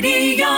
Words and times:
Radio. 0.00 0.57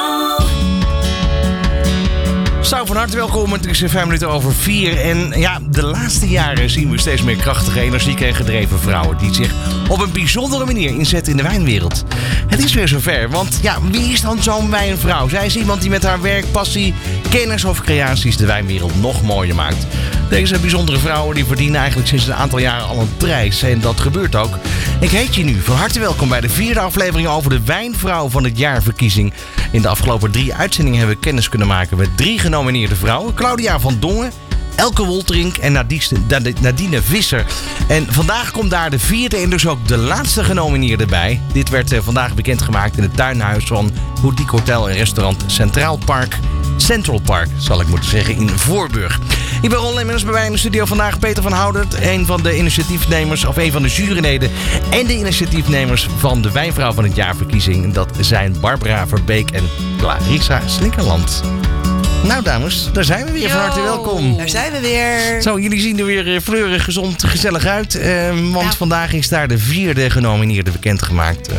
Zou 2.70 2.86
van 2.86 2.96
harte 2.96 3.16
welkom. 3.16 3.52
Het 3.52 3.66
is 3.66 3.78
5 3.78 4.04
minuten 4.04 4.28
over 4.28 4.52
4. 4.52 5.00
En 5.00 5.32
ja, 5.36 5.58
de 5.70 5.82
laatste 5.82 6.28
jaren 6.28 6.70
zien 6.70 6.90
we 6.90 6.98
steeds 6.98 7.22
meer 7.22 7.36
krachtige, 7.36 7.80
energieke 7.80 8.24
en 8.24 8.34
gedreven 8.34 8.80
vrouwen. 8.80 9.18
die 9.18 9.34
zich 9.34 9.52
op 9.88 10.00
een 10.00 10.12
bijzondere 10.12 10.64
manier 10.64 10.90
inzetten 10.90 11.30
in 11.30 11.36
de 11.36 11.42
wijnwereld. 11.42 12.04
Het 12.46 12.64
is 12.64 12.74
weer 12.74 12.88
zover, 12.88 13.30
want 13.30 13.58
ja, 13.62 13.78
wie 13.90 14.12
is 14.12 14.20
dan 14.20 14.42
zo'n 14.42 14.70
wijnvrouw? 14.70 15.28
Zij 15.28 15.46
is 15.46 15.56
iemand 15.56 15.80
die 15.80 15.90
met 15.90 16.02
haar 16.02 16.20
werk, 16.20 16.52
passie, 16.52 16.94
kennis 17.30 17.64
of 17.64 17.80
creaties 17.80 18.36
de 18.36 18.46
wijnwereld 18.46 19.00
nog 19.00 19.22
mooier 19.22 19.54
maakt. 19.54 19.86
Deze 20.28 20.58
bijzondere 20.58 20.98
vrouwen 20.98 21.34
die 21.34 21.44
verdienen 21.44 21.80
eigenlijk 21.80 22.08
sinds 22.08 22.26
een 22.26 22.34
aantal 22.34 22.58
jaren 22.58 22.86
al 22.86 23.00
een 23.00 23.16
prijs. 23.16 23.62
En 23.62 23.80
dat 23.80 24.00
gebeurt 24.00 24.36
ook. 24.36 24.58
Ik 25.00 25.10
heet 25.10 25.34
je 25.34 25.44
nu 25.44 25.60
van 25.60 25.76
harte 25.76 26.00
welkom 26.00 26.28
bij 26.28 26.40
de 26.40 26.48
vierde 26.48 26.80
aflevering 26.80 27.28
over 27.28 27.50
de 27.50 27.60
Wijnvrouw 27.64 28.28
van 28.28 28.44
het 28.44 28.58
Jaarverkiezing. 28.58 29.32
In 29.72 29.82
de 29.82 29.88
afgelopen 29.88 30.30
drie 30.30 30.54
uitzendingen 30.54 30.98
hebben 30.98 31.16
we 31.16 31.22
kennis 31.22 31.48
kunnen 31.48 31.68
maken 31.68 31.96
met 31.96 32.16
drie 32.16 32.38
genomineerde 32.60 32.96
vrouwen. 32.96 33.34
Claudia 33.34 33.80
van 33.80 33.96
Dongen, 34.00 34.32
Elke 34.74 35.04
Wolterink 35.04 35.56
en 35.56 35.72
Nadine 36.60 37.02
Visser. 37.02 37.44
En 37.88 38.12
vandaag 38.12 38.50
komt 38.50 38.70
daar 38.70 38.90
de 38.90 38.98
vierde 38.98 39.36
en 39.36 39.50
dus 39.50 39.66
ook 39.66 39.88
de 39.88 39.96
laatste 39.96 40.44
genomineerde 40.44 41.06
bij. 41.06 41.40
Dit 41.52 41.68
werd 41.68 41.92
eh, 41.92 42.00
vandaag 42.02 42.34
bekendgemaakt 42.34 42.96
in 42.96 43.02
het 43.02 43.16
tuinhuis 43.16 43.64
van 43.64 43.90
Boutique 44.22 44.56
Hotel 44.56 44.90
en 44.90 44.96
Restaurant 44.96 45.44
Centraal 45.46 45.98
Park. 46.04 46.38
Central 46.76 47.20
Park, 47.20 47.48
zal 47.58 47.80
ik 47.80 47.88
moeten 47.88 48.10
zeggen, 48.10 48.34
in 48.34 48.48
Voorburg. 48.48 49.18
Ik 49.62 49.68
ben 49.68 49.78
Ron 49.78 49.94
Lemmens, 49.94 50.24
bij 50.24 50.32
mij 50.32 50.46
in 50.46 50.52
de 50.52 50.58
studio 50.58 50.84
vandaag 50.84 51.18
Peter 51.18 51.42
van 51.42 51.52
Houdert. 51.52 51.94
Een 52.00 52.26
van 52.26 52.42
de 52.42 52.58
initiatiefnemers, 52.58 53.44
of 53.44 53.56
een 53.56 53.72
van 53.72 53.82
de 53.82 53.88
juryleden 53.88 54.50
en 54.90 55.06
de 55.06 55.18
initiatiefnemers 55.18 56.08
van 56.18 56.42
de 56.42 56.52
Wijnvrouw 56.52 56.92
van 56.92 57.04
het 57.04 57.16
Jaarverkiezing. 57.16 57.92
Dat 57.92 58.10
zijn 58.20 58.56
Barbara 58.60 59.06
Verbeek 59.06 59.50
en 59.50 59.64
Clarissa 59.98 60.62
Slinkerland. 60.66 61.42
Nou 62.24 62.42
dames, 62.42 62.88
daar 62.92 63.04
zijn 63.04 63.24
we 63.24 63.32
weer. 63.32 63.50
Van 63.50 63.60
harte 63.60 63.80
welkom. 63.82 64.36
Daar 64.36 64.48
zijn 64.48 64.72
we 64.72 64.80
weer. 64.80 65.42
Zo, 65.42 65.60
jullie 65.60 65.80
zien 65.80 65.98
er 65.98 66.04
weer 66.04 66.34
eh, 66.34 66.40
fleurig, 66.40 66.84
gezond, 66.84 67.24
gezellig 67.24 67.66
uit. 67.66 67.94
Eh, 67.94 68.52
want 68.52 68.76
vandaag 68.76 69.12
is 69.12 69.28
daar 69.28 69.48
de 69.48 69.58
vierde 69.58 70.10
genomineerde 70.10 70.70
bekendgemaakt. 70.70 71.52
Uh, 71.52 71.56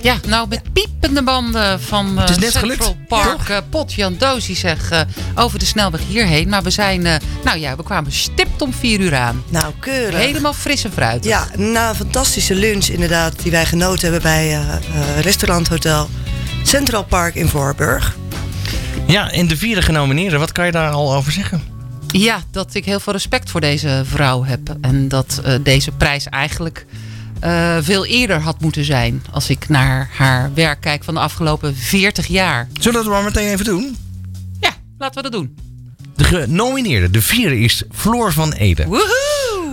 ja, 0.00 0.16
nou 0.26 0.48
met 0.48 0.62
piepende 0.72 1.22
banden 1.22 1.80
van 1.80 2.18
uh, 2.18 2.26
Central 2.50 2.96
Park. 3.08 3.48
Uh, 3.48 3.56
Potjan 3.70 4.16
Dozie 4.18 4.56
zeg 4.56 4.92
uh, 4.92 5.00
over 5.34 5.58
de 5.58 5.64
snelweg 5.64 6.00
hierheen. 6.08 6.48
Maar 6.48 6.62
we 6.62 6.70
zijn, 6.70 7.02
nou 7.44 7.58
ja, 7.58 7.76
we 7.76 7.82
kwamen 7.82 8.12
stipt 8.12 8.62
om 8.62 8.72
vier 8.72 9.00
uur 9.00 9.14
aan. 9.14 9.42
Nou, 9.48 9.72
keurig. 9.80 10.18
Helemaal 10.18 10.52
fris 10.52 10.84
en 10.84 10.92
fruitig. 10.92 11.30
Ja, 11.30 11.46
na 11.56 11.88
een 11.88 11.94
fantastische 11.94 12.54
lunch 12.54 12.86
inderdaad 12.86 13.42
die 13.42 13.50
wij 13.50 13.66
genoten 13.66 14.02
hebben 14.02 14.22
bij 14.22 14.58
Restaurant 15.20 15.68
Hotel 15.68 16.08
Central 16.62 17.04
Park 17.04 17.34
in 17.34 17.48
Voorburg. 17.48 18.16
Ja, 19.12 19.30
in 19.30 19.46
de 19.46 19.56
vierde 19.56 19.82
genomineerde, 19.82 20.38
wat 20.38 20.52
kan 20.52 20.66
je 20.66 20.72
daar 20.72 20.90
al 20.90 21.14
over 21.14 21.32
zeggen? 21.32 21.62
Ja, 22.06 22.42
dat 22.50 22.74
ik 22.74 22.84
heel 22.84 23.00
veel 23.00 23.12
respect 23.12 23.50
voor 23.50 23.60
deze 23.60 24.02
vrouw 24.04 24.44
heb. 24.44 24.76
En 24.80 25.08
dat 25.08 25.42
deze 25.62 25.90
prijs 25.90 26.28
eigenlijk 26.28 26.86
uh, 27.44 27.76
veel 27.80 28.06
eerder 28.06 28.40
had 28.40 28.60
moeten 28.60 28.84
zijn. 28.84 29.22
Als 29.30 29.50
ik 29.50 29.68
naar 29.68 30.10
haar 30.12 30.54
werk 30.54 30.80
kijk 30.80 31.04
van 31.04 31.14
de 31.14 31.20
afgelopen 31.20 31.76
40 31.76 32.26
jaar. 32.26 32.68
Zullen 32.80 32.98
we 32.98 33.04
dat 33.04 33.14
maar 33.14 33.24
meteen 33.24 33.48
even 33.48 33.64
doen? 33.64 33.96
Ja, 34.60 34.70
laten 34.98 35.22
we 35.22 35.30
dat 35.30 35.40
doen. 35.40 35.56
De 36.16 36.24
genomineerde, 36.24 37.10
de 37.10 37.22
vierde, 37.22 37.58
is 37.58 37.82
Floor 37.90 38.32
van 38.32 38.52
Ede. 38.52 38.84
Woehoe! 38.84 39.21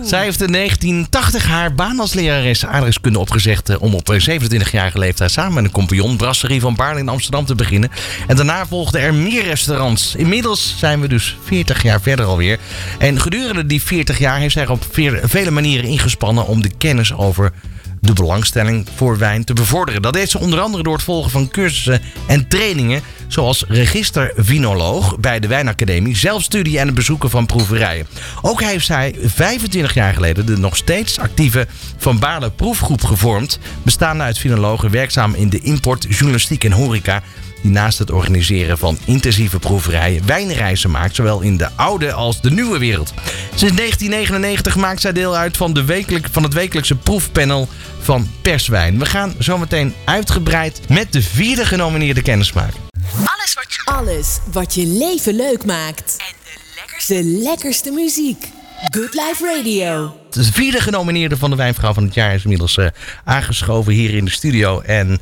Zij 0.02 0.22
heeft 0.22 0.42
in 0.42 0.52
1980 0.52 1.46
haar 1.46 1.74
baan 1.74 2.00
als 2.00 2.14
lerares 2.14 2.66
aardrijkskunde 2.66 3.18
opgezegd 3.18 3.68
eh, 3.68 3.82
om 3.82 3.94
op 3.94 4.12
27-jarige 4.12 4.98
leeftijd 4.98 5.30
samen 5.30 5.54
met 5.54 5.64
een 5.64 5.70
compagnon 5.70 6.16
brasserie 6.16 6.60
van 6.60 6.74
Baarle 6.74 7.00
in 7.00 7.08
Amsterdam 7.08 7.44
te 7.44 7.54
beginnen. 7.54 7.90
En 8.26 8.36
daarna 8.36 8.66
volgden 8.66 9.00
er 9.00 9.14
meer 9.14 9.44
restaurants. 9.44 10.14
Inmiddels 10.14 10.74
zijn 10.78 11.00
we 11.00 11.08
dus 11.08 11.36
40 11.44 11.82
jaar 11.82 12.00
verder 12.00 12.26
alweer. 12.26 12.58
En 12.98 13.20
gedurende 13.20 13.66
die 13.66 13.82
40 13.82 14.18
jaar 14.18 14.38
heeft 14.38 14.52
zij 14.52 14.66
op 14.66 14.86
vele 15.22 15.50
manieren 15.50 15.90
ingespannen 15.90 16.46
om 16.46 16.62
de 16.62 16.70
kennis 16.78 17.14
over 17.14 17.52
de 18.00 18.12
belangstelling 18.12 18.86
voor 18.94 19.18
wijn 19.18 19.44
te 19.44 19.52
bevorderen. 19.52 20.02
Dat 20.02 20.12
deed 20.12 20.30
ze 20.30 20.38
onder 20.38 20.60
andere 20.60 20.82
door 20.82 20.92
het 20.92 21.02
volgen 21.02 21.30
van 21.30 21.48
cursussen 21.48 22.00
en 22.26 22.48
trainingen, 22.48 23.02
zoals 23.28 23.64
registervinoloog 23.68 25.18
bij 25.18 25.40
de 25.40 25.48
Wijnacademie, 25.48 26.16
zelfstudie 26.16 26.78
en 26.78 26.86
het 26.86 26.94
bezoeken 26.94 27.30
van 27.30 27.46
proeverijen. 27.46 28.06
Ook 28.42 28.62
heeft 28.62 28.86
zij 28.86 29.14
25 29.24 29.94
jaar 29.94 30.14
geleden 30.14 30.46
de 30.46 30.58
nog 30.58 30.76
steeds 30.76 31.18
actieve 31.18 31.66
Van 31.96 32.18
Baarle 32.18 32.50
proefgroep 32.50 33.04
gevormd, 33.04 33.58
bestaande 33.82 34.22
uit 34.24 34.38
vinologen 34.38 34.90
werkzaam 34.90 35.34
in 35.34 35.48
de 35.48 35.60
import, 35.60 36.06
journalistiek 36.08 36.64
en 36.64 36.72
horeca 36.72 37.22
die 37.62 37.70
naast 37.70 37.98
het 37.98 38.10
organiseren 38.10 38.78
van 38.78 38.98
intensieve 39.04 39.58
proeverijen 39.58 40.26
wijnreizen 40.26 40.90
maakt, 40.90 41.14
zowel 41.14 41.40
in 41.40 41.56
de 41.56 41.68
oude 41.76 42.12
als 42.12 42.40
de 42.40 42.50
nieuwe 42.50 42.78
wereld. 42.78 43.12
Sinds 43.54 43.76
1999 43.76 44.76
maakt 44.76 45.00
zij 45.00 45.12
deel 45.12 45.36
uit 45.36 45.56
van, 45.56 45.72
de 45.72 45.84
wekelijk, 45.84 46.26
van 46.30 46.42
het 46.42 46.52
wekelijkse 46.52 46.96
proefpanel 46.96 47.68
van 48.00 48.30
Perswijn. 48.42 48.98
We 48.98 49.06
gaan 49.06 49.34
zometeen 49.38 49.94
uitgebreid 50.04 50.80
met 50.88 51.12
de 51.12 51.22
vierde 51.22 51.64
genomineerde 51.64 52.22
kennis 52.22 52.52
maken. 52.52 52.80
Alles 53.14 53.54
wat 53.54 53.72
je, 53.72 53.82
Alles 53.84 54.38
wat 54.52 54.74
je 54.74 54.86
leven 54.86 55.34
leuk 55.34 55.64
maakt. 55.64 56.16
En 56.18 56.34
de 56.44 56.60
lekkerste, 56.76 57.14
de 57.14 57.24
lekkerste 57.24 57.90
muziek. 57.90 58.46
Good 58.88 59.14
Life 59.14 59.54
Radio. 59.56 60.16
De 60.30 60.44
vierde 60.44 60.80
genomineerde 60.80 61.36
van 61.36 61.50
de 61.50 61.56
Wijnvrouw 61.56 61.92
van 61.92 62.04
het 62.04 62.14
jaar 62.14 62.34
is 62.34 62.42
inmiddels 62.42 62.76
uh, 62.76 62.86
aangeschoven 63.24 63.92
hier 63.92 64.14
in 64.14 64.24
de 64.24 64.30
studio. 64.30 64.80
En 64.80 65.20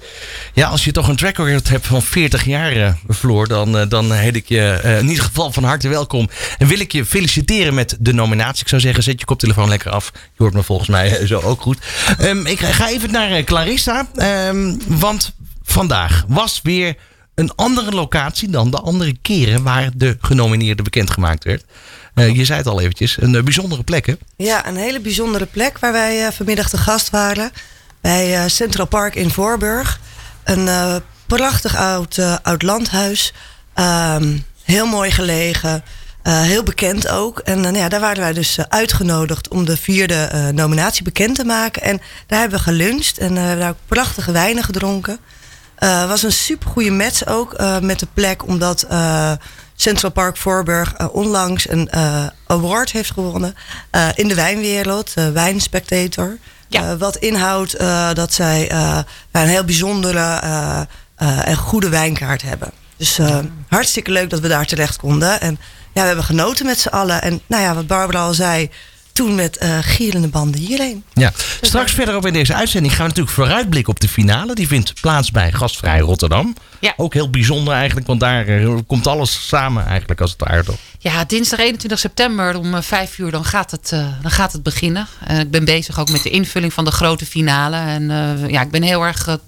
ja, 0.53 0.69
als 0.69 0.85
je 0.85 0.93
toch 0.93 1.09
een 1.09 1.17
track 1.17 1.37
record 1.37 1.69
hebt 1.69 1.87
van 1.87 2.03
40 2.03 2.45
jaar, 2.45 2.77
uh, 2.77 2.93
Floor, 3.09 3.49
dan, 3.49 3.77
uh, 3.77 3.89
dan 3.89 4.13
heet 4.13 4.37
ik 4.37 4.49
je 4.49 4.81
in 5.01 5.09
ieder 5.09 5.25
geval 5.25 5.53
van 5.53 5.65
harte 5.65 5.89
welkom. 5.89 6.29
En 6.59 6.67
wil 6.67 6.81
ik 6.81 6.93
je 6.93 7.05
feliciteren 7.05 7.75
met 7.75 7.97
de 8.01 8.13
nominatie. 8.13 8.63
Ik 8.63 8.69
zou 8.69 8.81
zeggen, 8.81 9.03
zet 9.03 9.21
je 9.21 9.27
koptelefoon 9.27 9.69
lekker 9.69 9.91
af. 9.91 10.11
Je 10.15 10.43
hoort 10.43 10.55
me 10.55 10.63
volgens 10.63 10.89
mij 10.89 11.27
zo 11.27 11.41
ook 11.41 11.61
goed. 11.61 11.79
Um, 12.21 12.47
ik 12.47 12.59
ga 12.59 12.89
even 12.89 13.11
naar 13.11 13.43
Clarissa. 13.43 14.09
Um, 14.49 14.81
want 14.87 15.35
vandaag 15.63 16.25
was 16.29 16.61
weer 16.63 16.97
een 17.35 17.55
andere 17.55 17.91
locatie 17.91 18.51
dan 18.51 18.71
de 18.71 18.81
andere 18.81 19.17
keren 19.23 19.63
waar 19.63 19.91
de 19.95 20.17
genomineerde 20.21 20.83
bekendgemaakt 20.83 21.45
werd. 21.45 21.65
Uh, 22.19 22.35
je 22.35 22.45
zei 22.45 22.59
het 22.59 22.67
al 22.67 22.81
eventjes, 22.81 23.21
een 23.21 23.35
uh, 23.35 23.43
bijzondere 23.43 23.83
plek 23.83 24.07
hè? 24.07 24.15
Ja, 24.37 24.67
een 24.67 24.77
hele 24.77 25.01
bijzondere 25.01 25.47
plek 25.47 25.79
waar 25.79 25.93
wij 25.93 26.27
uh, 26.27 26.29
vanmiddag 26.33 26.69
te 26.69 26.79
gast 26.79 27.11
waren. 27.11 27.51
Bij 28.01 28.49
Central 28.49 28.87
Park 28.87 29.15
in 29.15 29.31
Voorburg. 29.31 30.01
Een 30.45 30.69
prachtig 31.27 31.77
oud, 31.77 32.63
landhuis. 32.63 33.33
Um, 33.75 34.45
heel 34.63 34.87
mooi 34.87 35.11
gelegen. 35.11 35.85
heel 36.23 36.63
bekend 36.63 37.09
ook. 37.09 37.39
En 37.39 37.75
ja, 37.75 37.89
daar 37.89 38.01
waren 38.01 38.23
wij 38.23 38.33
dus 38.33 38.59
uitgenodigd 38.69 39.49
om 39.49 39.65
de 39.65 39.77
vierde 39.77 40.51
nominatie 40.55 41.03
bekend 41.03 41.35
te 41.35 41.45
maken. 41.45 41.83
En 41.83 42.01
daar 42.27 42.41
hebben 42.41 42.59
we 42.59 42.65
geluncht 42.65 43.19
en 43.19 43.35
daar 43.35 43.69
ook 43.69 43.77
prachtige 43.87 44.33
wijnen 44.33 44.65
gedronken. 44.65 45.19
Het 45.75 46.09
was 46.09 46.23
een 46.23 46.33
super 46.33 46.69
goede 46.69 46.91
match 46.91 47.27
ook 47.27 47.57
met 47.81 47.99
de 47.99 48.09
plek, 48.15 48.47
omdat 48.47 48.87
Central 49.81 50.11
Park 50.11 50.37
Voorburg 50.37 50.95
uh, 51.01 51.07
onlangs 51.13 51.71
een 51.71 51.89
uh, 51.95 52.27
award 52.47 52.93
heeft 52.93 53.11
gewonnen 53.11 53.55
uh, 53.93 54.09
in 54.15 54.29
de 54.29 54.35
wijnwereld, 54.35 55.15
Wijnspectator. 55.33 56.39
Ja. 56.69 56.97
wat 56.97 57.17
inhoudt 57.17 57.79
dat 58.15 58.33
zij 58.33 58.73
een 59.31 59.49
heel 59.49 59.65
bijzondere 59.65 60.41
en 61.17 61.57
goede 61.57 61.89
wijnkaart 61.89 62.43
hebben. 62.43 62.71
Dus 62.97 63.19
hartstikke 63.69 64.11
leuk 64.11 64.31
dat 64.31 64.41
we 64.41 64.49
daar 64.49 64.67
terecht 64.67 64.97
konden. 64.97 65.41
En 65.41 65.59
ja, 65.93 66.01
we 66.01 66.07
hebben 66.07 66.25
genoten 66.25 66.67
met 66.67 66.79
z'n 66.79 66.89
allen. 66.89 67.23
En 67.23 67.41
nou 67.47 67.63
ja, 67.63 67.75
wat 67.75 67.87
Barbara 67.87 68.23
al 68.23 68.35
zei, 68.35 68.71
toen 69.19 69.35
met 69.35 69.59
uh, 69.63 69.79
gierende 69.81 70.29
banden 70.29 70.61
hierheen. 70.61 71.05
Ja, 71.13 71.33
straks 71.61 71.93
verderop 71.93 72.27
in 72.27 72.33
deze 72.33 72.55
uitzending 72.55 72.95
gaan 72.95 73.03
we 73.03 73.09
natuurlijk 73.09 73.37
vooruitblikken 73.37 73.93
op 73.93 74.01
de 74.01 74.09
finale. 74.09 74.55
Die 74.55 74.67
vindt 74.67 75.01
plaats 75.01 75.31
bij 75.31 75.53
Gastvrij 75.53 75.99
Rotterdam. 75.99 76.57
Ja. 76.79 76.93
Ook 76.97 77.15
heel 77.15 77.31
bijzonder 77.31 77.75
eigenlijk, 77.75 78.07
want 78.07 78.21
daar 78.21 78.47
eh, 78.47 78.75
komt 78.87 79.07
alles 79.07 79.47
samen 79.49 79.87
eigenlijk 79.87 80.21
als 80.21 80.31
het 80.31 80.45
aardig. 80.45 80.75
Ja, 80.99 81.25
dinsdag 81.25 81.59
21 81.59 81.99
september 81.99 82.59
om 82.59 82.83
5 82.83 83.13
eh, 83.13 83.19
uur 83.19 83.31
dan 83.31 83.45
gaat 83.45 83.71
het, 83.71 83.89
dan 84.23 84.31
gaat 84.31 84.53
het 84.53 84.63
beginnen. 84.63 85.07
ik 85.39 85.51
ben 85.51 85.65
bezig 85.65 86.01
ook 86.01 86.11
met 86.11 86.23
de 86.23 86.31
invulling 86.31 86.73
van 86.73 86.85
de 86.85 86.91
grote 86.91 87.27
finale. 87.27 87.77
En 87.77 88.09
ja, 88.49 88.61
ik 88.61 88.71
ben 88.71 88.83
heel 88.83 89.03
erg 89.03 89.39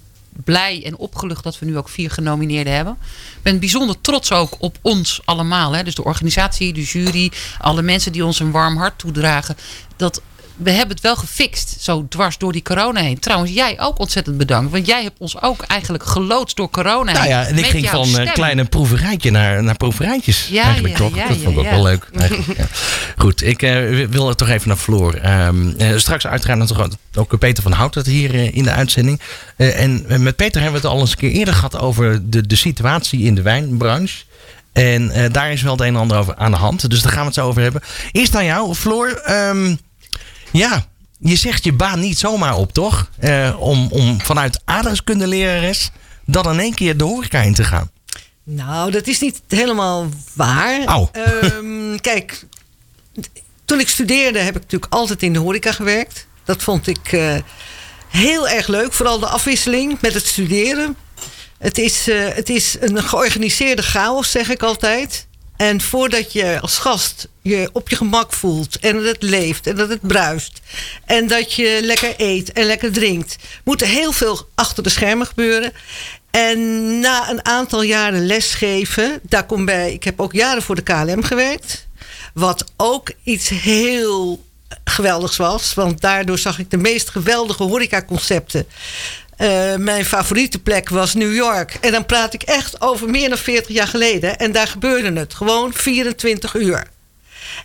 blij 0.43 0.85
en 0.85 0.97
opgelucht 0.97 1.43
dat 1.43 1.59
we 1.59 1.65
nu 1.65 1.77
ook 1.77 1.89
vier 1.89 2.11
genomineerden 2.11 2.73
hebben. 2.73 2.97
Ik 3.35 3.41
ben 3.41 3.59
bijzonder 3.59 4.01
trots 4.01 4.31
ook 4.31 4.55
op 4.59 4.77
ons 4.81 5.21
allemaal. 5.25 5.71
Hè. 5.75 5.83
Dus 5.83 5.95
de 5.95 6.03
organisatie, 6.03 6.73
de 6.73 6.83
jury, 6.83 7.31
alle 7.57 7.81
mensen 7.81 8.11
die 8.11 8.25
ons 8.25 8.39
een 8.39 8.51
warm 8.51 8.77
hart 8.77 8.97
toedragen. 8.97 9.57
Dat 9.95 10.21
we 10.55 10.71
hebben 10.71 10.95
het 10.95 11.03
wel 11.03 11.15
gefixt. 11.15 11.75
Zo 11.79 12.05
dwars 12.09 12.37
door 12.37 12.51
die 12.51 12.61
corona 12.61 13.01
heen. 13.01 13.19
Trouwens, 13.19 13.51
jij 13.51 13.79
ook 13.79 13.99
ontzettend 13.99 14.37
bedankt. 14.37 14.71
Want 14.71 14.85
jij 14.85 15.03
hebt 15.03 15.19
ons 15.19 15.41
ook 15.41 15.61
eigenlijk 15.61 16.03
geloodst 16.03 16.55
door 16.55 16.69
corona 16.69 17.11
Nou 17.11 17.27
ja, 17.27 17.45
en 17.45 17.57
ik 17.57 17.65
ging 17.65 17.89
van 17.89 18.01
een 18.01 18.07
stem. 18.07 18.27
kleine 18.27 18.65
proeverijtje 18.65 19.31
naar, 19.31 19.63
naar 19.63 19.77
proeverijtjes. 19.77 20.47
Ja, 20.51 20.63
eigenlijk 20.63 20.97
ja, 20.97 21.05
toch? 21.05 21.15
ja, 21.15 21.27
dat 21.27 21.37
vond 21.37 21.57
ik 21.57 21.59
ook 21.59 21.69
wel 21.69 21.83
leuk. 21.83 22.09
Goed, 23.17 23.43
ik 23.43 23.61
eh, 23.61 24.07
wil 24.09 24.29
er 24.29 24.35
toch 24.35 24.49
even 24.49 24.67
naar 24.67 24.77
Floor. 24.77 25.13
Ehm, 25.13 25.69
eh, 25.77 25.97
straks 25.97 26.27
uiteraard 26.27 26.59
nog 26.69 26.87
ook 27.15 27.39
Peter 27.39 27.63
van 27.63 27.71
Hout 27.71 27.95
hier 28.05 28.33
eh, 28.33 28.55
in 28.55 28.63
de 28.63 28.71
uitzending. 28.71 29.21
Eh, 29.57 29.81
en 29.81 30.05
eh, 30.07 30.17
met 30.17 30.35
Peter 30.35 30.61
hebben 30.61 30.81
we 30.81 30.87
het 30.87 30.95
al 30.95 31.01
eens 31.01 31.11
een 31.11 31.17
keer 31.17 31.31
eerder 31.31 31.53
gehad 31.53 31.77
over 31.77 32.29
de, 32.29 32.47
de 32.47 32.55
situatie 32.55 33.21
in 33.21 33.35
de 33.35 33.41
wijnbranche. 33.41 34.23
En 34.73 35.11
eh, 35.11 35.31
daar 35.31 35.51
is 35.51 35.61
wel 35.61 35.71
het 35.71 35.81
een 35.81 35.87
en 35.87 35.95
ander 35.95 36.17
over 36.17 36.35
aan 36.35 36.51
de 36.51 36.57
hand. 36.57 36.89
Dus 36.89 37.01
daar 37.01 37.11
gaan 37.11 37.21
we 37.21 37.25
het 37.27 37.35
zo 37.35 37.47
over 37.47 37.61
hebben. 37.61 37.81
Eerst 38.11 38.35
aan 38.35 38.45
jou, 38.45 38.75
Floor. 38.75 39.07
Ehm, 39.09 39.75
ja, 40.51 40.85
je 41.19 41.35
zegt 41.35 41.63
je 41.63 41.73
baan 41.73 41.99
niet 41.99 42.19
zomaar 42.19 42.55
op, 42.55 42.73
toch? 42.73 43.09
Eh, 43.19 43.55
om, 43.59 43.87
om 43.91 44.21
vanuit 44.21 44.61
aardrijkskundelerares 44.65 45.91
dan 46.25 46.53
in 46.53 46.59
één 46.59 46.73
keer 46.73 46.97
de 46.97 47.03
horeca 47.03 47.39
in 47.39 47.53
te 47.53 47.63
gaan. 47.63 47.89
Nou, 48.43 48.91
dat 48.91 49.07
is 49.07 49.19
niet 49.19 49.41
helemaal 49.47 50.09
waar. 50.33 50.85
Au. 50.85 51.07
Ehm, 51.11 51.97
kijk, 52.09 52.45
toen 53.65 53.79
ik 53.79 53.89
studeerde 53.89 54.39
heb 54.39 54.55
ik 54.55 54.61
natuurlijk 54.61 54.93
altijd 54.93 55.23
in 55.23 55.33
de 55.33 55.39
horeca 55.39 55.71
gewerkt. 55.71 56.27
Dat 56.43 56.63
vond 56.63 56.87
ik 56.87 57.11
eh, 57.11 57.35
heel 58.07 58.49
erg 58.49 58.67
leuk. 58.67 58.93
Vooral 58.93 59.19
de 59.19 59.27
afwisseling 59.27 59.97
met 60.01 60.13
het 60.13 60.25
studeren. 60.25 60.97
Het 61.57 61.77
is, 61.77 62.07
eh, 62.07 62.27
het 62.33 62.49
is 62.49 62.77
een 62.79 63.03
georganiseerde 63.03 63.81
chaos, 63.83 64.31
zeg 64.31 64.49
ik 64.49 64.63
altijd. 64.63 65.27
En 65.61 65.81
voordat 65.81 66.33
je 66.33 66.59
als 66.61 66.77
gast 66.77 67.27
je 67.41 67.69
op 67.73 67.89
je 67.89 67.95
gemak 67.95 68.33
voelt 68.33 68.79
en 68.79 68.95
dat 68.95 69.05
het 69.05 69.23
leeft 69.23 69.67
en 69.67 69.75
dat 69.75 69.89
het 69.89 70.01
bruist 70.01 70.61
en 71.05 71.27
dat 71.27 71.53
je 71.53 71.79
lekker 71.81 72.13
eet 72.17 72.51
en 72.51 72.65
lekker 72.65 72.91
drinkt, 72.91 73.35
moet 73.63 73.81
er 73.81 73.87
heel 73.87 74.11
veel 74.11 74.47
achter 74.55 74.83
de 74.83 74.89
schermen 74.89 75.27
gebeuren. 75.27 75.71
En 76.31 76.99
na 76.99 77.29
een 77.29 77.45
aantal 77.45 77.81
jaren 77.81 78.25
lesgeven, 78.25 79.19
daar 79.21 79.45
komt 79.45 79.65
bij, 79.65 79.93
ik 79.93 80.03
heb 80.03 80.19
ook 80.19 80.33
jaren 80.33 80.61
voor 80.61 80.75
de 80.75 80.81
KLM 80.81 81.23
gewerkt, 81.23 81.87
wat 82.33 82.71
ook 82.77 83.11
iets 83.23 83.49
heel 83.49 84.43
geweldigs 84.83 85.37
was, 85.37 85.73
want 85.73 86.01
daardoor 86.01 86.37
zag 86.37 86.59
ik 86.59 86.69
de 86.69 86.77
meest 86.77 87.09
geweldige 87.09 87.63
horecaconcepten. 87.63 88.65
Eh, 89.41 89.75
mijn 89.75 90.05
favoriete 90.05 90.59
plek 90.59 90.89
was 90.89 91.13
New 91.13 91.35
York. 91.35 91.77
En 91.81 91.91
dan 91.91 92.05
praat 92.05 92.33
ik 92.33 92.43
echt 92.43 92.81
over 92.81 93.09
meer 93.09 93.29
dan 93.29 93.37
40 93.37 93.75
jaar 93.75 93.87
geleden. 93.87 94.37
En 94.37 94.51
daar 94.51 94.67
gebeurde 94.67 95.19
het 95.19 95.33
gewoon 95.33 95.73
24 95.73 96.55
uur. 96.55 96.87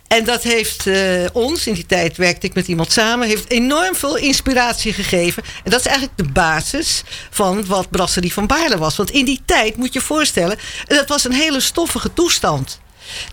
En 0.07 0.23
dat 0.23 0.43
heeft 0.43 0.87
eh, 0.87 1.25
ons, 1.33 1.67
in 1.67 1.73
die 1.73 1.85
tijd 1.85 2.17
werkte 2.17 2.47
ik 2.47 2.53
met 2.53 2.67
iemand 2.67 2.91
samen, 2.91 3.27
heeft 3.27 3.49
enorm 3.49 3.95
veel 3.95 4.15
inspiratie 4.17 4.93
gegeven. 4.93 5.43
En 5.63 5.71
dat 5.71 5.79
is 5.79 5.85
eigenlijk 5.85 6.17
de 6.17 6.31
basis 6.31 7.03
van 7.29 7.65
wat 7.65 7.89
Brasserie 7.89 8.33
van 8.33 8.47
Baarle 8.47 8.77
was. 8.77 8.97
Want 8.97 9.11
in 9.11 9.25
die 9.25 9.41
tijd, 9.45 9.75
moet 9.75 9.93
je 9.93 9.99
je 9.99 10.05
voorstellen, 10.05 10.57
dat 10.85 11.07
was 11.07 11.23
een 11.23 11.33
hele 11.33 11.59
stoffige 11.59 12.13
toestand. 12.13 12.79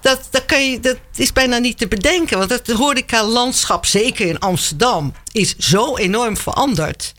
Dat, 0.01 0.29
dat, 0.31 0.45
kan 0.45 0.71
je, 0.71 0.81
dat 0.81 0.97
is 1.15 1.33
bijna 1.33 1.59
niet 1.59 1.79
te 1.79 1.89
bedenken. 1.89 2.39
Want 2.39 2.51
het 2.51 2.71
horeca-landschap, 2.71 3.87
zeker 3.87 4.27
in 4.27 4.39
Amsterdam, 4.39 5.15
is 5.33 5.57
zo 5.57 5.97
enorm 5.97 6.37
veranderd. 6.37 7.13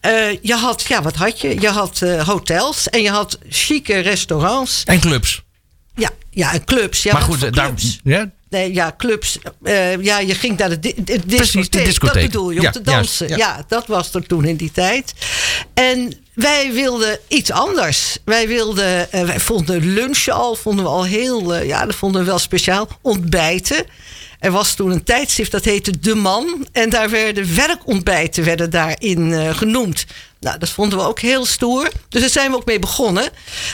Eh, 0.00 0.42
je 0.42 0.54
had, 0.54 0.82
ja, 0.82 1.02
wat 1.02 1.16
had 1.16 1.40
je? 1.40 1.60
Je 1.60 1.68
had 1.68 2.02
eh, 2.02 2.26
hotels 2.26 2.88
en 2.88 3.02
je 3.02 3.10
had 3.10 3.38
chique 3.48 3.98
restaurants. 3.98 4.82
En 4.84 5.00
clubs. 5.00 5.42
Ja, 5.94 6.10
ja 6.30 6.52
en 6.52 6.64
clubs. 6.64 7.02
Ja, 7.02 7.12
maar 7.12 7.22
goed, 7.22 7.40
daar, 7.40 7.50
clubs? 7.50 8.00
ja, 8.04 8.30
Nee, 8.50 8.74
ja, 8.74 8.94
clubs. 8.96 9.38
eh, 9.62 10.02
ja, 10.02 10.18
je 10.18 10.34
ging 10.34 10.58
naar 10.58 10.68
de, 10.68 10.78
di- 10.78 10.94
de 11.04 11.20
discotheek. 11.26 11.72
de 11.72 11.82
discotheek. 11.82 12.14
Dat 12.22 12.22
bedoel 12.32 12.50
je, 12.50 12.58
om 12.58 12.64
Ja, 12.64 12.70
te 12.70 12.80
dansen. 12.82 13.36
ja. 13.36 13.64
dat 13.68 13.86
was 13.86 14.14
er 14.14 14.26
toen 14.26 14.44
in 14.44 14.56
die 14.56 14.70
tijd. 14.72 15.12
En 15.74 16.12
wij 16.34 16.72
wilden 16.72 17.18
iets 17.28 17.50
anders. 17.50 18.18
Wij 18.24 18.48
wilden, 18.48 19.12
eh, 19.12 19.24
wij 19.24 19.40
vonden 19.40 19.92
lunchen 19.92 20.32
al, 20.32 20.54
vonden 20.54 20.84
we 20.84 20.90
al 20.90 21.04
heel, 21.04 21.54
eh, 21.54 21.66
ja, 21.66 21.84
dat 21.86 21.94
vonden 21.94 22.20
we 22.20 22.26
wel 22.26 22.38
speciaal. 22.38 22.88
Ontbijten. 23.02 23.84
Er 24.38 24.50
was 24.50 24.74
toen 24.74 24.90
een 24.90 25.04
tijdschrift 25.04 25.50
dat 25.50 25.64
heette 25.64 25.98
De 25.98 26.14
Man. 26.14 26.66
En 26.72 26.90
daar 26.90 27.10
werden 27.10 27.54
werkontbijten 27.56 28.44
werden 28.44 28.70
daarin 28.70 29.32
eh, 29.32 29.56
genoemd. 29.56 30.06
Nou, 30.40 30.58
dat 30.58 30.68
vonden 30.68 30.98
we 30.98 31.04
ook 31.04 31.20
heel 31.20 31.46
stoer. 31.46 31.90
Dus 32.08 32.20
daar 32.20 32.30
zijn 32.30 32.50
we 32.50 32.56
ook 32.56 32.66
mee 32.66 32.78
begonnen. 32.78 33.30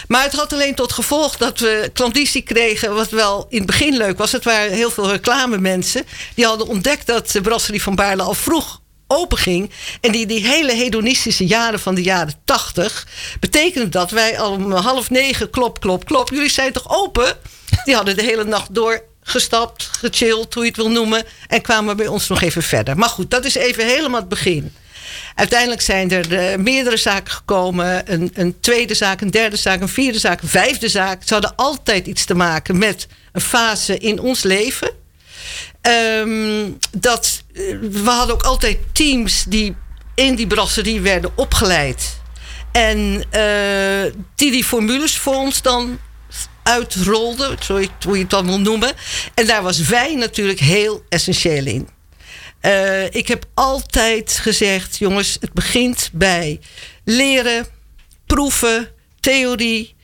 Maar 0.08 0.22
het 0.22 0.32
had 0.32 0.52
alleen 0.52 0.74
tot 0.74 0.92
gevolg 0.92 1.36
dat 1.36 1.58
we 1.58 1.90
klandizie 1.92 2.42
kregen... 2.42 2.94
wat 2.94 3.10
wel 3.10 3.46
in 3.48 3.56
het 3.56 3.66
begin 3.66 3.96
leuk 3.96 4.18
was. 4.18 4.32
Het 4.32 4.44
waren 4.44 4.72
heel 4.72 4.90
veel 4.90 5.10
reclamemensen. 5.10 6.04
Die 6.34 6.44
hadden 6.44 6.66
ontdekt 6.66 7.06
dat 7.06 7.30
de 7.30 7.40
Brasserie 7.40 7.82
van 7.82 7.94
Baarle 7.94 8.22
al 8.22 8.34
vroeg 8.34 8.80
open 9.06 9.38
ging. 9.38 9.70
En 10.00 10.12
die, 10.12 10.26
die 10.26 10.46
hele 10.46 10.72
hedonistische 10.72 11.46
jaren 11.46 11.80
van 11.80 11.94
de 11.94 12.02
jaren 12.02 12.34
tachtig... 12.44 13.06
betekende 13.40 13.88
dat 13.88 14.10
wij 14.10 14.38
al 14.38 14.52
om 14.52 14.72
half 14.72 15.10
negen 15.10 15.50
klop, 15.50 15.80
klop, 15.80 16.04
klop... 16.04 16.30
jullie 16.30 16.50
zijn 16.50 16.72
toch 16.72 16.96
open? 16.98 17.36
Die 17.84 17.94
hadden 17.94 18.16
de 18.16 18.22
hele 18.22 18.44
nacht 18.44 18.74
door 18.74 19.02
gestapt, 19.24 19.82
gechilled, 19.82 20.54
hoe 20.54 20.62
je 20.62 20.68
het 20.68 20.78
wil 20.78 20.90
noemen... 20.90 21.24
en 21.48 21.60
kwamen 21.60 21.96
bij 21.96 22.06
ons 22.06 22.28
nog 22.28 22.42
even 22.42 22.62
verder. 22.62 22.96
Maar 22.96 23.08
goed, 23.08 23.30
dat 23.30 23.44
is 23.44 23.54
even 23.54 23.86
helemaal 23.86 24.20
het 24.20 24.28
begin. 24.28 24.74
Uiteindelijk 25.34 25.80
zijn 25.80 26.10
er 26.10 26.38
eh, 26.38 26.58
meerdere 26.58 26.96
zaken 26.96 27.32
gekomen. 27.32 28.12
Een, 28.12 28.30
een 28.34 28.60
tweede 28.60 28.94
zaak, 28.94 29.20
een 29.20 29.30
derde 29.30 29.56
zaak, 29.56 29.80
een 29.80 29.88
vierde 29.88 30.18
zaak, 30.18 30.42
een 30.42 30.48
vijfde 30.48 30.88
zaak. 30.88 31.22
Ze 31.24 31.32
hadden 31.32 31.56
altijd 31.56 32.06
iets 32.06 32.24
te 32.24 32.34
maken 32.34 32.78
met 32.78 33.06
een 33.32 33.40
fase 33.40 33.98
in 33.98 34.20
ons 34.20 34.42
leven. 34.42 34.90
Ehm, 35.80 36.70
dat, 36.90 37.42
eh, 37.52 37.62
we 37.90 38.10
hadden 38.10 38.34
ook 38.34 38.42
altijd 38.42 38.78
teams 38.92 39.44
die 39.48 39.76
in 40.14 40.34
die 40.34 40.46
brasserie 40.46 41.00
werden 41.00 41.32
opgeleid. 41.34 42.22
En 42.72 43.24
eh, 43.30 44.12
die 44.34 44.50
die 44.50 44.64
formules 44.64 45.18
voor 45.18 45.34
ons 45.34 45.62
dan 45.62 45.98
je- 47.80 47.88
hoe 48.06 48.14
je 48.14 48.20
het 48.20 48.30
dan 48.30 48.46
wil 48.46 48.60
noemen. 48.60 48.92
En 49.34 49.46
daar 49.46 49.62
was 49.62 49.78
wijn 49.78 50.18
natuurlijk 50.18 50.60
heel 50.60 51.02
essentieel 51.08 51.66
in. 51.66 51.88
Eh, 52.60 53.04
ik 53.14 53.28
heb 53.28 53.44
altijd 53.54 54.38
gezegd, 54.42 54.96
jongens, 54.98 55.36
het 55.40 55.52
begint 55.52 56.10
bij 56.12 56.60
leren, 57.04 57.66
proeven, 58.26 58.88
theorie, 59.20 59.94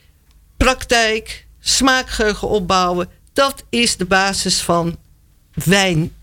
praktijk, 0.57 1.45
smaakgeheugen 1.61 2.47
opbouwen. 2.47 3.09
Dat 3.33 3.63
is 3.69 3.97
de 3.97 4.05
basis 4.05 4.59
van 4.61 4.97
wijn 5.53 6.13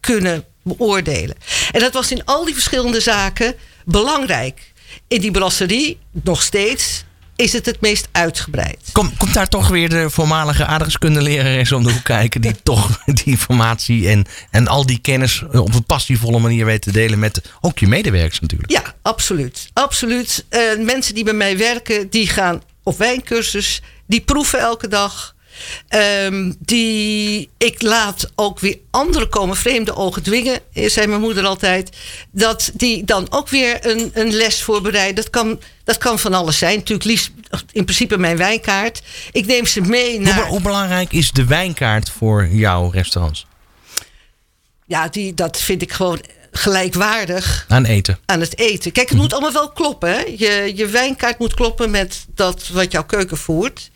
kunnen 0.00 0.44
beoordelen. 0.62 1.36
En 1.72 1.80
dat 1.80 1.92
was 1.92 2.10
in 2.10 2.24
al 2.24 2.44
die 2.44 2.54
verschillende 2.54 3.00
zaken 3.00 3.54
belangrijk. 3.84 4.72
In 5.08 5.20
die 5.20 5.30
brasserie, 5.30 5.98
nog 6.10 6.42
steeds, 6.42 7.04
is 7.36 7.52
het 7.52 7.66
het 7.66 7.80
meest 7.80 8.08
uitgebreid. 8.12 8.78
Kom, 8.92 9.16
komt 9.16 9.34
daar 9.34 9.48
toch 9.48 9.68
weer 9.68 9.88
de 9.88 10.10
voormalige 10.10 10.66
aardrijkskundelerares 10.66 11.72
om 11.72 11.82
de 11.82 11.92
hoek 11.92 12.04
kijken... 12.04 12.40
die 12.40 12.54
toch 12.62 13.04
die 13.04 13.24
informatie 13.24 14.08
en, 14.08 14.26
en 14.50 14.68
al 14.68 14.86
die 14.86 14.98
kennis 14.98 15.42
op 15.52 15.74
een 15.74 15.84
passievolle 15.84 16.38
manier 16.38 16.64
weet 16.64 16.82
te 16.82 16.92
delen... 16.92 17.18
met 17.18 17.42
ook 17.60 17.78
je 17.78 17.86
medewerkers 17.86 18.40
natuurlijk. 18.40 18.70
Ja, 18.70 18.94
absoluut. 19.02 19.70
Absoluut. 19.72 20.44
Eh, 20.48 20.60
mensen 20.78 21.14
die 21.14 21.24
bij 21.24 21.32
mij 21.32 21.58
werken, 21.58 22.10
die 22.10 22.26
gaan 22.26 22.62
op 22.82 22.98
wijncursus. 22.98 23.82
Die 24.06 24.20
proeven 24.20 24.58
elke 24.58 24.88
dag. 24.88 25.34
Ehm, 25.88 26.52
die, 26.58 27.50
ik 27.58 27.82
laat 27.82 28.30
ook 28.34 28.60
weer 28.60 28.78
anderen 28.90 29.28
komen, 29.28 29.56
vreemde 29.56 29.96
ogen 29.96 30.22
dwingen, 30.22 30.60
eh, 30.72 30.88
zei 30.88 31.06
mijn 31.06 31.20
moeder 31.20 31.44
altijd. 31.44 31.96
Dat 32.30 32.70
die 32.74 33.04
dan 33.04 33.26
ook 33.30 33.48
weer 33.48 33.86
een, 33.86 34.10
een 34.14 34.32
les 34.32 34.62
voorbereiden. 34.62 35.14
Dat 35.14 35.30
kan, 35.30 35.60
dat 35.84 35.98
kan 35.98 36.18
van 36.18 36.34
alles 36.34 36.58
zijn. 36.58 36.76
Natuurlijk 36.76 37.08
liefst 37.08 37.30
in 37.72 37.84
principe 37.84 38.18
mijn 38.18 38.36
wijnkaart. 38.36 39.02
Ik 39.32 39.46
neem 39.46 39.66
ze 39.66 39.80
mee 39.80 40.20
naar... 40.20 40.46
hoe 40.46 40.60
belangrijk 40.60 41.12
is 41.12 41.32
de 41.32 41.44
wijnkaart 41.44 42.10
voor 42.10 42.46
jouw 42.46 42.90
restaurants? 42.90 43.46
Ja, 44.86 45.08
die, 45.08 45.34
dat 45.34 45.60
vind 45.60 45.82
ik 45.82 45.92
gewoon 45.92 46.20
gelijkwaardig 46.52 47.64
Aan 47.68 47.84
eten. 47.84 48.18
aan 48.26 48.40
het 48.40 48.58
eten. 48.58 48.92
Kijk, 48.92 49.08
het 49.08 49.18
moet 49.18 49.32
allemaal 49.32 49.52
wel 49.52 49.70
kloppen. 49.70 50.10
Hè? 50.10 50.20
Je, 50.36 50.72
je 50.74 50.86
wijnkaart 50.86 51.38
moet 51.38 51.54
kloppen 51.54 51.90
met 51.90 52.26
dat 52.34 52.68
wat 52.68 52.92
jouw 52.92 53.04
keuken 53.04 53.36
voert. 53.36 53.90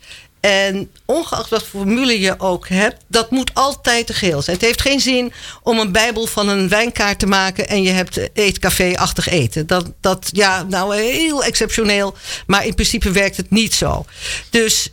En 0.47 0.91
ongeacht 1.05 1.49
wat 1.49 1.63
formule 1.63 2.19
je 2.19 2.39
ook 2.39 2.67
hebt, 2.67 3.03
dat 3.07 3.31
moet 3.31 3.53
altijd 3.53 4.07
te 4.07 4.13
geheel 4.13 4.41
zijn. 4.41 4.55
Het 4.55 4.65
heeft 4.65 4.81
geen 4.81 4.99
zin 4.99 5.33
om 5.63 5.79
een 5.79 5.91
bijbel 5.91 6.27
van 6.27 6.49
een 6.49 6.69
wijnkaart 6.69 7.19
te 7.19 7.25
maken 7.25 7.67
en 7.67 7.83
je 7.83 7.89
hebt 7.89 8.19
eetcafé-achtig 8.33 9.27
eten. 9.27 9.67
Dat, 9.67 9.91
dat, 10.01 10.29
ja, 10.31 10.63
nou 10.63 10.95
heel 10.95 11.43
exceptioneel, 11.43 12.15
maar 12.45 12.65
in 12.65 12.73
principe 12.73 13.11
werkt 13.11 13.37
het 13.37 13.49
niet 13.49 13.73
zo. 13.73 14.05
Dus 14.49 14.89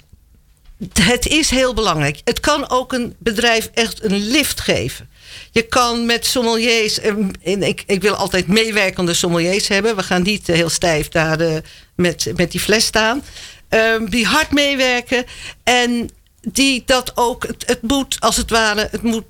het 1.00 1.26
is 1.26 1.50
heel 1.50 1.74
belangrijk. 1.74 2.20
Het 2.24 2.40
kan 2.40 2.70
ook 2.70 2.92
een 2.92 3.14
bedrijf 3.18 3.70
echt 3.74 4.04
een 4.04 4.16
lift 4.16 4.60
geven. 4.60 5.08
Je 5.50 5.62
kan 5.62 6.06
met 6.06 6.26
sommeliers, 6.26 7.00
en 7.42 7.62
ik, 7.62 7.82
ik 7.86 8.02
wil 8.02 8.14
altijd 8.14 8.46
meewerkende 8.46 9.14
sommeliers 9.14 9.68
hebben. 9.68 9.96
We 9.96 10.02
gaan 10.02 10.22
niet 10.22 10.46
heel 10.46 10.68
stijf 10.68 11.08
daar 11.08 11.40
eh, 11.40 11.56
met, 11.96 12.32
met 12.36 12.50
die 12.50 12.60
fles 12.60 12.84
staan. 12.84 13.22
Ehm, 13.68 14.04
die 14.04 14.26
hard 14.26 14.50
meewerken 14.50 15.24
en 15.62 16.10
die 16.40 16.82
dat 16.86 17.12
ook, 17.14 17.46
het, 17.66 17.82
moet 17.82 18.16
als 18.20 18.36
het 18.36 18.50
ware, 18.50 18.88
het 18.90 19.02
moet 19.02 19.24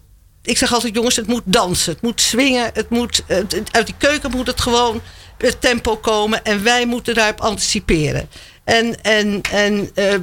ik 0.44 0.58
zeg 0.58 0.72
altijd, 0.72 0.94
jongens, 0.94 1.16
het 1.16 1.26
moet 1.26 1.42
dansen. 1.44 1.92
Het 1.92 2.02
moet 2.02 2.20
swingen. 2.20 2.70
Het 2.72 2.90
moet, 2.90 3.24
uit 3.70 3.86
die 3.86 3.94
keuken 3.98 4.30
moet 4.30 4.46
het 4.46 4.60
gewoon 4.60 5.02
het 5.38 5.60
tempo 5.60 5.96
komen. 5.96 6.44
En 6.44 6.62
wij 6.62 6.86
moeten 6.86 7.14
daarop 7.14 7.40
anticiperen. 7.40 8.28
En, 8.64 9.02
en, 9.02 9.40
en 9.50 9.90
eh, 9.94 10.14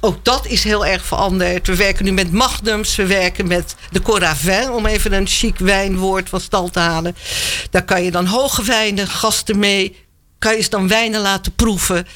ook 0.00 0.24
dat 0.24 0.46
is 0.46 0.64
heel 0.64 0.86
erg 0.86 1.04
veranderd. 1.04 1.66
We 1.66 1.76
werken 1.76 2.04
nu 2.04 2.12
met 2.12 2.32
magnums. 2.32 2.96
We 2.96 3.06
werken 3.06 3.46
met 3.46 3.74
de 3.90 4.02
Coravin. 4.02 4.70
Om 4.70 4.86
even 4.86 5.12
een 5.12 5.26
chic 5.26 5.58
wijnwoord 5.58 6.28
van 6.28 6.40
stal 6.40 6.70
te 6.70 6.78
halen. 6.78 7.16
Daar 7.70 7.84
kan 7.84 8.02
je 8.02 8.10
dan 8.10 8.26
hoge 8.26 8.62
wijnen, 8.62 9.08
gasten 9.08 9.58
mee. 9.58 10.06
Kan 10.38 10.56
je 10.56 10.62
ze 10.62 10.70
dan 10.70 10.88
wijnen 10.88 11.20
laten 11.20 11.54
proeven. 11.54 12.06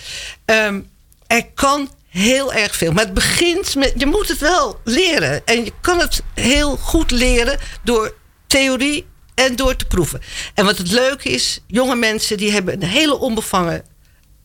Ehm, 0.45 0.81
er 1.27 1.47
kan 1.55 1.91
heel 2.09 2.53
erg 2.53 2.77
veel. 2.77 2.93
Maar 2.93 3.05
het 3.05 3.15
begint 3.15 3.75
met. 3.75 3.93
Je 3.97 4.07
moet 4.07 4.29
het 4.29 4.39
wel 4.39 4.81
leren. 4.85 5.43
En 5.45 5.65
je 5.65 5.73
kan 5.81 5.99
het 5.99 6.23
heel 6.35 6.77
goed 6.77 7.11
leren 7.11 7.59
door 7.83 8.15
theorie 8.47 9.07
en 9.35 9.57
door 9.57 9.77
te 9.77 9.85
proeven. 9.85 10.21
En 10.55 10.65
wat 10.65 10.79
het 10.79 10.91
leuke 10.91 11.29
is, 11.29 11.61
jonge 11.67 11.97
mensen 11.97 12.37
die 12.37 12.53
hebben 12.53 12.75
een 12.75 12.89
hele 12.89 13.19
onbevangen 13.19 13.85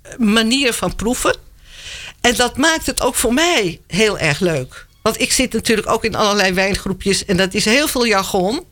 eh, 0.01 0.17
manier 0.17 0.74
van 0.74 0.96
proeven. 0.96 1.36
En 2.22 2.36
dat 2.36 2.57
maakt 2.57 2.86
het 2.86 3.01
ook 3.01 3.15
voor 3.15 3.34
mij 3.34 3.81
heel 3.88 4.17
erg 4.17 4.39
leuk. 4.39 4.86
Want 5.01 5.22
ik 5.22 5.31
zit 5.31 5.53
natuurlijk 5.53 5.89
ook 5.89 6.03
in 6.03 6.15
allerlei 6.15 6.53
wijngroepjes 6.53 7.25
en 7.25 7.38
dat 7.38 7.53
is 7.53 7.65
heel 7.65 7.88
veel 7.88 8.05
jargon. 8.05 8.65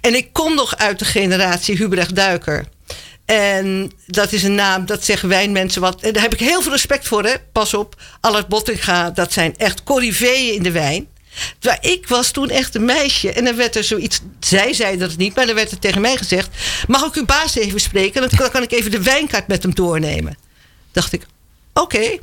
En 0.00 0.14
ik 0.14 0.32
kom 0.32 0.54
nog 0.54 0.76
uit 0.76 0.98
de 0.98 1.04
generatie 1.04 1.76
Hubrecht 1.76 2.16
Duiker. 2.16 2.64
En 3.26 3.92
dat 4.06 4.32
is 4.32 4.42
een 4.42 4.54
naam, 4.54 4.86
dat 4.86 5.04
zeggen 5.04 5.28
wijnmensen 5.28 5.80
wat. 5.80 6.00
En 6.00 6.12
daar 6.12 6.22
heb 6.22 6.32
ik 6.32 6.40
heel 6.40 6.62
veel 6.62 6.72
respect 6.72 7.08
voor, 7.08 7.24
hè. 7.24 7.34
Pas 7.52 7.74
op, 7.74 8.02
Allard 8.20 8.48
Bottinga, 8.48 9.10
dat 9.10 9.32
zijn 9.32 9.56
echt 9.56 9.82
corriveeën 9.82 10.54
in 10.54 10.62
de 10.62 10.70
wijn. 10.70 11.06
Waar 11.60 11.78
ik 11.80 12.08
was 12.08 12.30
toen 12.30 12.50
echt 12.50 12.74
een 12.74 12.84
meisje. 12.84 13.32
En 13.32 13.44
dan 13.44 13.56
werd 13.56 13.76
er 13.76 13.84
zoiets. 13.84 14.20
Zij 14.40 14.72
zei 14.72 14.96
dat 14.96 15.16
niet, 15.16 15.34
maar 15.34 15.46
dan 15.46 15.54
werd 15.54 15.70
er 15.70 15.78
tegen 15.78 16.00
mij 16.00 16.16
gezegd: 16.16 16.48
Mag 16.88 17.04
ik 17.04 17.14
uw 17.14 17.24
baas 17.24 17.56
even 17.56 17.80
spreken? 17.80 18.28
Dan 18.28 18.50
kan- 18.50 18.62
ik 18.62 18.72
even 18.72 18.90
de 18.90 19.02
wijnkaart 19.02 19.46
met 19.48 19.62
hem 19.62 19.74
doornemen. 19.74 20.36
Dacht 20.92 21.12
ik: 21.12 21.26
Oké. 21.74 22.18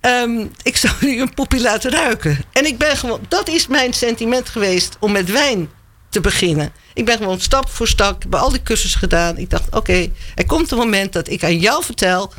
Ehm, 0.00 0.46
ik 0.62 0.76
zou 0.76 0.94
nu 1.00 1.20
een 1.20 1.34
poepie 1.34 1.60
laten 1.60 1.90
ruiken. 1.90 2.38
En 2.52 2.66
ik 2.66 2.78
ben 2.78 2.96
gewoon, 2.96 3.20
dat 3.28 3.48
is 3.48 3.66
mijn 3.66 3.92
sentiment 3.92 4.48
geweest 4.48 4.96
om 5.00 5.12
met 5.12 5.30
wijn 5.30 5.70
te 6.10 6.20
beginnen. 6.20 6.72
Ik 6.94 7.04
ben 7.04 7.16
gewoon 7.16 7.40
stap 7.40 7.68
voor 7.70 7.88
stap, 7.88 8.16
ik 8.16 8.22
heb 8.22 8.34
al 8.34 8.50
die 8.50 8.62
cursussen 8.62 9.00
gedaan. 9.00 9.36
Ik 9.38 9.50
dacht, 9.50 9.74
oké, 9.76 10.08
er 10.34 10.46
komt 10.46 10.70
een 10.70 10.78
moment 10.78 11.12
dat 11.12 11.28
ik 11.28 11.44
aan 11.44 11.58
jou 11.58 11.84
vertel 11.84 12.32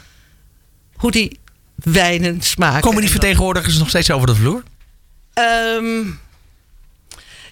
hoe 0.96 1.12
die 1.12 1.40
wijnen 1.76 2.42
smaken. 2.42 2.82
Komen 2.82 3.02
die 3.02 3.10
vertegenwoordigers 3.10 3.78
nog 3.78 3.90
steeds 3.90 4.12
over 4.12 4.28
de 4.28 4.36
vloer? 4.36 4.64
Ehm, 5.34 6.04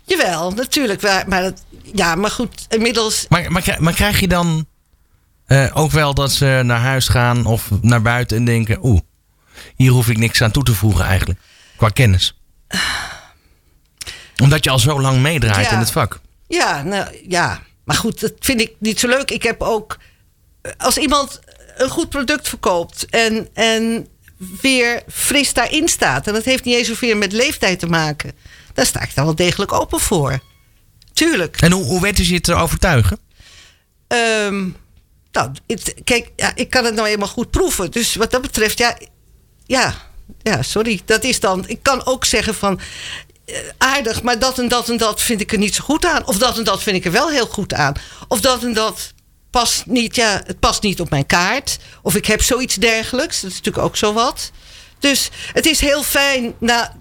jawel, 0.03 0.51
natuurlijk. 0.51 1.01
Maar, 1.01 1.27
maar, 1.27 1.41
dat- 1.41 1.63
ja, 1.93 2.15
maar 2.15 2.31
goed, 2.31 2.65
inmiddels 2.69 3.25
Maar, 3.29 3.75
maar 3.79 3.93
krijg 3.93 4.19
je 4.19 4.27
dan 4.27 4.65
eh, 5.45 5.71
ook 5.73 5.91
wel 5.91 6.13
dat 6.13 6.31
ze 6.31 6.61
naar 6.63 6.79
huis 6.79 7.07
gaan 7.07 7.45
of 7.45 7.69
naar 7.81 8.01
buiten 8.01 8.37
en 8.37 8.45
denken: 8.45 8.77
oeh, 8.85 8.99
hier 9.75 9.91
hoef 9.91 10.09
ik 10.09 10.17
niks 10.17 10.41
aan 10.41 10.51
toe 10.51 10.63
te 10.63 10.73
voegen 10.73 11.05
eigenlijk. 11.05 11.39
Qua 11.75 11.89
kennis. 11.89 12.39
Omdat 14.41 14.63
je 14.63 14.69
al 14.69 14.79
zo 14.79 15.01
lang 15.01 15.21
meedraait 15.21 15.65
Ja. 15.65 15.71
in 15.71 15.79
het 15.79 15.91
vak. 15.91 16.19
Ja, 16.47 16.83
nou 16.83 17.07
ja. 17.27 17.61
Maar 17.83 17.95
goed, 17.97 18.19
dat 18.19 18.33
vind 18.39 18.61
ik 18.61 18.71
niet 18.79 18.99
zo 18.99 19.07
leuk. 19.07 19.31
Ik 19.31 19.43
heb 19.43 19.61
ook. 19.61 19.97
Als 20.77 20.97
iemand 20.97 21.39
een 21.77 21.89
goed 21.89 22.09
product 22.09 22.47
verkoopt 22.49 23.05
en, 23.09 23.47
en 23.53 24.07
weer 24.61 25.01
fris 25.11 25.53
daarin 25.53 25.87
staat. 25.87 26.27
en 26.27 26.33
dat 26.33 26.43
heeft 26.43 26.63
niet 26.63 26.75
eens 26.75 26.87
zoveel 26.87 27.15
met 27.15 27.31
leeftijd 27.31 27.79
te 27.79 27.87
maken. 27.87 28.31
dan 28.73 28.85
sta 28.85 29.01
ik 29.01 29.15
daar 29.15 29.25
wel 29.25 29.35
degelijk 29.35 29.71
open 29.73 29.99
voor. 29.99 30.39
Tuurlijk. 31.13 31.61
En 31.61 31.71
hoe, 31.71 31.83
hoe 31.83 32.01
weten 32.01 32.25
ze 32.25 32.33
je 32.33 32.41
te 32.41 32.53
overtuigen? 32.53 33.19
Ehm, 34.07 34.67
nou, 35.31 35.51
het- 35.67 35.95
kijk, 36.03 36.31
ja, 36.35 36.51
ik 36.55 36.69
kan 36.69 36.85
het 36.85 36.95
nou 36.95 37.07
eenmaal 37.07 37.27
goed 37.27 37.49
proeven. 37.51 37.91
Dus 37.91 38.15
wat 38.15 38.31
dat 38.31 38.41
betreft, 38.41 38.77
ja, 38.77 38.97
ja, 39.65 39.93
ja, 40.41 40.61
sorry. 40.61 41.01
Dat 41.05 41.23
is 41.23 41.39
dan. 41.39 41.67
Ik 41.67 41.79
kan 41.83 42.05
ook 42.05 42.25
zeggen 42.25 42.55
van. 42.55 42.79
Eh, 43.51 43.59
aardig, 43.77 44.23
maar 44.23 44.39
dat 44.39 44.59
en 44.59 44.67
dat 44.67 44.89
en 44.89 44.97
dat 44.97 45.21
vind 45.21 45.41
ik 45.41 45.51
er 45.51 45.57
niet 45.57 45.75
zo 45.75 45.83
goed 45.83 46.05
aan. 46.05 46.27
Of 46.27 46.37
dat 46.37 46.57
en 46.57 46.63
dat 46.63 46.83
vind 46.83 46.95
ik 46.95 47.05
er 47.05 47.11
wel 47.11 47.29
heel 47.29 47.47
goed 47.47 47.73
aan. 47.73 47.93
Of 48.27 48.41
dat 48.41 48.63
en 48.63 48.73
dat 48.73 49.13
past 49.49 49.85
niet, 49.85 50.15
ja, 50.15 50.41
het 50.45 50.59
past 50.59 50.81
niet 50.81 51.01
op 51.01 51.09
mijn 51.09 51.25
kaart. 51.25 51.77
Of 52.01 52.15
ik 52.15 52.25
heb 52.25 52.43
zoiets 52.43 52.75
dergelijks. 52.75 53.41
Dat 53.41 53.49
is 53.49 53.57
natuurlijk 53.57 53.85
ook 53.85 53.97
zo 53.97 54.13
wat. 54.13 54.51
Dus 54.99 55.29
het 55.53 55.65
is 55.65 55.79
heel 55.79 56.03
fijn 56.03 56.53
na, 56.59 56.95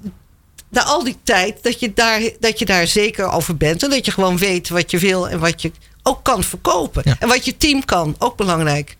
na 0.68 0.82
al 0.82 1.04
die 1.04 1.18
tijd 1.22 1.62
dat 1.62 1.80
je, 1.80 1.92
daar, 1.92 2.20
dat 2.40 2.58
je 2.58 2.64
daar 2.64 2.86
zeker 2.86 3.30
over 3.30 3.56
bent. 3.56 3.82
En 3.82 3.90
dat 3.90 4.04
je 4.04 4.12
gewoon 4.12 4.38
weet 4.38 4.68
wat 4.68 4.90
je 4.90 4.98
wil 4.98 5.28
en 5.28 5.38
wat 5.38 5.62
je 5.62 5.72
ook 6.02 6.24
kan 6.24 6.44
verkopen. 6.44 7.02
Ja. 7.04 7.16
En 7.18 7.28
wat 7.28 7.44
je 7.44 7.56
team 7.56 7.84
kan, 7.84 8.16
ook 8.18 8.36
belangrijk. 8.36 8.96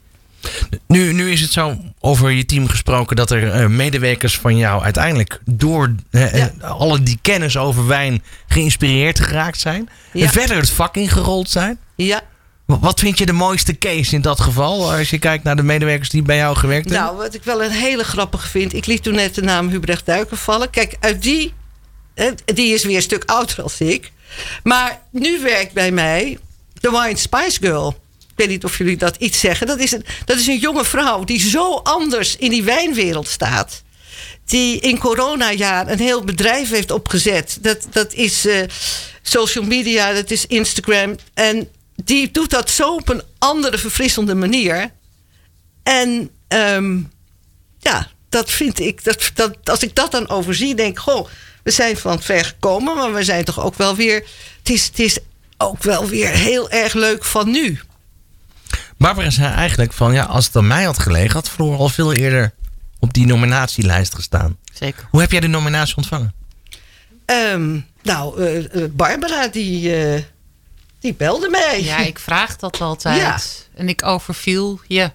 Nu, 0.86 1.12
nu 1.12 1.30
is 1.32 1.40
het 1.40 1.52
zo 1.52 1.76
over 2.00 2.30
je 2.30 2.44
team 2.44 2.68
gesproken 2.68 3.16
dat 3.16 3.30
er 3.30 3.50
eh, 3.50 3.66
medewerkers 3.66 4.38
van 4.38 4.56
jou 4.56 4.82
uiteindelijk 4.82 5.40
door 5.44 5.94
Ja. 6.10 6.26
eh, 6.28 6.46
alle 6.60 7.02
die 7.02 7.18
kennis 7.22 7.56
over 7.56 7.86
wijn 7.86 8.22
geïnspireerd 8.48 9.20
geraakt 9.20 9.60
zijn. 9.60 9.88
Ja. 10.12 10.24
En 10.26 10.32
verder 10.32 10.56
het 10.56 10.70
vak 10.70 10.96
ingerold 10.96 11.50
zijn. 11.50 11.78
Ja, 11.96 12.20
Wa- 12.64 12.78
Wat 12.78 13.00
vind 13.00 13.18
je 13.18 13.26
de 13.26 13.32
mooiste 13.32 13.78
case 13.78 14.14
in 14.14 14.20
dat 14.20 14.40
geval? 14.40 14.92
Als 14.94 15.10
je 15.10 15.18
kijkt 15.18 15.44
naar 15.44 15.56
de 15.56 15.62
medewerkers 15.62 16.08
die 16.10 16.22
bij 16.22 16.36
jou 16.36 16.56
gewerkt 16.56 16.88
hebben. 16.90 17.06
nou, 17.06 17.16
wat 17.16 17.34
ik 17.34 17.44
wel 17.44 17.64
een 17.64 17.70
hele 17.70 18.04
grappige 18.04 18.48
vind. 18.48 18.74
Ik 18.74 18.86
liet 18.86 19.02
toen 19.02 19.14
net 19.14 19.34
de 19.34 19.42
naam 19.42 19.68
Hubrecht 19.68 20.06
Duiker 20.06 20.36
vallen. 20.36 20.70
Kijk, 20.70 20.96
uit 21.00 21.22
die, 21.22 21.52
die 22.44 22.74
is 22.74 22.84
weer 22.84 22.96
een 22.96 23.02
stuk 23.02 23.24
ouder 23.36 23.62
als 23.62 23.80
ik. 23.80 24.12
Maar 24.62 25.00
nu 25.10 25.40
werkt 25.42 25.72
bij 25.72 25.90
mij 25.90 26.38
de 26.80 26.90
Wine 26.90 27.16
Spice 27.18 27.58
Girl. 27.60 28.00
Weet 28.38 28.48
niet 28.48 28.64
of 28.64 28.78
jullie 28.78 28.96
dat 28.96 29.16
iets 29.16 29.40
zeggen. 29.40 29.66
Dat 29.66 29.78
is 29.78 29.92
een, 29.92 30.04
dat 30.24 30.38
is 30.38 30.46
een 30.46 30.58
jonge 30.58 30.84
vrouw 30.84 31.24
die 31.24 31.40
zo 31.40 31.74
anders 31.74 32.36
in 32.36 32.50
die 32.50 32.62
wijnwereld 32.62 33.28
staat. 33.28 33.82
Die 34.44 34.80
in 34.80 34.98
coronajaar 34.98 35.88
een 35.88 35.98
heel 35.98 36.24
bedrijf 36.24 36.70
heeft 36.70 36.90
opgezet. 36.90 37.58
Dat, 37.60 37.86
dat 37.90 38.12
is 38.12 38.46
eh, 38.46 38.62
social 39.22 39.64
media, 39.64 40.12
dat 40.12 40.30
is 40.30 40.46
Instagram. 40.46 41.16
En 41.34 41.68
die 41.94 42.30
doet 42.30 42.50
dat 42.50 42.70
zo 42.70 42.94
op 42.94 43.08
een 43.08 43.22
andere, 43.38 43.78
verfrissende 43.78 44.34
manier. 44.34 44.90
En 45.82 46.30
ehm, 46.48 47.00
ja, 47.78 48.10
dat 48.28 48.50
vind 48.50 48.80
ik. 48.80 49.04
Dat, 49.04 49.30
dat, 49.34 49.56
als 49.64 49.82
ik 49.82 49.94
dat 49.94 50.10
dan 50.10 50.28
overzie, 50.28 50.74
denk 50.74 50.90
ik: 50.90 50.98
Goh, 50.98 51.28
we 51.62 51.70
zijn 51.70 51.96
van 51.96 52.22
ver 52.22 52.44
gekomen, 52.44 52.96
maar 52.96 53.14
we 53.14 53.24
zijn 53.24 53.44
toch 53.44 53.60
ook 53.60 53.74
wel 53.74 53.96
weer. 53.96 54.24
Het 54.58 54.70
is, 54.70 54.86
het 54.86 54.98
is 54.98 55.18
ook 55.56 55.82
wel 55.82 56.06
weer 56.06 56.30
heel 56.30 56.70
erg 56.70 56.94
leuk 56.94 57.24
van 57.24 57.50
nu. 57.50 57.80
Barbara 58.98 59.30
zei 59.30 59.54
eigenlijk 59.54 59.92
van 59.92 60.12
ja, 60.12 60.24
als 60.24 60.46
het 60.46 60.56
aan 60.56 60.66
mij 60.66 60.84
had 60.84 60.98
gelegen, 60.98 61.32
had 61.32 61.48
Floor 61.48 61.76
al 61.76 61.88
veel 61.88 62.12
eerder 62.12 62.52
op 62.98 63.14
die 63.14 63.26
nominatielijst 63.26 64.14
gestaan. 64.14 64.56
Zeker. 64.72 65.06
Hoe 65.10 65.20
heb 65.20 65.30
jij 65.30 65.40
de 65.40 65.46
nominatie 65.46 65.96
ontvangen? 65.96 66.34
Ehm, 67.24 67.78
nou, 68.02 68.42
eh, 68.42 68.82
eh, 68.82 68.90
Barbara, 68.92 69.48
die, 69.48 69.96
eh, 69.96 70.22
die 71.00 71.14
belde 71.14 71.48
mij. 71.48 71.82
Ja, 71.82 71.98
ik 71.98 72.18
vraag 72.18 72.56
dat 72.56 72.80
altijd. 72.80 73.20
Ja. 73.20 73.38
En 73.80 73.88
ik 73.88 74.04
overviel 74.04 74.80
je. 74.86 75.10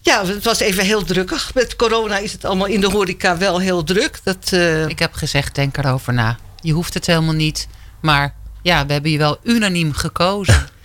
Ja, 0.00 0.26
het 0.26 0.44
was 0.44 0.60
even 0.60 0.84
heel 0.84 1.04
drukkig. 1.04 1.54
Met 1.54 1.76
corona 1.76 2.18
is 2.18 2.32
het 2.32 2.44
allemaal 2.44 2.66
in 2.66 2.80
de 2.80 2.90
horeca 2.90 3.36
wel 3.36 3.60
heel 3.60 3.84
druk. 3.84 4.20
Dat, 4.22 4.52
eh, 4.52 4.88
Ik 4.88 4.98
heb 4.98 5.12
gezegd, 5.12 5.54
denk 5.54 5.76
erover 5.76 6.12
na. 6.12 6.38
Je 6.60 6.72
hoeft 6.72 6.94
het 6.94 7.06
helemaal 7.06 7.34
niet. 7.34 7.68
Maar 8.00 8.34
ja, 8.62 8.86
we 8.86 8.92
hebben 8.92 9.10
je 9.10 9.18
wel 9.18 9.38
unaniem 9.42 9.92
gekozen. 9.92 10.68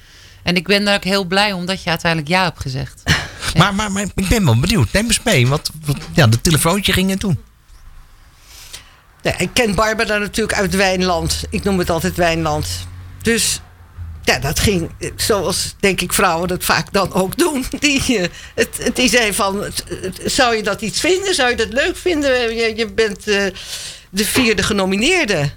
En 0.44 0.56
ik 0.56 0.68
ben 0.68 0.86
daar 0.86 0.96
ook 0.96 1.04
heel 1.04 1.24
blij 1.26 1.52
omdat 1.54 1.84
je 1.84 1.90
uiteindelijk 1.90 2.32
ja 2.32 2.44
hebt 2.44 2.60
gezegd. 2.62 3.02
Maar, 3.58 3.76
maar, 3.76 3.92
maar 3.92 4.04
ik 4.16 4.28
ben 4.30 4.46
wel 4.46 4.60
benieuwd. 4.60 4.92
Neem 4.92 5.06
eens 5.06 5.24
mee. 5.24 5.48
Wat, 5.48 5.72
wat- 5.86 5.98
ja, 6.14 6.28
de 6.28 6.42
telefoontje 6.42 6.94
ging 6.94 7.12
en 7.12 7.20
toen. 7.20 7.40
Ja, 9.22 9.38
ik 9.38 9.50
ken 9.54 9.76
Barbara 9.76 10.18
natuurlijk 10.18 10.58
uit 10.58 10.76
Wijnland. 10.76 11.44
Ik 11.50 11.64
noem 11.64 11.80
het 11.80 11.90
altijd 11.90 12.16
Wijnland. 12.16 12.68
Dus 13.22 13.60
ja, 14.24 14.40
dat 14.40 14.60
ging 14.60 14.90
zoals 15.16 15.76
denk 15.80 16.02
ik 16.02 16.14
vrouwen 16.14 16.48
dat 16.48 16.64
vaak 16.64 16.94
dan 16.94 17.14
ook 17.14 17.38
doen. 17.38 17.66
Die, 17.80 18.18
eh, 18.18 18.28
het, 18.56 18.78
het, 18.78 18.96
die 18.96 19.10
zei 19.10 19.34
van, 19.34 19.64
het- 19.64 19.84
het- 20.02 20.22
zou 20.26 20.56
je 20.56 20.64
dat 20.64 20.82
iets 20.82 21.00
vinden? 21.00 21.36
Zou 21.36 21.50
je 21.50 21.56
dat 21.56 21.74
leuk 21.74 21.98
vinden? 21.98 22.56
Je, 22.56 22.74
je 22.76 22.92
bent 22.92 23.28
eh, 23.28 23.44
de 24.10 24.26
vierde 24.26 24.64
genomineerde. 24.64 25.52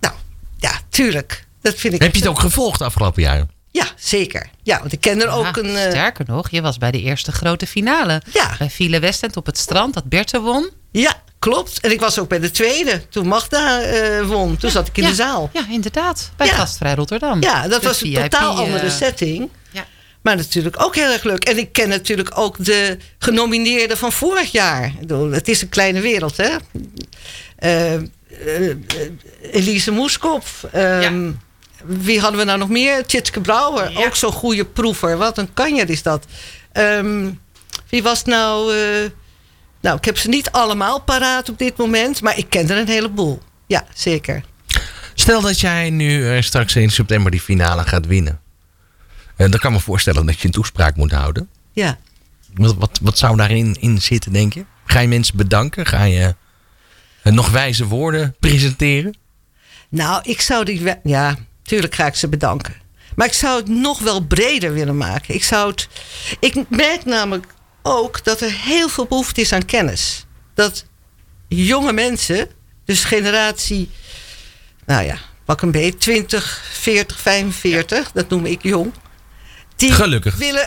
Nou, 0.00 0.14
ja, 0.58 0.80
tuurlijk. 0.88 1.46
Dat 1.62 1.74
vind 1.74 1.94
ik 1.94 2.02
Heb 2.02 2.12
je 2.14 2.20
het 2.20 2.28
ook 2.30 2.40
gevolgd 2.40 2.78
de 2.78 2.84
afgelopen 2.84 3.22
jaren? 3.22 3.50
Ja, 3.70 3.84
zeker. 3.96 4.50
Ja, 4.62 4.78
want 4.80 4.92
ik 4.92 5.00
ken 5.00 5.20
er 5.20 5.28
ook 5.28 5.56
een... 5.56 5.76
eh, 5.76 5.88
Sterker 5.90 6.24
nog, 6.28 6.50
je 6.50 6.62
was 6.62 6.78
bij 6.78 6.90
de 6.90 7.00
eerste 7.02 7.32
grote 7.32 7.66
finale. 7.66 8.22
Ja. 8.32 8.54
Bij 8.58 8.70
File 8.70 8.98
Westend 9.00 9.36
op 9.36 9.46
het 9.46 9.58
strand, 9.58 9.94
dat 9.94 10.04
Berthe 10.04 10.40
won. 10.40 10.70
ja, 10.92 11.22
klopt. 11.38 11.80
En 11.80 11.90
ik 11.90 12.00
was 12.00 12.18
ook 12.18 12.28
bij 12.28 12.38
de 12.38 12.50
tweede. 12.50 13.08
Toen 13.08 13.26
Magda 13.26 13.80
eh, 13.80 14.26
won. 14.26 14.56
Toen 14.56 14.70
zat 14.70 14.88
ik 14.88 14.96
in 14.96 15.02
ja, 15.02 15.08
de 15.08 15.14
zaal. 15.14 15.50
Ja, 15.52 15.66
inderdaad. 15.70 16.30
Bij. 16.36 16.48
Gastvrij 16.48 16.94
Rotterdam. 16.94 17.42
Ja, 17.42 17.68
dat 17.68 17.82
was 17.82 18.02
een 18.02 18.12
totaal 18.12 18.56
andere 18.56 18.86
eh, 18.86 18.92
setting. 18.92 19.48
Ja. 19.70 19.86
Maar 20.22 20.36
natuurlijk 20.36 20.82
ook 20.82 20.94
heel 20.94 21.12
erg 21.12 21.22
leuk. 21.22 21.44
En 21.44 21.58
ik 21.58 21.72
ken 21.72 21.88
natuurlijk 21.88 22.38
ook 22.38 22.64
de 22.64 22.98
genomineerden 23.18 23.96
van 23.96 24.12
vorig 24.12 24.52
jaar. 24.52 24.92
Het 25.30 25.48
is 25.48 25.62
een 25.62 25.68
kleine 25.68 26.00
wereld, 26.00 26.36
hè? 26.36 26.56
Elise 29.52 29.90
Moeskop. 29.90 30.44
Ehm, 30.72 31.30
Wie 31.84 32.20
hadden 32.20 32.38
we 32.40 32.46
nou 32.46 32.58
nog 32.58 32.68
meer? 32.68 33.06
Tjitske 33.06 33.40
Brouwer, 33.40 33.92
ook 34.06 34.16
zo'n 34.16 34.32
goede 34.32 34.64
proever. 34.64 35.16
Wat 35.16 35.38
een 35.38 35.54
kanjer 35.54 35.90
is 35.90 36.02
dat. 36.02 36.26
Ehm, 36.72 37.30
wie 37.88 38.02
was 38.02 38.24
nou... 38.24 38.76
eh, 38.76 39.10
nou, 39.80 39.96
ik 39.96 40.04
heb 40.04 40.18
ze 40.18 40.28
niet 40.28 40.50
allemaal 40.50 41.00
paraat 41.00 41.48
op 41.48 41.58
dit 41.58 41.76
moment, 41.76 42.20
maar 42.22 42.38
ik 42.38 42.50
ken 42.50 42.70
er 42.70 42.76
een 42.76 42.88
heleboel. 42.88 43.42
Ja, 43.66 43.84
zeker. 43.94 44.44
Stel 45.14 45.40
dat 45.40 45.60
jij 45.60 45.90
nu 45.90 46.30
eh, 46.30 46.42
straks 46.42 46.76
in 46.76 46.90
september 46.90 47.30
die 47.30 47.40
finale 47.40 47.82
gaat 47.82 48.06
winnen. 48.06 48.40
En 49.36 49.50
dan 49.50 49.60
kan 49.60 49.70
ik 49.70 49.76
me 49.76 49.82
voorstellen 49.82 50.26
dat 50.26 50.38
je 50.40 50.46
een 50.46 50.52
toespraak 50.52 50.96
moet 50.96 51.12
houden. 51.12 51.48
Ja. 51.72 51.98
Wat, 52.54 52.74
wat, 52.74 52.98
wat 53.02 53.18
zou 53.18 53.36
daarin 53.36 53.76
in 53.80 54.00
zitten, 54.00 54.32
denk 54.32 54.52
je? 54.54 54.64
Ga 54.84 55.00
je 55.00 55.08
mensen 55.08 55.36
bedanken? 55.36 55.86
Ga 55.86 56.02
je 56.02 56.34
eh, 57.22 57.32
nog 57.32 57.50
wijze 57.50 57.86
woorden 57.86 58.36
presenteren? 58.40 59.16
Nou, 59.88 60.22
ik 60.24 60.40
zou 60.40 60.64
die. 60.64 60.94
Ja, 61.02 61.36
tuurlijk 61.68 61.94
ga 61.94 62.06
ik 62.06 62.14
ze 62.14 62.28
bedanken. 62.28 62.74
Maar 63.14 63.26
ik 63.26 63.32
zou 63.32 63.58
het 63.58 63.68
nog 63.68 63.98
wel 63.98 64.20
breder 64.20 64.72
willen 64.72 64.96
maken. 64.96 65.34
Ik 65.34 65.44
zou 65.44 65.70
het. 65.70 65.88
Ik 66.40 66.54
merk 66.68 67.04
namelijk 67.04 67.46
ook 67.82 68.24
dat 68.24 68.40
er 68.40 68.52
heel 68.52 68.88
veel 68.88 69.06
behoefte 69.06 69.40
is 69.40 69.52
aan 69.52 69.64
kennis. 69.64 70.26
Dat 70.54 70.84
jonge 71.48 71.92
mensen, 71.92 72.48
dus 72.84 73.04
generatie. 73.04 73.90
Nou 74.86 75.04
ja, 75.04 75.18
pak 75.44 75.62
een 75.62 75.70
beetje 75.70 75.96
20, 75.96 76.64
40, 76.72 77.18
45, 77.18 78.12
dat 78.12 78.28
noem 78.28 78.46
ik 78.46 78.62
jong. 78.62 78.92
Die 79.76 79.92
Gelukkig. 79.92 80.36
Willen, 80.36 80.66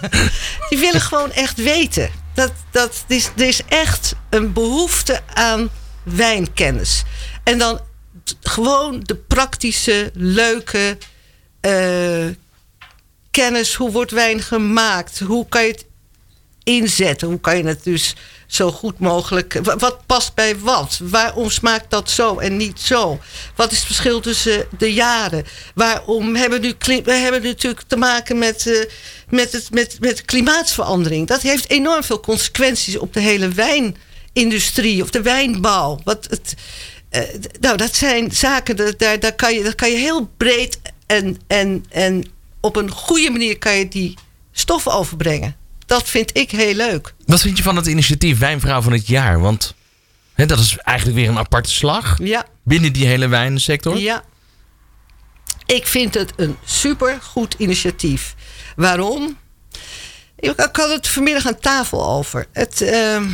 die 0.68 0.78
willen 0.78 1.00
gewoon 1.00 1.32
echt 1.32 1.62
weten. 1.62 2.10
Dat, 2.34 2.52
dat 2.70 3.04
er 3.08 3.16
is, 3.16 3.30
er 3.36 3.46
is 3.46 3.60
echt 3.68 4.14
een 4.30 4.52
behoefte 4.52 5.20
aan 5.34 5.68
wijnkennis. 6.02 7.02
En 7.44 7.58
dan 7.58 7.80
gewoon 8.42 9.00
de 9.02 9.14
praktische, 9.16 10.10
leuke 10.14 10.98
eh, 11.60 12.26
kennis. 13.30 13.74
Hoe 13.74 13.90
wordt 13.90 14.10
wijn 14.10 14.42
gemaakt? 14.42 15.18
Hoe 15.20 15.48
kan 15.48 15.62
je 15.64 15.70
het 15.70 15.84
inzetten? 16.64 17.28
Hoe 17.28 17.40
kan 17.40 17.56
je 17.56 17.64
het 17.64 17.84
dus 17.84 18.14
zo 18.46 18.72
goed 18.72 18.98
mogelijk... 18.98 19.58
wa- 19.62 19.76
Wat 19.76 20.06
past 20.06 20.34
bij 20.34 20.58
wat? 20.58 20.98
Waarom 21.02 21.50
smaakt 21.50 21.90
dat 21.90 22.10
zo 22.10 22.38
en 22.38 22.56
niet 22.56 22.80
zo? 22.80 23.20
Wat 23.54 23.72
is 23.72 23.76
het 23.78 23.86
verschil 23.86 24.20
tussen 24.20 24.66
de 24.78 24.92
jaren? 24.92 25.44
Waarom 25.74 26.34
hebben 26.36 26.60
we 26.60 26.66
nu... 26.86 27.02
We 27.02 27.12
hebben 27.12 27.42
natuurlijk 27.42 27.82
te 27.86 27.96
maken 27.96 28.38
met, 28.38 28.66
eh, 28.66 28.84
met, 29.28 29.52
het, 29.52 29.70
met, 29.70 29.96
met 30.00 30.24
klimaatsverandering. 30.24 31.26
Dat 31.26 31.40
heeft 31.40 31.70
enorm 31.70 32.02
veel 32.04 32.20
consequenties 32.20 32.98
op 32.98 33.12
de 33.12 33.20
hele 33.20 33.48
wijnindustrie... 33.48 35.02
of 35.02 35.10
de 35.10 35.22
wijnbouw. 35.22 36.00
Wat 36.04 36.26
het, 36.30 36.54
eh, 37.10 37.22
nou, 37.60 37.76
dat 37.76 37.94
zijn 37.94 38.32
zaken, 38.32 38.76
dat- 38.76 38.98
daar, 38.98 39.18
daar, 39.20 39.34
kan 39.34 39.54
je, 39.54 39.62
daar 39.62 39.74
kan 39.74 39.90
je 39.90 39.96
heel 39.96 40.26
breed... 40.36 40.80
en, 41.06 41.38
en, 41.46 41.84
en 41.88 42.24
op 42.60 42.76
een 42.76 42.90
goede 42.90 43.30
manier 43.30 43.58
kan 43.58 43.76
je 43.76 43.88
die 43.88 44.14
stoffen 44.52 44.92
overbrengen. 44.92 45.56
Dat 45.86 46.08
vind 46.08 46.36
ik 46.36 46.50
heel 46.50 46.74
leuk. 46.74 47.14
Wat 47.26 47.40
vind 47.40 47.56
je 47.56 47.62
van 47.62 47.76
het 47.76 47.86
initiatief 47.86 48.38
Wijnvrouw 48.38 48.80
van 48.82 48.92
het 48.92 49.06
Jaar? 49.06 49.40
Want 49.40 49.74
hè, 50.34 50.46
dat 50.46 50.58
is 50.58 50.76
eigenlijk 50.76 51.18
weer 51.18 51.28
een 51.28 51.38
aparte 51.38 51.70
slag 51.70 52.18
Ja, 52.22 52.46
binnen 52.64 52.92
die 52.92 53.06
hele 53.06 53.28
wijnsector. 53.28 53.98
ja. 53.98 54.24
Ik 55.66 55.86
vind 55.86 56.14
het 56.14 56.32
een 56.36 56.56
supergoed 56.64 57.54
initiatief. 57.58 58.34
Ik 60.36 60.50
ik 60.60 60.76
had 60.76 60.90
het 60.90 61.08
vanmiddag 61.08 61.46
aan 61.46 61.58
tafel 61.58 62.06
over. 62.08 62.46
Het, 62.52 62.80
ehm, 62.80 63.26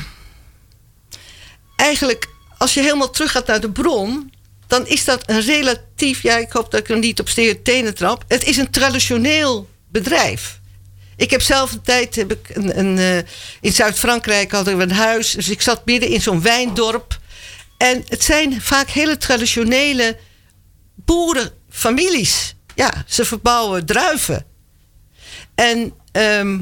eigenlijk, 1.76 2.28
als 2.66 2.74
je 2.74 2.82
helemaal 2.82 3.10
terug 3.10 3.30
gaat 3.30 3.46
naar 3.46 3.60
de 3.60 3.70
bron, 3.70 4.32
dan 4.66 4.86
is 4.86 5.04
dat 5.04 5.22
een 5.26 5.40
relatief. 5.40 6.22
Ja, 6.22 6.36
ik 6.36 6.52
hoop 6.52 6.70
dat 6.70 6.80
ik 6.80 6.88
er 6.88 6.98
niet 6.98 7.20
op 7.20 7.28
stere 7.28 7.62
tenen 7.62 7.94
trap. 7.94 8.24
Het 8.28 8.44
is 8.44 8.56
een 8.56 8.70
traditioneel 8.70 9.68
bedrijf. 9.88 10.60
Ik 11.16 11.30
heb 11.30 11.42
zelf 11.42 11.72
een 11.72 11.82
tijd 11.82 12.16
heb 12.16 12.32
ik 12.32 12.56
een, 12.56 12.78
een, 12.78 12.98
eh, 12.98 13.16
in 13.60 13.72
Zuid-Frankrijk 13.72 14.52
hadden 14.52 14.76
we 14.76 14.82
een 14.82 14.92
huis. 14.92 15.30
Dus 15.30 15.48
ik 15.48 15.60
zat 15.60 15.86
midden 15.86 16.08
in 16.08 16.20
zo'n 16.20 16.42
wijndorp. 16.42 17.18
En 17.78 18.04
het 18.08 18.22
zijn 18.22 18.60
vaak 18.60 18.88
hele 18.88 19.16
traditionele 19.16 20.18
boerenfamilies. 20.94 22.54
Ja, 22.74 23.04
ze 23.06 23.24
verbouwen 23.24 23.86
druiven. 23.86 24.46
En 25.54 25.92
ehm, 26.12 26.58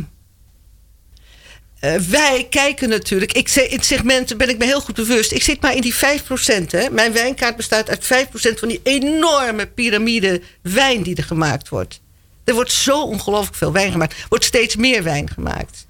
eh, 1.84 2.00
wij 2.00 2.46
kijken 2.50 2.88
natuurlijk. 2.88 3.32
Ik 3.32 3.48
in 3.54 3.76
het 3.76 3.84
segment 3.84 4.36
ben 4.36 4.48
ik 4.48 4.58
me 4.58 4.64
heel 4.64 4.80
goed 4.80 4.94
bewust. 4.94 5.32
Ik 5.32 5.42
zit 5.42 5.60
maar 5.60 5.74
in 5.74 5.80
die 5.80 5.94
5%. 5.94 6.70
Hè. 6.70 6.90
Mijn 6.90 7.12
wijnkaart 7.12 7.56
bestaat 7.56 7.90
uit 7.90 8.04
5% 8.04 8.58
van 8.58 8.68
die 8.68 8.80
enorme 8.82 9.66
piramide 9.66 10.40
wijn 10.62 11.02
die 11.02 11.16
er 11.16 11.24
gemaakt 11.24 11.68
wordt. 11.68 12.00
Er 12.44 12.54
wordt 12.54 12.72
zo 12.72 13.02
ongelooflijk 13.02 13.56
veel 13.56 13.72
wijn 13.72 13.92
gemaakt. 13.92 14.12
Er 14.12 14.26
wordt 14.28 14.44
steeds 14.44 14.76
meer 14.76 15.02
wijn 15.02 15.30
gemaakt. 15.30 15.86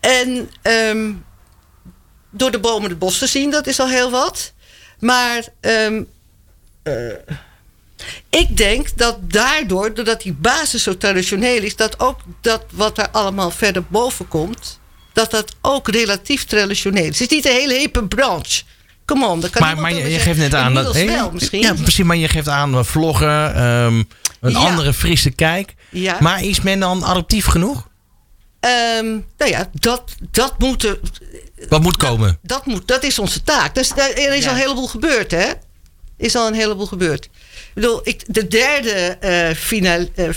En 0.00 0.50
ehm, 0.62 1.12
door 2.30 2.50
de 2.50 2.60
bomen 2.60 2.90
het 2.90 2.98
bos 2.98 3.18
te 3.18 3.26
zien, 3.26 3.50
dat 3.50 3.66
is 3.66 3.80
al 3.80 3.88
heel 3.88 4.10
wat. 4.10 4.52
Maar 4.98 5.48
ehm, 5.60 6.02
eh, 6.82 7.12
ik 8.28 8.56
denk 8.56 8.96
dat 8.96 9.18
daardoor, 9.30 9.94
doordat 9.94 10.22
die 10.22 10.32
basis 10.32 10.82
zo 10.82 10.96
traditioneel 10.96 11.62
is, 11.62 11.76
dat 11.76 12.00
ook 12.00 12.20
dat 12.40 12.64
wat 12.70 12.98
er 12.98 13.10
allemaal 13.10 13.50
verder 13.50 13.84
boven 13.88 14.28
komt, 14.28 14.80
dat 15.12 15.30
dat 15.30 15.54
ook 15.62 15.88
relatief 15.88 16.44
traditioneel 16.44 17.02
is. 17.04 17.18
Het 17.18 17.20
is 17.30 17.36
niet 17.36 17.46
een 17.46 17.52
hele 17.52 17.74
hippe 17.74 18.04
branche. 18.04 18.62
Come 19.04 19.26
on, 19.26 19.40
dat 19.40 19.50
kan 19.50 19.62
Maar, 19.62 19.78
maar 19.80 19.94
je, 19.94 20.18
geeft 20.18 20.38
net 20.38 20.54
aan 20.54 20.74
dat. 20.74 20.94
Wel, 20.94 21.30
misschien. 21.30 21.60
Ja, 21.60 21.74
precies. 21.74 22.04
Maar 22.04 22.16
je 22.16 22.28
geeft 22.28 22.48
aan 22.48 22.74
eh, 22.74 22.84
vloggen, 22.84 23.54
ehm, 23.54 24.02
een 24.40 24.50
Ja. 24.50 24.58
andere 24.58 24.92
frisse 24.92 25.30
kijk. 25.30 25.74
Ja. 25.90 26.16
Maar 26.20 26.42
is 26.44 26.60
men 26.60 26.80
dan 26.80 27.04
adaptief 27.04 27.44
genoeg? 27.46 27.88
Ehm, 28.60 29.06
nou 29.36 29.50
ja, 29.50 29.68
dat, 29.72 30.02
dat 30.30 30.58
moet 30.58 30.84
er- 30.84 31.00
Wat 31.68 31.82
moet 31.82 31.96
komen? 31.96 32.38
dat, 32.42 32.66
moet, 32.66 32.88
dat 32.88 33.02
is 33.02 33.18
onze 33.18 33.42
taak. 33.42 33.74
Dus, 33.74 33.88
daar- 33.88 34.10
er 34.10 34.34
is 34.34 34.42
Ja. 34.44 34.48
al 34.50 34.54
een 34.56 34.60
heleboel 34.60 34.86
gebeurd, 34.86 35.30
hè? 35.30 35.46
Is 36.16 36.36
al 36.36 36.46
een 36.46 36.54
heleboel 36.54 36.86
gebeurd. 36.86 37.24
Ik 37.24 37.30
bedoel, 37.74 38.00
ik, 38.04 38.22
de 38.26 38.48
derde 38.48 38.90
eh 39.20 39.54
final, 39.56 40.06
eh, 40.14 40.28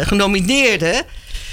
eh, 0.00 0.06
genomineerde, 0.06 1.04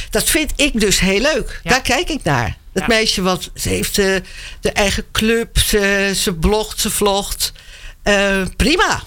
dat 0.09 0.23
vind 0.29 0.51
ik 0.55 0.79
dus 0.79 0.99
heel 0.99 1.21
leuk. 1.21 1.59
Ja. 1.63 1.69
Daar 1.69 1.81
kijk 1.81 2.09
ik 2.09 2.23
naar. 2.23 2.57
Dat 2.79 2.87
Ja. 2.87 2.95
meisje, 2.95 3.21
wat, 3.21 3.49
ze 3.55 3.69
heeft 3.69 3.97
eh, 3.97 4.15
de 4.61 4.71
eigen 4.71 5.03
club, 5.11 5.57
ze, 5.59 6.11
ze 6.15 6.33
blogt, 6.33 6.79
ze 6.81 6.89
vlogt. 6.89 7.51
Eh, 8.03 8.41
prima. 8.55 9.01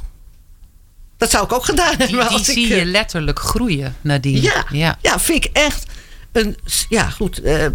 Dat 1.18 1.30
zou 1.30 1.44
ik 1.44 1.52
ook 1.52 1.64
gedaan 1.64 1.88
hebben. 1.88 2.06
Die, 2.06 2.16
die 2.16 2.24
als 2.26 2.48
ik, 2.48 2.54
zie 2.54 2.72
eh, 2.72 2.78
je 2.78 2.84
letterlijk 2.84 3.38
groeien, 3.38 3.96
Nadine. 4.00 4.40
ja, 4.42 4.64
ja. 4.70 4.98
ja. 5.02 5.18
vind 5.20 5.44
ik 5.44 5.50
echt 5.56 5.84
een, 6.32 6.56
ja, 6.88 7.10
goed, 7.10 7.42
eh, 7.42 7.66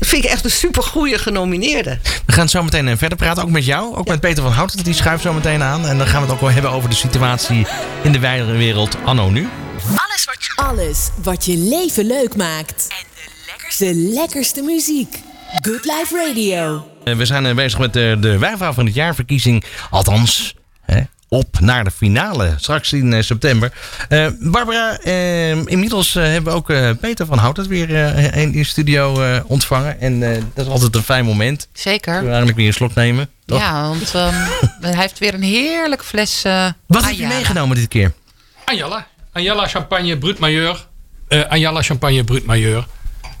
vind 0.00 0.24
ik 0.24 0.30
echt 0.30 0.44
een 0.44 0.50
supergoeie 0.50 1.18
genomineerde. 1.18 1.98
We 2.26 2.32
gaan 2.32 2.48
zo 2.48 2.62
meteen 2.62 2.88
eh, 2.88 2.96
verder 2.96 3.18
praten, 3.18 3.42
ook 3.42 3.50
met 3.50 3.64
jou. 3.64 3.96
Ook 3.96 4.08
met 4.08 4.20
Peter 4.20 4.42
van 4.42 4.52
Houten, 4.52 4.84
die 4.84 4.94
schuift 4.94 5.22
zo 5.22 5.32
meteen 5.32 5.62
aan. 5.62 5.86
En 5.86 5.98
dan 5.98 6.06
gaan 6.06 6.20
we 6.20 6.26
het 6.26 6.34
ook 6.34 6.40
wel 6.40 6.50
hebben 6.50 6.70
over 6.70 6.88
de 6.90 6.94
situatie 6.96 7.66
in 8.02 8.12
de 8.12 8.18
wijnwereld 8.18 8.96
anno 9.04 9.30
nu. 9.30 9.48
Alles 9.86 10.24
wat 10.24 10.44
je, 10.44 10.52
Alles 10.56 11.08
wat 11.22 11.44
je 11.44 11.56
leven 11.56 12.06
leuk 12.06 12.36
maakt. 12.36 12.86
En 12.88 12.96
de 13.14 13.30
lekkerste, 13.46 13.84
de 13.84 13.94
lekkerste 13.94 14.62
muziek. 14.62 15.18
Good 15.52 15.84
Life 15.84 16.26
Radio. 16.26 16.86
Eh, 17.04 17.14
We 17.16 17.24
zijn 17.24 17.46
eh, 17.46 17.54
bezig 17.54 17.78
met 17.78 17.92
de, 17.92 18.16
de 18.20 18.38
wijnvrouw 18.38 18.72
van 18.72 18.84
het 18.86 18.94
jaarverkiezing. 18.94 19.64
Althans, 19.90 20.54
hè, 20.80 21.00
op 21.28 21.60
naar 21.60 21.84
de 21.84 21.90
finale. 21.90 22.54
Straks 22.56 22.92
in 22.92 23.12
eh, 23.12 23.22
september. 23.22 23.72
Eh, 24.08 24.26
Barbara, 24.40 24.98
eh, 24.98 25.50
inmiddels 25.50 26.14
eh, 26.16 26.22
hebben 26.22 26.52
we 26.52 26.58
ook 26.58 26.70
eh, 26.70 26.90
Peter 27.00 27.26
van 27.26 27.38
Houten 27.38 27.68
weer 27.68 27.94
eh, 27.94 28.42
in 28.42 28.52
de 28.52 28.64
studio 28.64 29.22
eh, 29.22 29.40
ontvangen. 29.46 30.00
En 30.00 30.22
eh, 30.34 30.42
dat 30.54 30.66
is 30.66 30.72
altijd 30.72 30.94
een 30.94 31.02
fijn 31.02 31.24
moment. 31.24 31.68
Zeker. 31.72 32.20
We 32.20 32.26
eigenlijk 32.28 32.56
weer 32.56 32.66
een 32.66 32.72
slok 32.72 32.94
nemen? 32.94 33.28
toch? 33.46 33.58
Ja, 33.58 33.88
want 33.88 34.14
ehm, 34.14 34.34
hij 34.80 34.96
heeft 34.96 35.18
weer 35.18 35.34
een 35.34 35.42
heerlijk 35.42 36.04
fles. 36.04 36.44
eh 36.44 36.66
Wat 36.86 37.04
heb 37.04 37.14
je 37.14 37.26
meegenomen 37.26 37.76
dit 37.76 37.88
keer? 37.88 38.12
Anjala. 38.64 39.06
Anjala 39.32 39.66
Champagne 39.68 40.18
Brut 40.18 40.38
Majeur. 40.38 40.86
Eh 41.28 41.44
Anjala 41.48 41.82
Champagne 41.82 42.24
Brut 42.24 42.46
Majeur. 42.46 42.86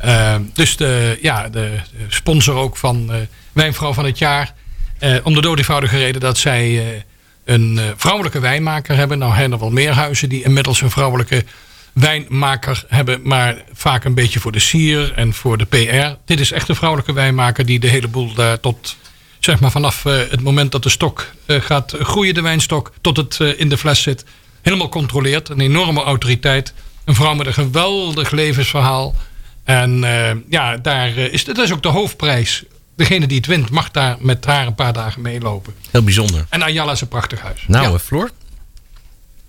Eh, 0.00 0.36
dus 0.52 0.76
de, 0.76 1.18
ja, 1.22 1.48
de 1.48 1.78
sponsor 2.08 2.54
ook 2.54 2.76
van 2.76 3.12
eh, 3.12 3.20
Wijnvrouw 3.52 3.92
van 3.92 4.04
het 4.04 4.18
Jaar. 4.18 4.54
Eh, 4.98 5.16
om 5.22 5.34
de 5.34 5.40
doodeenvoudige 5.40 5.98
reden 5.98 6.20
dat 6.20 6.38
zij 6.38 6.78
eh, 6.78 7.00
een 7.44 7.80
vrouwelijke 7.96 8.40
wijnmaker 8.40 8.96
hebben. 8.96 9.18
Nou 9.18 9.34
zijn 9.34 9.52
er 9.52 9.58
wel 9.58 9.70
meer 9.70 9.92
huizen 9.92 10.28
die 10.28 10.42
inmiddels 10.42 10.80
een 10.80 10.90
vrouwelijke 10.90 11.44
wijnmaker 11.92 12.84
hebben. 12.88 13.20
Maar 13.22 13.62
vaak 13.72 14.04
een 14.04 14.14
beetje 14.14 14.40
voor 14.40 14.52
de 14.52 14.58
sier 14.58 15.12
en 15.12 15.34
voor 15.34 15.58
de 15.58 15.64
PR. 15.64 16.18
Dit 16.24 16.40
is 16.40 16.52
echt 16.52 16.68
een 16.68 16.74
vrouwelijke 16.76 17.12
wijnmaker 17.12 17.66
die 17.66 17.80
de 17.80 17.88
hele 17.88 18.08
boel 18.08 18.34
daar 18.34 18.60
tot 18.60 18.96
zeg 19.38 19.60
maar 19.60 19.70
vanaf 19.70 20.02
het 20.02 20.42
moment 20.42 20.72
dat 20.72 20.82
de 20.82 20.88
stok 20.88 21.32
gaat 21.46 21.94
groeien, 22.00 22.34
de 22.34 22.42
wijnstok, 22.42 22.92
tot 23.00 23.16
het 23.16 23.40
in 23.56 23.68
de 23.68 23.78
fles 23.78 24.02
zit, 24.02 24.24
helemaal 24.62 24.88
controleert. 24.88 25.48
Een 25.48 25.60
enorme 25.60 26.02
autoriteit. 26.02 26.74
Een 27.04 27.14
vrouw 27.14 27.34
met 27.34 27.46
een 27.46 27.52
geweldig 27.52 28.30
levensverhaal. 28.30 29.14
En 29.64 30.04
eh, 30.04 30.30
ja, 30.48 30.76
daar 30.76 31.08
eh, 31.16 31.32
is, 31.32 31.44
dat 31.44 31.58
is 31.58 31.72
ook 31.72 31.82
de 31.82 31.88
hoofdprijs 31.88 32.64
degene 32.96 33.26
die 33.26 33.36
het 33.36 33.46
wint 33.46 33.70
mag 33.70 33.90
daar 33.90 34.16
met 34.20 34.44
haar 34.44 34.66
een 34.66 34.74
paar 34.74 34.92
dagen 34.92 35.22
meelopen. 35.22 35.74
Heel 35.90 36.02
bijzonder. 36.02 36.46
En 36.48 36.62
Ayala 36.62 36.92
is 36.92 37.00
een 37.00 37.08
prachtig 37.08 37.40
huis. 37.40 37.64
Nou, 37.66 37.84
Ja. 37.86 37.92
eh, 37.92 37.98
Floor? 37.98 38.30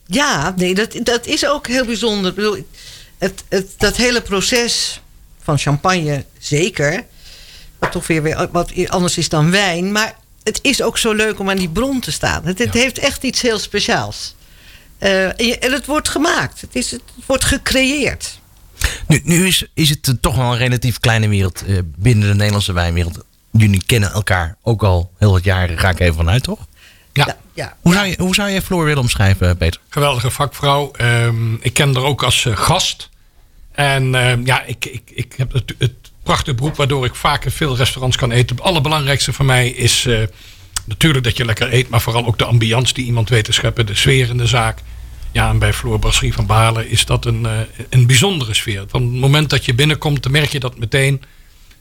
Ja, 0.06 0.54
nee, 0.56 0.76
dat, 0.76 0.96
dat 1.04 1.26
is 1.26 1.46
ook 1.48 1.68
heel 1.68 1.86
bijzonder. 1.86 2.30
Ik 2.30 2.36
bedoel, 2.36 2.66
het, 3.18 3.44
het, 3.50 3.68
dat 3.78 3.96
hele 3.98 4.22
proces 4.22 5.02
van 5.42 5.58
champagne, 5.58 6.26
zeker. 6.40 7.06
Wat 7.80 7.92
toch 7.92 8.08
weer, 8.08 8.24
weer 8.24 8.48
wat 8.52 8.72
anders 8.88 9.18
is 9.18 9.30
dan 9.30 9.52
wijn. 9.52 9.92
Maar 9.92 10.16
het 10.44 10.60
is 10.62 10.82
ook 10.82 10.98
zo 10.98 11.14
leuk 11.14 11.40
om 11.40 11.50
aan 11.50 11.58
die 11.58 11.70
bron 11.70 12.00
te 12.00 12.12
staan. 12.12 12.46
Het, 12.46 12.60
het 12.60 12.74
Ja. 12.74 12.80
heeft 12.80 12.98
echt 13.00 13.24
iets 13.24 13.42
heel 13.42 13.60
speciaals. 13.60 14.36
Eh, 14.98 15.26
en, 15.40 15.46
je- 15.46 15.58
en 15.60 15.72
het 15.72 15.86
wordt 15.86 16.10
gemaakt. 16.10 16.62
Het, 16.62 16.76
is, 16.76 16.92
het 16.92 17.02
wordt 17.26 17.44
gecreëerd. 17.46 18.40
Nu, 19.08 19.22
nu 19.24 19.48
is, 19.48 19.66
is 19.74 19.90
het 19.90 20.08
eh, 20.08 20.14
toch 20.22 20.36
wel 20.36 20.52
een 20.52 20.58
relatief 20.58 21.00
kleine 21.00 21.28
wereld 21.28 21.66
eh, 21.66 21.78
binnen 21.96 22.28
de 22.28 22.36
Nederlandse 22.36 22.74
wijnwereld. 22.74 23.26
Jullie 23.52 23.84
kennen 23.86 24.12
elkaar 24.12 24.58
ook 24.62 24.84
al 24.84 25.12
heel 25.18 25.32
wat 25.32 25.44
jaren, 25.44 25.78
ga 25.78 25.90
ik 25.90 26.00
even 26.00 26.16
vanuit, 26.16 26.44
toch? 26.44 26.68
Ja. 27.14 27.26
Ja, 27.26 27.38
ja. 27.54 27.78
Hoe 27.82 27.94
zou 27.94 28.08
je, 28.08 28.16
hoe 28.18 28.36
zou 28.36 28.50
je 28.50 28.62
Floor 28.62 28.84
willen 28.84 29.02
omschrijven, 29.02 29.58
Peter? 29.58 29.82
Geweldige 29.90 30.32
vakvrouw. 30.32 30.92
Ehm, 30.92 31.54
ik 31.54 31.74
ken 31.74 31.96
haar 31.96 32.04
ook 32.04 32.24
als 32.24 32.46
eh, 32.46 32.58
gast. 32.58 33.10
En 33.72 34.16
ehm, 34.16 34.46
ja, 34.46 34.64
ik, 34.64 34.86
ik, 34.86 35.02
ik 35.14 35.34
heb 35.38 35.54
het, 35.54 35.74
het 35.78 35.94
prachtige 36.24 36.56
beroep 36.56 36.76
waardoor 36.76 37.06
ik 37.06 37.16
vaak 37.16 37.46
in 37.46 37.52
veel 37.52 37.78
restaurants 37.78 38.18
kan 38.18 38.32
eten. 38.32 38.56
Het 38.56 38.66
allerbelangrijkste 38.66 39.34
voor 39.34 39.46
mij 39.46 39.70
is 39.70 40.06
eh, 40.06 40.20
natuurlijk 40.86 41.24
dat 41.24 41.38
je 41.38 41.46
lekker 41.46 41.74
eet, 41.74 41.90
maar 41.90 42.02
vooral 42.02 42.26
ook 42.26 42.38
de 42.38 42.46
ambiance 42.46 42.94
die 42.94 43.06
iemand 43.06 43.30
weet 43.30 43.46
te 43.46 43.52
scheppen, 43.52 43.86
de 43.86 43.96
sfeer 43.96 44.30
in 44.30 44.38
de 44.38 44.48
zaak. 44.48 44.80
Ja, 45.32 45.50
en 45.50 45.60
bij 45.60 45.74
Floor 45.74 46.00
Brasserie 46.00 46.34
van 46.34 46.46
Balen 46.46 46.90
is 46.90 47.06
dat 47.06 47.26
een, 47.26 47.46
eh, 47.46 47.60
een 47.90 48.08
bijzondere 48.08 48.54
sfeer. 48.54 48.84
Van 48.88 49.02
het 49.02 49.12
moment 49.12 49.50
dat 49.50 49.66
je 49.66 49.74
binnenkomt, 49.74 50.24
dan 50.24 50.32
merk 50.32 50.52
je 50.52 50.60
dat 50.60 50.78
meteen. 50.78 51.22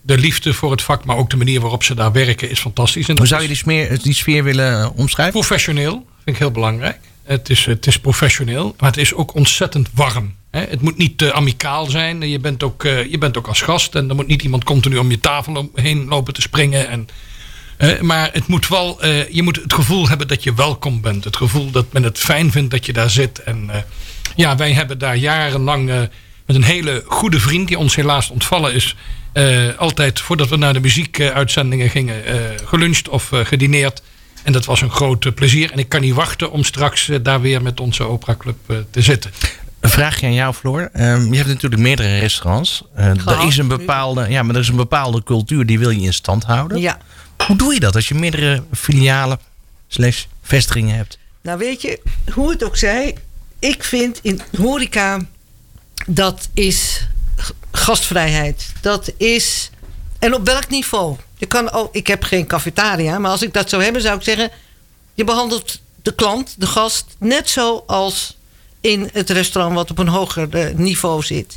De 0.02 0.18
liefde 0.18 0.54
voor 0.54 0.70
het 0.70 0.82
vak, 0.82 1.04
maar 1.04 1.16
ook 1.16 1.30
de 1.30 1.36
manier 1.36 1.60
waarop 1.60 1.82
ze 1.82 1.94
daar 1.94 2.12
werken, 2.12 2.50
is 2.50 2.60
fantastisch. 2.60 3.08
En 3.08 3.16
Hoe 3.16 3.26
zou 3.26 3.42
je 3.42 3.98
die, 4.02 4.14
sfeer 4.14 4.44
willen 4.44 4.82
eh, 4.82 4.90
omschrijven? 4.94 5.32
Professioneel, 5.32 5.92
vind 5.92 6.36
ik 6.36 6.36
heel 6.36 6.50
belangrijk. 6.50 6.98
Het 7.22 7.50
is, 7.50 7.64
het 7.64 7.86
is 7.86 7.98
professioneel, 7.98 8.74
maar 8.78 8.90
het 8.90 8.98
is 8.98 9.14
ook 9.14 9.34
ontzettend 9.34 9.88
warm. 9.94 10.34
Het 10.50 10.80
moet 10.80 10.96
niet 10.96 11.18
te 11.18 11.32
amicaal 11.32 11.86
zijn. 11.86 12.28
Je 12.28 12.38
bent, 12.38 12.62
ook, 12.62 12.84
eh, 12.84 13.10
je 13.10 13.18
bent 13.18 13.36
ook 13.38 13.46
als 13.46 13.60
gast 13.60 13.94
en 13.94 14.08
er 14.08 14.14
moet 14.14 14.26
niet 14.26 14.42
iemand 14.42 14.64
continu 14.64 14.96
om 14.96 15.10
je 15.10 15.20
tafel 15.20 15.70
heen 15.74 16.08
lopen 16.08 16.34
te 16.34 16.40
springen. 16.40 16.88
En, 16.88 17.08
eh, 17.88 18.00
maar 18.00 18.30
het 18.32 18.46
moet 18.46 18.68
wel, 18.68 19.02
eh, 19.02 19.28
je 19.28 19.42
moet 19.42 19.56
het 19.56 19.72
gevoel 19.72 20.08
hebben 20.08 20.28
dat 20.28 20.42
je 20.42 20.54
welkom 20.54 21.00
bent. 21.00 21.24
Het 21.24 21.36
gevoel 21.36 21.70
dat 21.70 21.92
men 21.92 22.02
het 22.02 22.18
fijn 22.18 22.50
vindt 22.50 22.70
dat 22.70 22.86
je 22.86 22.92
daar 22.92 23.10
zit. 23.10 23.42
En 23.42 23.70
eh, 23.70 23.78
ja, 24.36 24.56
wij 24.56 24.72
hebben 24.72 24.98
daar 24.98 25.16
jarenlang 25.16 25.90
eh, 25.90 26.00
met 26.46 26.56
een 26.56 26.64
hele 26.64 27.02
goede 27.06 27.40
vriend, 27.40 27.68
die 27.68 27.78
ons 27.78 27.94
helaas 27.96 28.30
ontvallen 28.30 28.74
is, 28.74 28.96
eh, 29.32 29.76
altijd 29.76 30.20
voordat 30.20 30.48
we 30.48 30.56
naar 30.56 30.72
de 30.72 30.80
muziekuitzendingen 30.80 31.90
gingen, 31.90 32.24
eh, 32.24 32.34
geluncht 32.64 33.08
of 33.08 33.32
eh, 33.32 33.40
gedineerd. 33.44 34.02
En 34.42 34.52
dat 34.52 34.64
was 34.64 34.80
een 34.80 34.90
groot 34.90 35.34
plezier. 35.34 35.72
En 35.72 35.78
ik 35.78 35.88
kan 35.88 36.00
niet 36.00 36.14
wachten 36.14 36.50
om 36.50 36.64
straks 36.64 37.10
daar 37.22 37.40
weer 37.40 37.62
met 37.62 37.80
onze 37.80 38.02
Opera 38.04 38.34
Club 38.38 38.56
eh, 38.66 38.76
te 38.90 39.00
zitten. 39.00 39.30
Een 39.80 39.90
vraagje 39.90 40.26
aan 40.26 40.34
jou, 40.34 40.54
Floor. 40.54 40.88
Ehm, 40.92 41.30
je 41.30 41.36
hebt 41.36 41.48
natuurlijk 41.48 41.82
meerdere 41.82 42.18
restaurants. 42.18 42.82
Eh 42.94 43.06
er, 43.06 43.46
is 43.46 43.56
een 43.56 43.68
bepaalde, 43.68 44.26
ja, 44.28 44.42
maar 44.42 44.54
er 44.54 44.60
is 44.60 44.68
een 44.68 44.76
bepaalde 44.76 45.22
cultuur 45.22 45.66
die 45.66 45.78
wil 45.78 45.90
je 45.90 46.00
in 46.00 46.12
stand 46.12 46.44
houden. 46.44 46.80
ja. 46.80 46.98
Hoe 47.46 47.56
doe 47.56 47.74
je 47.74 47.80
dat 47.80 47.94
als 47.94 48.08
je 48.08 48.14
meerdere 48.14 48.62
filialen 48.72 49.38
slash 49.88 50.24
vestigingen 50.42 50.96
hebt? 50.96 51.18
Nou 51.40 51.58
weet 51.58 51.82
je, 51.82 52.00
hoe 52.32 52.50
het 52.50 52.64
ook 52.64 52.76
zij, 52.76 53.16
ik 53.58 53.84
vind 53.84 54.18
in 54.22 54.40
horeca 54.56 55.20
dat 56.06 56.48
is 56.54 57.06
gastvrijheid. 57.70 58.72
Dat 58.80 59.12
is 59.16 59.70
en 60.18 60.34
op 60.34 60.46
welk 60.46 60.68
niveau? 60.68 61.16
Je 61.36 61.46
kan 61.46 61.70
ook, 61.70 61.94
ik 61.94 62.06
heb 62.06 62.22
geen 62.22 62.46
cafetaria, 62.46 63.18
maar 63.18 63.30
als 63.30 63.42
ik 63.42 63.52
dat 63.52 63.68
zou 63.68 63.82
hebben, 63.82 64.02
zou 64.02 64.16
ik 64.16 64.22
zeggen: 64.22 64.50
je 65.14 65.24
behandelt 65.24 65.80
de 66.02 66.14
klant, 66.14 66.54
de 66.58 66.66
gast, 66.66 67.06
net 67.18 67.48
zo 67.48 67.84
als 67.86 68.36
in 68.80 69.10
het 69.12 69.30
restaurant 69.30 69.74
wat 69.74 69.90
op 69.90 69.98
een 69.98 70.08
hoger 70.08 70.48
eh, 70.50 70.74
niveau 70.74 71.22
zit. 71.22 71.56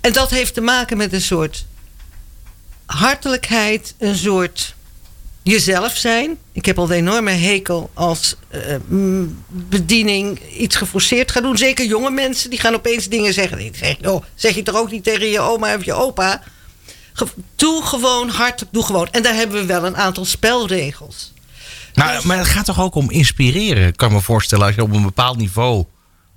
En 0.00 0.12
dat 0.12 0.30
heeft 0.30 0.54
te 0.54 0.60
maken 0.60 0.96
met 0.96 1.12
een 1.12 1.22
soort 1.22 1.64
hartelijkheid, 2.86 3.94
een 3.98 4.16
soort 4.16 4.74
jezelf 5.44 5.96
zijn. 5.96 6.38
Ik 6.52 6.64
heb 6.64 6.78
al 6.78 6.84
een 6.84 6.96
enorme 6.96 7.30
hekel 7.30 7.90
als 7.94 8.36
eh, 8.48 8.60
mm, 8.86 9.44
bediening 9.48 10.40
iets 10.58 10.76
geforceerd 10.76 11.32
gaat 11.32 11.42
doen. 11.42 11.56
Zeker 11.56 11.86
jonge 11.86 12.10
mensen 12.10 12.50
die 12.50 12.58
gaan 12.58 12.74
opeens 12.74 13.08
dingen 13.08 13.32
zeggen. 13.32 13.58
Ik 13.58 13.76
zeg, 13.76 13.96
oh, 14.02 14.24
zeg 14.34 14.54
je 14.54 14.62
toch 14.62 14.76
ook 14.76 14.90
niet 14.90 15.04
tegen 15.04 15.28
je 15.28 15.40
oma 15.40 15.74
of 15.74 15.84
je 15.84 15.92
opa? 15.92 16.42
Doe 17.56 17.82
gewoon 17.82 18.28
hartelijk, 18.28 18.72
doe 18.72 18.84
gewoon. 18.84 19.08
En 19.10 19.22
daar 19.22 19.34
hebben 19.34 19.60
we 19.60 19.66
wel 19.66 19.84
een 19.84 19.96
aantal 19.96 20.24
spelregels. 20.24 21.32
Maar, 21.94 22.20
maar 22.26 22.38
het 22.38 22.46
gaat 22.46 22.64
toch 22.64 22.80
ook 22.80 22.94
om 22.94 23.10
inspireren, 23.10 23.96
kan 23.96 24.08
ik 24.08 24.14
me 24.14 24.20
voorstellen. 24.20 24.66
Als 24.66 24.74
je 24.74 24.82
op 24.82 24.92
een 24.92 25.02
bepaald 25.02 25.36
niveau 25.36 25.84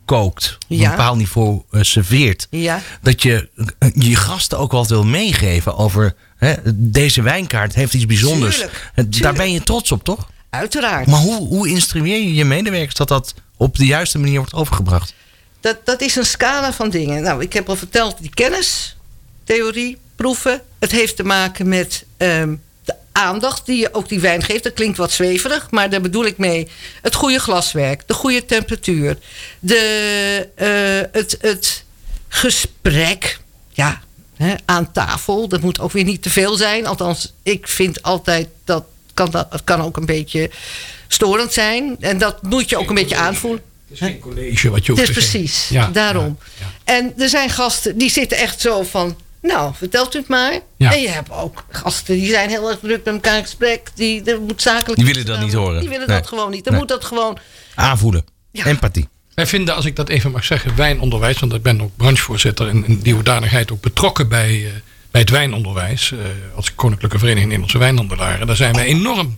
kookt, 0.08 0.58
op 0.60 0.66
Ja. 0.68 0.84
een 0.84 0.90
bepaald 0.90 1.18
niveau 1.18 1.62
eh, 1.72 1.82
serveert. 1.82 2.48
Ja. 2.50 2.82
Dat 3.02 3.22
je 3.22 3.50
eh, 3.80 3.90
je 3.94 4.16
gasten 4.16 4.58
ook 4.60 4.72
wat 4.72 4.88
wil 4.88 5.04
meegeven 5.06 5.78
over... 5.78 6.16
Hè, 6.38 6.54
deze 6.76 7.22
wijnkaart 7.22 7.76
heeft 7.76 7.94
iets 7.94 8.06
bijzonders. 8.06 8.56
Tuurlijk, 8.56 8.92
Eh, 8.96 9.06
Daar 9.10 9.34
ben 9.34 9.52
je 9.52 9.64
trots 9.64 9.92
op, 9.92 10.04
toch? 10.04 10.30
Uiteraard. 10.50 11.08
Maar 11.08 11.20
hoe, 11.20 11.48
hoe 11.48 11.70
instrueer 11.70 12.18
je 12.18 12.34
je 12.34 12.46
medewerkers 12.46 12.96
dat 12.96 13.08
dat 13.08 13.34
op 13.58 13.76
de 13.78 13.86
juiste 13.86 14.18
manier 14.20 14.38
wordt 14.38 14.54
overgebracht? 14.54 15.14
Dat, 15.60 15.78
dat 15.84 16.02
is 16.02 16.16
een 16.16 16.26
scala 16.26 16.74
van 16.74 16.90
dingen. 16.90 17.22
Nou, 17.22 17.42
ik 17.42 17.54
heb 17.54 17.70
al 17.70 17.76
verteld, 17.76 18.18
die 18.22 18.30
kennis, 18.34 18.98
theorie, 19.44 19.98
proeven. 20.16 20.62
Het 20.80 20.92
heeft 20.92 21.16
te 21.16 21.24
maken 21.24 21.68
met 21.68 22.06
ehm, 22.18 22.56
aandacht 23.18 23.66
die 23.66 23.78
je 23.80 23.94
ook 23.94 24.10
die 24.10 24.20
wijn 24.20 24.44
geeft. 24.44 24.64
Dat 24.64 24.74
klinkt 24.74 24.98
wat 24.98 25.12
zweverig, 25.12 25.68
maar 25.72 25.90
daar 25.90 26.02
bedoel 26.02 26.26
ik 26.26 26.38
mee 26.38 26.68
het 27.02 27.16
goede 27.16 27.40
glaswerk, 27.40 28.04
de 28.08 28.14
goede 28.14 28.46
temperatuur, 28.46 29.18
de, 29.60 30.50
eh, 30.56 31.20
het, 31.22 31.38
het 31.42 31.84
gesprek. 32.28 33.40
Ja, 33.74 34.02
hè, 34.36 34.54
aan 34.66 34.92
tafel. 34.92 35.48
Dat 35.48 35.62
moet 35.62 35.80
ook 35.80 35.92
weer 35.92 36.04
niet 36.04 36.22
te 36.22 36.30
veel 36.30 36.56
zijn. 36.56 36.86
Althans, 36.86 37.34
ik 37.44 37.68
vind 37.68 38.04
altijd 38.04 38.48
dat 38.66 38.84
kan, 39.14 39.30
dat, 39.32 39.48
het 39.50 39.64
kan 39.64 39.82
ook 39.82 39.98
een 39.98 40.06
beetje 40.06 40.50
storend 41.08 41.54
zijn. 41.54 41.98
En 42.00 42.18
dat 42.18 42.44
moet 42.44 42.70
je 42.70 42.78
ook 42.78 42.90
een 42.90 42.96
beetje 42.96 43.16
aanvoelen. 43.16 43.62
Het 43.90 43.94
is 44.02 44.08
geen 44.08 44.20
college 44.20 44.70
wat 44.70 44.86
je 44.86 44.92
hoeft 44.92 45.08
Het 45.08 45.18
is 45.18 45.24
te 45.24 45.30
geven. 45.32 45.40
precies, 45.40 45.70
Ja, 45.70 45.88
daarom. 45.88 46.38
ja, 46.60 46.66
ja. 46.66 46.94
En 46.96 47.14
er 47.18 47.30
zijn 47.30 47.50
gasten 47.50 47.98
die 47.98 48.10
zitten 48.10 48.38
echt 48.38 48.62
zo 48.62 48.84
van... 48.84 49.18
Nou, 49.48 49.74
vertelt 49.76 50.16
u 50.16 50.18
het 50.20 50.28
maar. 50.28 50.60
Ja. 50.78 50.94
En 50.94 51.02
je 51.02 51.10
hebt 51.10 51.32
ook 51.32 51.66
gasten 51.70 52.16
die 52.16 52.30
zijn 52.30 52.50
heel 52.50 52.70
erg 52.70 52.80
druk 52.80 53.06
met 53.06 53.14
elkaar 53.14 53.38
in 53.38 53.44
gesprek. 53.44 53.90
Die, 53.96 54.24
er 54.24 54.42
moet 54.42 54.62
zakelijk 54.62 54.96
Die 55.00 55.06
willen 55.14 55.26
dat 55.26 55.40
niet 55.40 55.54
horen. 55.54 55.80
Die 55.80 55.90
willen 55.90 56.08
Nee. 56.08 56.18
dat 56.20 56.28
gewoon 56.28 56.52
niet. 56.52 56.64
Dan 56.64 56.74
Nee. 56.74 56.82
moet 56.82 56.92
dat 56.92 57.06
gewoon... 57.06 57.38
Aanvoelen. 57.76 58.26
Ja. 58.52 58.66
Empathie. 58.66 59.08
Wij 59.34 59.48
vinden, 59.48 59.76
als 59.76 59.86
ik 59.86 59.96
dat 59.96 60.10
even 60.10 60.32
mag 60.32 60.44
zeggen, 60.46 60.76
wijnonderwijs, 60.76 61.40
want 61.40 61.54
ik 61.54 61.62
ben 61.62 61.82
ook 61.82 61.92
branchevoorzitter 61.98 62.68
en 62.68 62.86
in 62.88 63.00
die 63.00 63.14
hoedanigheid 63.14 63.72
ook 63.72 63.82
betrokken 63.82 64.28
bij, 64.30 64.66
eh, 64.66 64.72
bij 65.12 65.22
het 65.22 65.30
wijnonderwijs. 65.30 66.12
eh, 66.12 66.18
als 66.56 66.76
Koninklijke 66.76 67.18
Vereniging 67.18 67.46
Nederlandse 67.46 67.78
Wijnhandelaren. 67.78 68.48
Daar 68.48 68.56
zijn 68.56 68.74
wij 68.76 68.86
enorm 68.86 69.38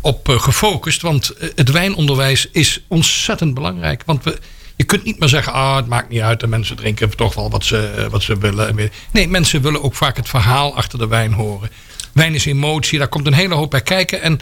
op 0.00 0.28
eh, 0.28 0.40
gefocust, 0.40 1.02
want 1.02 1.32
het 1.54 1.70
wijnonderwijs 1.70 2.48
is 2.52 2.80
ontzettend 2.88 3.54
belangrijk. 3.54 4.02
Want 4.06 4.24
we, 4.24 4.38
je 4.76 4.84
kunt 4.84 5.04
niet 5.04 5.18
meer 5.18 5.28
zeggen, 5.28 5.52
ah, 5.52 5.76
het 5.76 5.86
maakt 5.86 6.08
niet 6.08 6.20
uit, 6.20 6.40
de 6.40 6.46
mensen 6.46 6.76
drinken 6.76 7.16
toch 7.16 7.34
wel 7.34 7.50
wat 7.50 7.64
ze, 7.64 7.86
eh, 7.86 8.06
wat 8.06 8.22
ze 8.22 8.38
willen. 8.38 8.90
Nee, 9.12 9.28
mensen 9.28 9.62
willen 9.62 9.82
ook 9.82 9.94
vaak 9.94 10.16
het 10.16 10.28
verhaal 10.28 10.76
achter 10.76 10.98
de 10.98 11.06
wijn 11.06 11.32
horen. 11.32 11.70
Wijn 12.12 12.34
is 12.34 12.44
emotie, 12.44 12.98
daar 12.98 13.08
komt 13.08 13.26
een 13.26 13.32
hele 13.32 13.54
hoop 13.54 13.70
bij 13.70 13.80
kijken. 13.80 14.22
En 14.22 14.40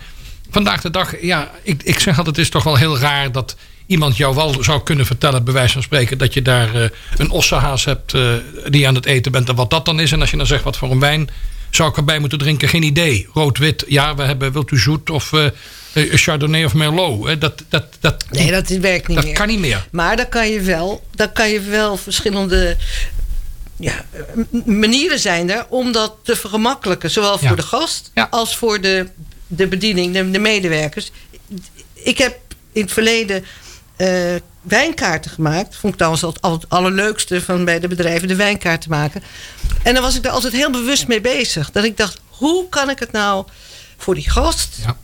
vandaag 0.50 0.80
de 0.80 0.90
dag, 0.90 1.22
ja, 1.22 1.50
ik, 1.62 1.82
ik 1.82 1.98
zeg 1.98 2.18
altijd, 2.18 2.36
het 2.36 2.44
is 2.44 2.50
toch 2.50 2.62
wel 2.62 2.76
heel 2.76 2.98
raar 2.98 3.32
dat 3.32 3.56
iemand 3.86 4.16
jou 4.16 4.34
wel 4.34 4.62
zou 4.62 4.82
kunnen 4.82 5.06
vertellen, 5.06 5.44
bij 5.44 5.54
wijze 5.54 5.72
van 5.72 5.82
spreken, 5.82 6.18
dat 6.18 6.34
je 6.34 6.42
daar 6.42 6.74
eh, 6.74 6.88
een 7.16 7.30
ossenhaas 7.30 7.84
hebt 7.84 8.14
eh, 8.14 8.32
die 8.68 8.88
aan 8.88 8.94
het 8.94 9.06
eten 9.06 9.32
bent 9.32 9.48
en 9.48 9.54
wat 9.54 9.70
dat 9.70 9.84
dan 9.84 10.00
is. 10.00 10.12
En 10.12 10.20
als 10.20 10.30
je 10.30 10.36
dan 10.36 10.46
zegt 10.46 10.64
wat 10.64 10.76
voor 10.76 10.90
een 10.90 11.00
wijn 11.00 11.30
zou 11.70 11.90
ik 11.90 11.96
erbij 11.96 12.18
moeten 12.18 12.38
drinken, 12.38 12.68
geen 12.68 12.82
idee. 12.82 13.28
Rood-wit, 13.32 13.84
ja, 13.88 14.14
we 14.14 14.22
hebben, 14.22 14.52
wilt 14.52 14.70
u 14.70 14.78
zoet 14.78 15.10
of 15.10 15.32
Chardonnay 15.94 16.64
of 16.64 16.74
Merlot. 16.74 17.26
hè? 17.26 17.38
Dat, 17.38 17.62
dat, 17.68 17.84
dat, 18.00 18.24
Nee, 18.30 18.50
dat 18.50 18.68
werkt 18.68 19.06
niet 19.08 19.16
dat 19.16 19.26
meer. 19.26 19.34
kan 19.34 19.46
niet 19.48 19.58
meer. 19.58 19.88
Maar 19.90 20.16
dan 20.16 20.28
kan 20.28 20.48
je 20.48 20.60
wel, 20.60 21.04
dan 21.14 21.32
kan 21.32 21.48
je 21.50 21.60
wel 21.60 21.96
verschillende 21.96 22.76
ja, 23.76 24.04
manieren 24.64 25.18
zijn 25.18 25.50
er 25.50 25.66
om 25.68 25.92
dat 25.92 26.14
te 26.22 26.36
vergemakkelijken. 26.36 27.10
Zowel 27.10 27.38
voor 27.38 27.48
Ja. 27.48 27.54
de 27.54 27.62
gast 27.62 28.10
Ja. 28.14 28.26
als 28.30 28.56
voor 28.56 28.80
de, 28.80 29.08
de 29.46 29.66
bediening, 29.66 30.12
de, 30.14 30.30
de 30.30 30.38
medewerkers. 30.38 31.10
Ik 31.92 32.18
heb 32.18 32.38
in 32.72 32.82
het 32.82 32.92
verleden 32.92 33.44
eh, 33.96 34.08
wijnkaarten 34.62 35.30
gemaakt. 35.30 35.76
Vond 35.76 35.92
ik 35.92 35.98
trouwens 35.98 36.24
altijd 36.24 36.42
het 36.62 36.70
allerleukste 36.72 37.42
van 37.42 37.64
bij 37.64 37.80
de 37.80 37.88
bedrijven 37.88 38.28
de 38.28 38.34
wijnkaarten 38.36 38.90
maken. 38.90 39.22
En 39.82 39.94
dan 39.94 40.02
was 40.02 40.16
ik 40.16 40.22
daar 40.22 40.32
altijd 40.32 40.52
heel 40.52 40.70
bewust 40.70 41.06
mee 41.08 41.20
bezig. 41.20 41.70
Dat 41.70 41.84
ik 41.84 41.96
dacht, 41.96 42.20
hoe 42.28 42.68
kan 42.68 42.90
ik 42.90 42.98
het 42.98 43.12
nou 43.12 43.46
voor 43.96 44.14
die 44.14 44.30
gast 44.30 44.76
Ja. 44.84 44.96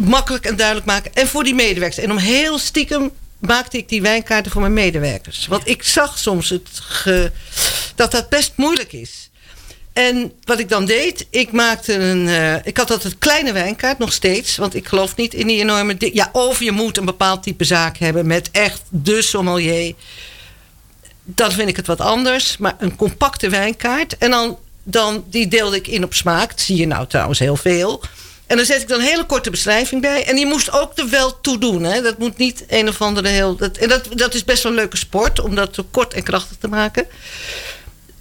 Makkelijk 0.00 0.44
en 0.44 0.56
duidelijk 0.56 0.86
maken. 0.86 1.14
En 1.14 1.26
voor 1.26 1.44
die 1.44 1.54
medewerkers. 1.54 2.04
En 2.04 2.10
om 2.10 2.16
heel 2.16 2.58
stiekem 2.58 3.10
maakte 3.38 3.76
ik 3.76 3.88
die 3.88 4.02
wijnkaarten 4.02 4.52
voor 4.52 4.60
mijn 4.60 4.72
medewerkers. 4.72 5.46
Want 5.46 5.68
ik 5.68 5.82
zag 5.82 6.18
soms 6.18 6.48
het 6.48 6.68
dat 7.94 8.10
dat 8.10 8.28
best 8.28 8.52
moeilijk 8.56 8.92
is. 8.92 9.30
En 9.92 10.32
wat 10.44 10.58
ik 10.58 10.68
dan 10.68 10.84
deed, 10.84 11.26
ik 11.30 11.52
maakte 11.52 11.94
een. 11.94 12.28
eh, 12.28 12.54
ik 12.66 12.76
had 12.76 12.90
altijd 12.90 13.18
kleine 13.18 13.52
wijnkaart 13.52 13.98
nog 13.98 14.12
steeds. 14.12 14.56
Want 14.56 14.74
ik 14.74 14.88
geloof 14.88 15.16
niet 15.16 15.34
in 15.34 15.46
die 15.46 15.60
enorme. 15.60 15.96
Ja, 15.98 16.28
of 16.32 16.60
je 16.60 16.72
moet 16.72 16.96
een 16.96 17.04
bepaald 17.04 17.42
type 17.42 17.64
zaak 17.64 17.96
hebben 17.96 18.26
met 18.26 18.48
echt 18.50 18.82
de 18.88 19.22
sommelier. 19.22 19.94
Dan 21.24 21.52
vind 21.52 21.68
ik 21.68 21.76
het 21.76 21.86
wat 21.86 22.00
anders. 22.00 22.56
Maar 22.56 22.74
een 22.78 22.96
compacte 22.96 23.48
wijnkaart. 23.48 24.18
En 24.18 24.30
dan, 24.30 24.58
dan 24.82 25.24
die 25.30 25.48
deelde 25.48 25.76
ik 25.76 25.86
in 25.86 26.04
op 26.04 26.14
smaak. 26.14 26.50
Dat 26.50 26.60
zie 26.60 26.76
je 26.76 26.86
nou 26.86 27.06
trouwens 27.06 27.38
heel 27.38 27.56
veel. 27.56 28.02
En 28.50 28.56
dan 28.56 28.64
zet 28.64 28.82
ik 28.82 28.88
dan 28.88 29.00
een 29.00 29.06
hele 29.06 29.24
korte 29.24 29.50
beschrijving 29.50 30.00
bij. 30.00 30.24
En 30.26 30.36
die 30.36 30.46
moest 30.46 30.72
ook 30.72 30.98
er 30.98 31.08
wel 31.08 31.40
toe 31.40 31.58
doen. 31.58 31.82
Hè. 31.82 32.02
Dat 32.02 32.18
moet 32.18 32.36
niet 32.36 32.64
een 32.68 32.88
of 32.88 33.00
andere 33.00 33.28
heel. 33.28 33.56
Dat, 33.56 33.76
en 33.76 33.88
dat, 33.88 34.08
dat 34.14 34.34
is 34.34 34.44
best 34.44 34.62
wel 34.62 34.72
een 34.72 34.78
leuke 34.78 34.96
sport 34.96 35.40
om 35.40 35.54
dat 35.54 35.74
zo 35.74 35.86
kort 35.90 36.14
en 36.14 36.22
krachtig 36.22 36.56
te 36.60 36.68
maken. 36.68 37.06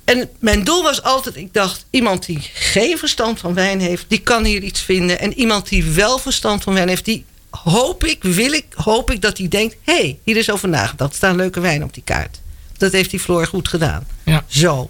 En 0.04 0.30
mijn 0.40 0.64
doel 0.64 0.84
was 0.84 1.04
altijd, 1.04 1.36
ik 1.36 1.54
dacht, 1.54 1.86
iemand 1.90 2.26
die 2.26 2.40
geen 2.54 2.98
verstand 2.98 3.40
van 3.40 3.54
wijn 3.54 3.80
heeft, 3.80 4.06
die 4.08 4.20
kan 4.20 4.44
hier 4.44 4.62
iets 4.62 4.82
vinden. 4.82 5.20
En 5.20 5.34
iemand 5.34 5.70
die 5.70 5.84
wel 5.84 6.18
verstand 6.18 6.64
van 6.64 6.74
wijn 6.74 6.88
heeft, 6.88 7.06
die 7.06 7.26
hoop 7.50 8.04
ik, 8.04 8.24
wil 8.24 8.52
ik, 8.52 8.66
hoop 8.76 9.12
ik 9.12 9.22
dat 9.22 9.38
hij 9.38 9.48
denkt, 9.48 9.76
hé, 9.84 9.94
hey, 9.94 10.20
hier 10.24 10.38
is 10.38 10.50
over 10.50 10.70
nagedacht. 10.70 11.12
Er 11.12 11.18
staan 11.18 11.36
leuke 11.36 11.60
wijn 11.60 11.84
op 11.84 11.94
die 11.94 12.04
kaart. 12.04 12.40
Dat 12.78 12.92
heeft 12.92 13.10
die 13.10 13.20
Floor 13.20 13.48
goed 13.48 13.68
gedaan. 13.68 14.08
Ja. 14.26 14.44
Zo. 14.48 14.90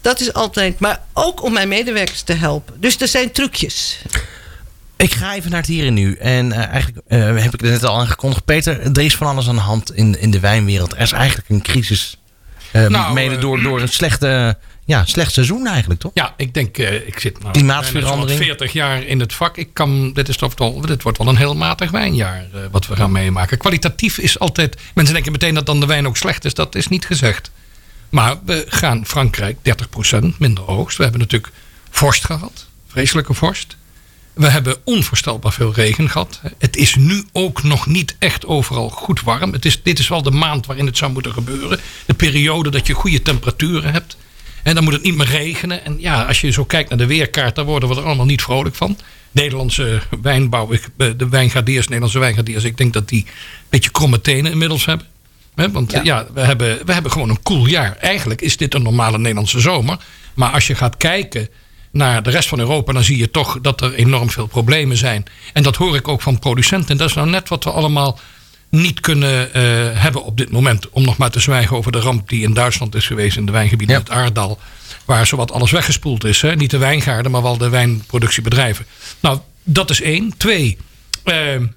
Dat 0.00 0.20
is 0.20 0.32
altijd, 0.32 0.78
maar 0.78 1.04
ook 1.12 1.42
om 1.42 1.52
mijn 1.52 1.68
medewerkers 1.68 2.22
te 2.22 2.32
helpen. 2.32 2.80
Dus 2.80 3.00
er 3.00 3.08
zijn 3.08 3.32
trucjes. 3.32 3.98
Ik 4.96 5.12
ga 5.14 5.34
even 5.34 5.50
naar 5.50 5.60
het 5.60 5.68
hier 5.68 5.86
en 5.86 5.94
nu. 5.94 6.14
En 6.14 6.52
eh, 6.52 6.66
eigenlijk 6.68 7.06
eh, 7.08 7.18
heb 7.20 7.54
ik 7.54 7.60
het 7.60 7.70
net 7.70 7.84
al 7.84 7.98
aangekondigd. 7.98 8.44
Peter, 8.44 8.80
er 8.80 9.02
is 9.02 9.16
van 9.16 9.26
alles 9.26 9.48
aan 9.48 9.54
de 9.54 9.60
hand 9.60 9.94
in, 9.94 10.20
in 10.20 10.30
de 10.30 10.40
wijnwereld. 10.40 10.92
Er 10.94 11.00
is 11.00 11.12
eigenlijk 11.12 11.48
een 11.48 11.62
crisis. 11.62 12.16
eh, 12.72 12.86
Nou, 12.86 13.14
mede 13.14 13.38
door, 13.38 13.60
door 13.62 13.80
een 13.80 13.88
slechte, 13.88 14.58
ja, 14.84 15.04
slecht 15.04 15.32
seizoen 15.32 15.66
eigenlijk, 15.66 16.00
toch? 16.00 16.10
Ja, 16.14 16.34
ik 16.36 16.54
denk, 16.54 16.76
ik 16.78 17.18
zit 17.18 17.38
nou 17.40 17.52
Klimaatverandering. 17.52 18.24
bijna 18.26 18.36
zo'n 18.36 18.46
40 18.46 18.72
jaar 18.72 19.02
in 19.02 19.20
het 19.20 19.32
vak. 19.34 19.56
Ik 19.56 19.68
kan, 19.72 20.12
dit, 20.12 20.28
is 20.28 20.36
toch 20.36 20.52
wel, 20.56 20.80
dit 20.80 21.02
wordt 21.02 21.18
wel 21.18 21.28
een 21.28 21.36
heel 21.36 21.54
matig 21.56 21.90
wijnjaar 21.90 22.46
wat 22.70 22.86
we 22.86 22.96
gaan 22.96 23.12
meemaken. 23.12 23.58
Kwalitatief 23.58 24.18
is 24.18 24.38
altijd, 24.38 24.76
mensen 24.94 25.14
denken 25.14 25.32
meteen 25.32 25.54
dat 25.54 25.66
dan 25.66 25.80
de 25.80 25.86
wijn 25.86 26.06
ook 26.06 26.16
slecht 26.16 26.44
is. 26.44 26.54
Dat 26.54 26.74
is 26.74 26.88
niet 26.88 27.06
gezegd. 27.06 27.50
Maar 28.08 28.36
we 28.44 28.64
gaan 28.68 29.06
Frankrijk 29.06 29.56
30% 29.56 30.18
minder 30.38 30.66
oogst. 30.68 30.96
We 30.96 31.02
hebben 31.02 31.20
natuurlijk 31.20 31.52
vorst 31.90 32.24
gehad, 32.24 32.66
vreselijke 32.86 33.34
vorst. 33.34 33.76
We 34.36 34.48
hebben 34.48 34.76
onvoorstelbaar 34.84 35.52
veel 35.52 35.72
regen 35.74 36.10
gehad. 36.10 36.40
Het 36.58 36.76
is 36.76 36.94
nu 36.94 37.24
ook 37.32 37.62
nog 37.62 37.86
niet 37.86 38.16
echt 38.18 38.46
overal 38.46 38.90
goed 38.90 39.22
warm. 39.22 39.52
Het 39.52 39.64
is, 39.64 39.82
dit 39.82 39.98
is 39.98 40.08
wel 40.08 40.22
de 40.22 40.30
maand 40.30 40.66
waarin 40.66 40.86
het 40.86 40.96
zou 40.96 41.12
moeten 41.12 41.32
gebeuren. 41.32 41.80
De 42.06 42.14
periode 42.14 42.70
dat 42.70 42.86
je 42.86 42.92
goede 42.92 43.22
temperaturen 43.22 43.92
hebt. 43.92 44.16
En 44.62 44.74
dan 44.74 44.84
moet 44.84 44.92
het 44.92 45.02
niet 45.02 45.16
meer 45.16 45.26
regenen. 45.26 45.84
En 45.84 45.96
ja, 46.00 46.22
als 46.24 46.40
je 46.40 46.50
zo 46.50 46.64
kijkt 46.64 46.88
naar 46.88 46.98
de 46.98 47.06
weerkaart, 47.06 47.54
daar 47.54 47.64
worden 47.64 47.88
we 47.88 47.94
er 47.94 48.02
allemaal 48.02 48.26
niet 48.26 48.42
vrolijk 48.42 48.74
van. 48.74 48.98
Nederlandse 49.30 50.00
wijnbouw, 50.22 50.72
eh, 50.72 50.80
de 51.16 51.28
wijngaardiers, 51.28 51.84
Nederlandse 51.84 52.18
wijngaardiers, 52.18 52.64
ik 52.64 52.76
denk 52.76 52.92
dat 52.92 53.08
die 53.08 53.24
een 53.26 53.66
beetje 53.68 53.90
kromme 53.90 54.20
tenen 54.20 54.52
inmiddels 54.52 54.84
hebben. 54.84 55.06
Want 55.54 55.92
ja. 55.92 56.00
ja, 56.02 56.26
we, 56.34 56.40
hebben, 56.40 56.86
we 56.86 56.92
hebben 56.92 57.12
gewoon 57.12 57.30
een 57.30 57.42
koel 57.42 57.66
jaar. 57.66 57.96
Eigenlijk 57.96 58.40
is 58.40 58.56
dit 58.56 58.74
een 58.74 58.82
normale 58.82 59.18
Nederlandse 59.18 59.60
zomer. 59.60 59.98
Maar 60.34 60.50
als 60.50 60.66
je 60.66 60.74
gaat 60.74 60.96
kijken 60.96 61.48
naar 61.96 62.22
de 62.22 62.30
rest 62.30 62.48
van 62.48 62.58
Europa, 62.58 62.92
dan 62.92 63.04
zie 63.04 63.18
je 63.18 63.30
toch 63.30 63.58
dat 63.60 63.80
er 63.80 63.94
enorm 63.94 64.30
veel 64.30 64.46
problemen 64.46 64.96
zijn. 64.96 65.24
En 65.52 65.62
dat 65.62 65.76
hoor 65.76 65.96
ik 65.96 66.08
ook 66.08 66.22
van 66.22 66.38
producenten. 66.38 66.88
En 66.88 66.96
dat 66.96 67.08
is 67.08 67.14
nou 67.14 67.28
net 67.28 67.48
wat 67.48 67.64
we 67.64 67.70
allemaal 67.70 68.18
niet 68.68 69.00
kunnen 69.00 69.54
eh, 69.54 69.62
hebben 69.92 70.24
op 70.24 70.36
dit 70.36 70.50
moment. 70.50 70.90
Om 70.90 71.04
nog 71.04 71.16
maar 71.16 71.30
te 71.30 71.40
zwijgen 71.40 71.76
over 71.76 71.92
de 71.92 72.00
ramp 72.00 72.28
die 72.28 72.42
in 72.42 72.54
Duitsland 72.54 72.94
is 72.94 73.06
geweest 73.06 73.36
in 73.36 73.46
de 73.46 73.52
wijngebieden, 73.52 73.96
Ja. 73.96 74.02
het 74.02 74.10
Aardal. 74.10 74.58
Waar 75.04 75.26
zowat 75.26 75.52
alles 75.52 75.70
weggespoeld 75.70 76.24
is. 76.24 76.42
Hè? 76.42 76.54
Niet 76.56 76.70
de 76.70 76.78
wijngaarden, 76.78 77.32
maar 77.32 77.42
wel 77.42 77.58
de 77.58 77.68
wijnproductiebedrijven. 77.68 78.86
Nou, 79.20 79.38
dat 79.62 79.90
is 79.90 80.00
één. 80.00 80.34
Twee, 80.36 80.76
eh, 81.24 81.34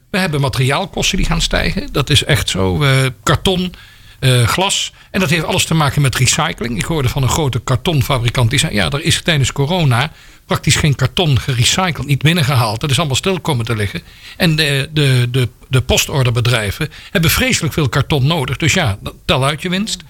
we 0.10 0.18
hebben 0.18 0.42
materiaalkosten 0.42 1.18
die 1.18 1.26
gaan 1.26 1.42
stijgen. 1.42 1.90
Dat 1.92 2.10
is 2.10 2.24
echt 2.24 2.50
zo. 2.50 2.84
Karton, 3.24 3.74
eh, 4.20 4.48
glas. 4.48 4.94
En 5.12 5.20
dat 5.20 5.30
heeft 5.30 5.46
alles 5.46 5.66
te 5.66 5.74
maken 5.74 6.02
met 6.02 6.16
recycling. 6.16 6.78
Ik 6.78 6.86
hoorde 6.86 7.10
van 7.10 7.24
een 7.24 7.30
grote 7.30 7.60
kartonfabrikant 7.60 8.50
die 8.50 8.60
zei: 8.60 8.74
Ja, 8.74 8.90
er 8.90 9.04
is 9.04 9.22
tijdens 9.22 9.52
corona 9.52 10.12
praktisch 10.46 10.76
geen 10.76 10.96
karton 10.96 11.40
gerecycled, 11.40 12.06
niet 12.06 12.22
binnengehaald. 12.22 12.80
Dat 12.80 12.90
is 12.90 12.98
allemaal 12.98 13.16
stil 13.16 13.40
komen 13.40 13.66
te 13.66 13.76
liggen. 13.76 14.02
En 14.38 14.56
de, 14.56 14.90
de, 14.94 15.28
de, 15.32 15.50
de 15.68 15.82
postorderbedrijven 15.82 16.90
hebben 17.12 17.32
vreselijk 17.32 17.74
veel 17.74 17.90
karton 17.90 18.28
nodig. 18.28 18.58
Dus 18.58 18.74
ja, 18.74 18.98
tel 19.26 19.46
uit 19.46 19.62
je 19.62 19.70
winst. 19.70 20.04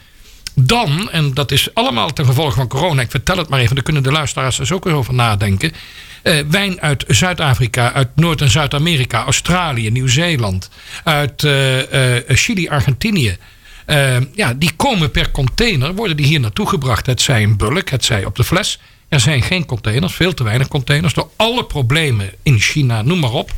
Dan, 0.56 1.12
en 1.12 1.34
dat 1.34 1.52
is 1.52 1.74
allemaal 1.74 2.14
ten 2.14 2.26
gevolge 2.26 2.56
van 2.56 2.68
corona, 2.68 3.02
ik 3.02 3.12
vertel 3.12 3.38
het 3.38 3.50
maar 3.50 3.60
even, 3.60 3.76
daar 3.76 3.84
kunnen 3.84 4.04
de 4.04 4.12
luisteraars 4.12 4.58
dus 4.58 4.72
ook 4.72 4.86
eens 4.86 4.96
over 4.96 5.14
nadenken. 5.14 5.72
Eh, 6.22 6.40
wijn 6.50 6.82
uit 6.82 7.04
Zuid-Afrika, 7.08 7.94
uit 7.94 8.08
Noord- 8.16 8.42
en 8.42 8.50
Zuid-Amerika, 8.50 9.24
Australië, 9.24 9.90
Nieuw-Zeeland, 9.90 10.70
uit 11.04 11.44
eh, 11.44 12.18
Chili, 12.28 12.70
Argentinië. 12.70 13.38
Eh, 13.90 14.18
ja, 14.36 14.54
die 14.54 14.72
komen 14.76 15.12
per 15.12 15.32
container, 15.32 15.96
worden 15.96 16.18
die 16.18 16.26
hier 16.26 16.40
naartoe 16.40 16.68
gebracht. 16.70 17.06
Het 17.06 17.22
zij 17.22 17.42
in 17.42 17.58
bulk, 17.58 17.90
het 17.90 18.06
zij 18.06 18.26
op 18.26 18.36
de 18.36 18.44
fles. 18.44 18.80
Er 19.08 19.20
zijn 19.20 19.42
geen 19.42 19.66
containers, 19.66 20.14
veel 20.14 20.34
te 20.34 20.44
weinig 20.44 20.68
containers. 20.68 21.14
Door 21.14 21.30
alle 21.36 21.66
problemen 21.66 22.30
in 22.44 22.60
China, 22.60 23.02
noem 23.02 23.20
maar 23.20 23.32
op. 23.32 23.52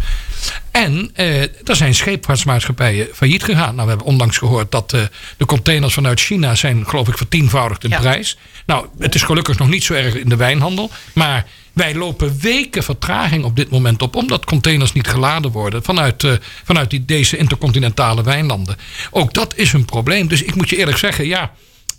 En 0.72 1.12
eh, 1.14 1.42
er 1.42 1.76
zijn 1.76 1.96
scheepvaartmaatschappijen 1.96 3.08
failliet 3.14 3.44
gegaan. 3.44 3.74
Nou, 3.76 3.84
we 3.84 3.90
hebben 3.90 4.08
onlangs 4.08 4.38
gehoord 4.38 4.72
dat 4.72 4.94
eh, 4.94 5.02
de 5.38 5.46
containers 5.46 5.94
vanuit 5.94 6.20
China 6.20 6.56
zijn, 6.56 6.88
geloof 6.88 7.08
ik, 7.08 7.18
vertienvoudigd 7.18 7.84
in 7.84 7.90
Ja. 7.90 8.00
prijs. 8.00 8.38
Nou, 8.66 8.86
het 9.00 9.16
is 9.16 9.22
gelukkig 9.24 9.58
nog 9.58 9.70
niet 9.70 9.84
zo 9.84 9.94
erg 9.94 10.16
in 10.16 10.30
de 10.30 10.36
wijnhandel. 10.36 10.92
Maar 11.14 11.46
wij 11.74 11.96
lopen 11.96 12.38
weken 12.40 12.84
vertraging 12.84 13.44
op 13.44 13.56
dit 13.56 13.70
moment 13.70 14.02
op. 14.02 14.16
Omdat 14.16 14.46
containers 14.46 14.94
niet 14.94 15.08
geladen 15.08 15.52
worden 15.52 15.84
vanuit, 15.84 16.24
eh, 16.24 16.32
vanuit 16.64 16.90
die, 16.90 17.06
deze 17.06 17.38
intercontinentale 17.38 18.24
wijnlanden. 18.24 18.78
Ook 19.12 19.34
dat 19.34 19.56
is 19.56 19.74
een 19.74 19.86
probleem. 19.86 20.28
Dus 20.28 20.44
ik 20.44 20.56
moet 20.56 20.70
je 20.70 20.78
eerlijk 20.78 20.98
zeggen, 20.98 21.28
ja. 21.28 21.52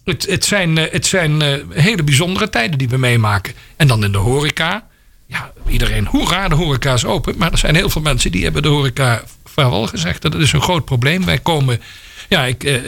Het, 0.05 0.27
het 0.27 0.45
zijn, 0.45 0.79
eh, 0.79 0.93
het 0.93 1.07
zijn 1.07 1.43
eh, 1.43 1.55
hele 1.71 2.03
bijzondere 2.03 2.51
tijden 2.51 2.79
die 2.79 2.89
we 2.89 2.97
meemaken. 2.97 3.55
En 3.77 3.87
dan 3.87 4.05
in 4.05 4.13
de 4.13 4.19
horeca. 4.19 4.87
Ja, 5.27 5.53
iedereen, 5.69 6.07
hoera, 6.07 6.49
de 6.49 6.55
horeca 6.55 6.93
is 6.93 7.05
open. 7.05 7.35
Maar 7.37 7.53
er 7.53 7.59
zijn 7.59 7.75
heel 7.75 7.91
veel 7.91 8.03
mensen 8.03 8.33
die 8.33 8.45
hebben 8.45 8.63
de 8.63 8.69
horeca 8.69 9.23
vaarwel 9.45 9.87
gezegd. 9.87 10.23
Dat 10.23 10.35
is 10.35 10.53
een 10.53 10.63
groot 10.63 10.85
probleem. 10.85 11.25
Wij 11.25 11.39
komen... 11.39 11.81
Ja, 12.29 12.45
ik, 12.45 12.81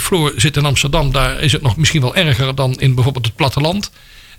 Floor 0.00 0.32
zit 0.36 0.56
in 0.56 0.64
Amsterdam. 0.64 1.12
Daar 1.12 1.40
is 1.40 1.52
het 1.52 1.62
nog 1.62 1.76
misschien 1.76 2.00
wel 2.00 2.14
erger 2.14 2.54
dan 2.54 2.74
in 2.80 2.94
bijvoorbeeld 2.94 3.26
het 3.26 3.36
platteland. 3.36 3.90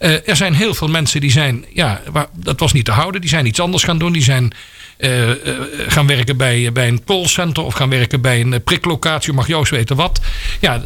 Eh, 0.01 0.27
er 0.29 0.35
zijn 0.35 0.53
heel 0.53 0.73
veel 0.73 0.87
mensen 0.87 1.21
die 1.21 1.31
zijn... 1.31 1.65
Ja, 1.73 2.01
waar, 2.11 2.27
dat 2.33 2.59
was 2.59 2.73
niet 2.73 2.85
te 2.85 2.91
houden. 2.91 3.21
Die 3.21 3.29
zijn 3.29 3.45
iets 3.45 3.59
anders 3.59 3.83
gaan 3.83 3.97
doen. 3.97 4.11
Die 4.11 4.23
zijn 4.23 4.53
eh, 4.97 5.31
eh, 5.31 5.37
gaan 5.87 6.07
werken 6.07 6.37
bij, 6.37 6.71
bij 6.71 6.87
een 6.87 7.03
callcenter... 7.03 7.63
of 7.63 7.73
gaan 7.73 7.89
werken 7.89 8.21
bij 8.21 8.41
een 8.41 8.63
priklocatie. 8.63 9.33
Mag 9.33 9.47
Joost 9.47 9.71
weten 9.71 9.95
wat. 9.95 10.21
Ja, 10.59 10.81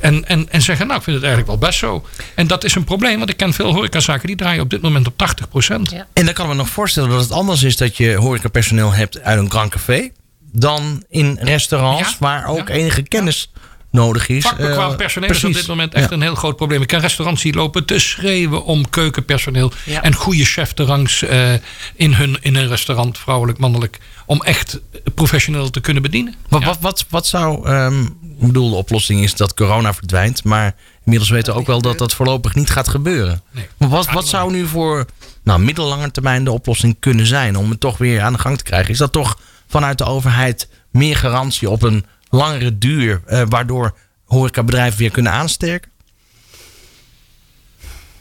en, 0.00 0.28
en, 0.28 0.46
en 0.50 0.62
zeggen, 0.62 0.86
nou, 0.86 0.98
ik 0.98 1.04
vind 1.04 1.16
het 1.16 1.24
eigenlijk 1.24 1.58
wel 1.58 1.68
best 1.68 1.78
zo. 1.78 2.06
En 2.34 2.46
dat 2.46 2.64
is 2.64 2.74
een 2.74 2.84
probleem. 2.84 3.18
Want 3.18 3.30
ik 3.30 3.36
ken 3.36 3.52
veel 3.52 3.72
horecazaken... 3.72 4.26
die 4.26 4.36
draaien 4.36 4.62
op 4.62 4.70
dit 4.70 4.82
moment 4.82 5.06
op 5.06 5.16
80 5.16 5.46
Ja. 5.90 6.06
En 6.12 6.24
dan 6.24 6.34
kan 6.34 6.44
ik 6.44 6.50
me 6.50 6.56
nog 6.56 6.68
voorstellen 6.68 7.10
dat 7.10 7.20
het 7.20 7.32
anders 7.32 7.62
is 7.62 7.76
dat 7.76 7.96
je 7.96 8.14
horecapersoneel 8.14 8.92
hebt 8.92 9.20
uit 9.20 9.38
een 9.38 9.50
Grand 9.50 9.70
Café. 9.70 10.10
Dan 10.52 11.04
in 11.08 11.38
restaurants 11.40 12.10
Ja, 12.10 12.16
waar 12.18 12.46
ook 12.46 12.68
ja. 12.68 12.74
enige 12.74 13.02
kennis 13.02 13.50
nodig 13.90 14.28
is. 14.28 14.42
Vakbekwaam 14.42 14.90
Eh, 14.90 14.96
personeel 14.96 15.30
is 15.30 15.44
op 15.44 15.52
dit 15.52 15.66
moment 15.66 15.94
echt 15.94 16.08
Ja. 16.08 16.14
een 16.16 16.22
heel 16.22 16.34
groot 16.34 16.56
probleem. 16.56 16.82
Ik 16.82 16.86
ken 16.86 17.00
restaurants 17.00 17.42
die 17.42 17.54
lopen 17.54 17.84
te 17.84 17.98
schreeuwen 17.98 18.64
om 18.64 18.90
keukenpersoneel. 18.90 19.72
Ja. 19.84 20.02
En 20.02 20.14
goede 20.14 20.44
chefterangs 20.44 21.22
eh 21.22 21.52
in, 21.94 22.12
hun, 22.14 22.36
in 22.40 22.56
hun 22.56 22.68
restaurant, 22.68 23.18
vrouwelijk, 23.18 23.58
mannelijk. 23.58 23.98
Om 24.26 24.42
echt 24.42 24.80
professioneel 25.14 25.70
te 25.70 25.80
kunnen 25.80 26.02
bedienen. 26.02 26.34
Wat, 26.48 26.60
Ja. 26.60 26.66
wat, 26.66 26.78
wat, 26.80 27.04
wat 27.08 27.26
zou, 27.26 27.66
ehm, 27.68 28.02
ik 28.04 28.46
bedoel, 28.46 28.70
de 28.70 28.76
oplossing 28.76 29.22
is 29.22 29.34
dat 29.34 29.54
corona 29.54 29.94
verdwijnt. 29.94 30.44
Maar 30.44 30.74
inmiddels 31.04 31.30
weten 31.30 31.52
we 31.52 31.58
ook 31.58 31.66
wel 31.66 31.80
dat 31.80 31.98
dat 31.98 32.14
voorlopig 32.14 32.54
niet 32.54 32.70
gaat 32.70 32.88
gebeuren. 32.88 33.42
Nee. 33.50 33.66
Maar 33.76 33.88
wat, 33.88 34.10
wat 34.10 34.28
zou 34.28 34.52
nu 34.52 34.66
voor 34.66 35.06
nou, 35.44 35.60
middellange 35.60 36.10
termijn 36.10 36.44
de 36.44 36.50
oplossing 36.52 36.96
kunnen 37.00 37.26
zijn 37.26 37.56
om 37.56 37.70
het 37.70 37.80
toch 37.80 37.98
weer 37.98 38.20
aan 38.22 38.32
de 38.32 38.38
gang 38.38 38.56
te 38.58 38.64
krijgen? 38.64 38.90
Is 38.90 38.98
dat 38.98 39.12
toch 39.12 39.38
vanuit 39.68 39.98
de 39.98 40.04
overheid 40.04 40.68
meer 40.90 41.16
garantie 41.16 41.70
op 41.70 41.82
een 41.82 42.04
langere 42.30 42.78
duur, 42.78 43.22
eh, 43.26 43.42
waardoor 43.48 43.94
horecabedrijven 44.24 44.98
weer 44.98 45.10
kunnen 45.10 45.32
aansterken? 45.32 45.90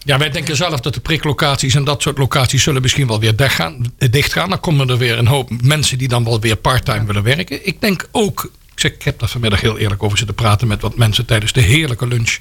Ja, 0.03 0.17
wij 0.17 0.29
denken 0.29 0.55
zelf 0.55 0.79
dat 0.79 0.93
de 0.93 0.99
priklocaties 0.99 1.75
en 1.75 1.83
dat 1.83 2.01
soort 2.01 2.17
locaties 2.17 2.63
zullen 2.63 2.81
misschien 2.81 3.07
wel 3.07 3.19
weer 3.19 3.35
dichtgaan. 3.35 3.93
dichtgaan. 3.97 4.49
Dan 4.49 4.59
komen 4.59 4.89
er 4.89 4.97
weer 4.97 5.17
een 5.17 5.27
hoop 5.27 5.61
mensen 5.61 5.97
die 5.97 6.07
dan 6.07 6.23
wel 6.23 6.39
weer 6.39 6.55
parttime 6.55 7.05
willen 7.05 7.23
werken. 7.23 7.67
Ik 7.67 7.81
denk 7.81 8.07
ook, 8.11 8.51
ik, 8.73 8.79
zeg, 8.79 8.91
ik 8.91 9.03
heb 9.03 9.19
daar 9.19 9.29
vanmiddag 9.29 9.61
heel 9.61 9.77
eerlijk 9.77 10.03
over 10.03 10.17
zitten 10.17 10.35
praten 10.35 10.67
met 10.67 10.81
wat 10.81 10.97
mensen 10.97 11.25
tijdens 11.25 11.53
de 11.53 11.61
heerlijke 11.61 12.07
lunch. 12.07 12.37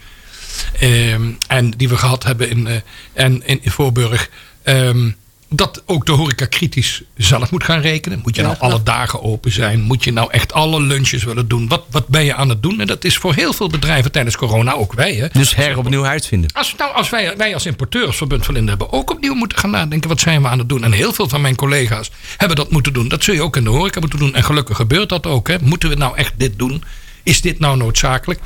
Ehm, 0.79 1.31
en 1.49 1.71
die 1.71 1.89
we 1.89 1.97
gehad 1.97 2.25
hebben 2.25 2.51
in, 2.51 2.67
eh, 2.67 2.77
en, 3.13 3.47
in, 3.47 3.59
in 3.63 3.71
Voorburg. 3.71 4.31
Ehm, 4.63 5.11
dat 5.51 5.83
ook 5.87 6.07
de 6.07 6.13
horeca 6.13 6.47
kritisch 6.47 7.03
zelf 7.17 7.51
moet 7.51 7.65
gaan 7.65 7.81
rekenen. 7.81 8.21
Moet 8.23 8.37
je 8.37 8.43
nou 8.43 8.57
alle 8.59 8.83
dagen 8.83 9.23
open 9.23 9.53
zijn? 9.53 9.81
Moet 9.81 10.05
je 10.05 10.13
nou 10.13 10.31
echt 10.31 10.53
alle 10.53 10.81
lunches 10.81 11.25
willen 11.25 11.49
doen? 11.49 11.69
Wat, 11.69 11.83
wat 11.91 12.09
ben 12.09 12.25
je 12.25 12.35
aan 12.35 12.49
het 12.49 12.63
doen? 12.63 12.81
En 12.81 12.87
dat 12.87 13.05
is 13.05 13.17
voor 13.17 13.35
heel 13.35 13.53
veel 13.53 13.69
bedrijven 13.69 14.13
tijdens 14.13 14.37
corona, 14.37 14.73
ook 14.73 14.93
wij. 14.93 15.15
Hè? 15.15 15.27
Dus 15.33 15.55
heropnieuw 15.55 16.07
uitvinden. 16.07 16.53
Als, 16.53 16.75
nou, 16.79 16.95
als 16.95 17.11
wij, 17.11 17.37
wij 17.37 17.55
als 17.55 17.67
importeursverbund 17.67 18.45
van 18.45 18.55
Linden 18.55 18.79
hebben 18.79 18.99
ook 18.99 19.11
opnieuw 19.11 19.35
moeten 19.35 19.59
gaan 19.59 19.71
nadenken. 19.71 20.09
Wat 20.09 20.21
zijn 20.21 20.43
we 20.43 20.49
aan 20.49 20.59
het 20.59 20.69
doen? 20.69 20.85
En 20.85 20.93
heel 20.93 21.13
veel 21.13 21.29
van 21.29 21.41
mijn 21.41 21.57
collega's 21.57 22.11
hebben 22.37 22.57
dat 22.57 22.71
moeten 22.71 22.93
doen. 22.93 23.09
Dat 23.09 23.25
zul 23.25 23.35
je 23.35 23.43
ook 23.43 23.57
in 23.57 23.65
de 23.65 23.71
horeca 23.71 24.01
moeten 24.01 24.19
doen. 24.19 24.35
En 24.35 24.45
gelukkig 24.45 24.77
gebeurt 24.77 25.09
dat 25.09 25.27
ook. 25.27 25.49
Hè? 25.49 25.57
Moeten 25.61 25.89
we 25.89 25.95
nou 25.95 26.17
echt 26.17 26.33
dit 26.37 26.59
doen? 26.59 26.85
Is 27.23 27.41
dit 27.41 27.59
nou 27.59 27.77
noodzakelijk? 27.77 28.41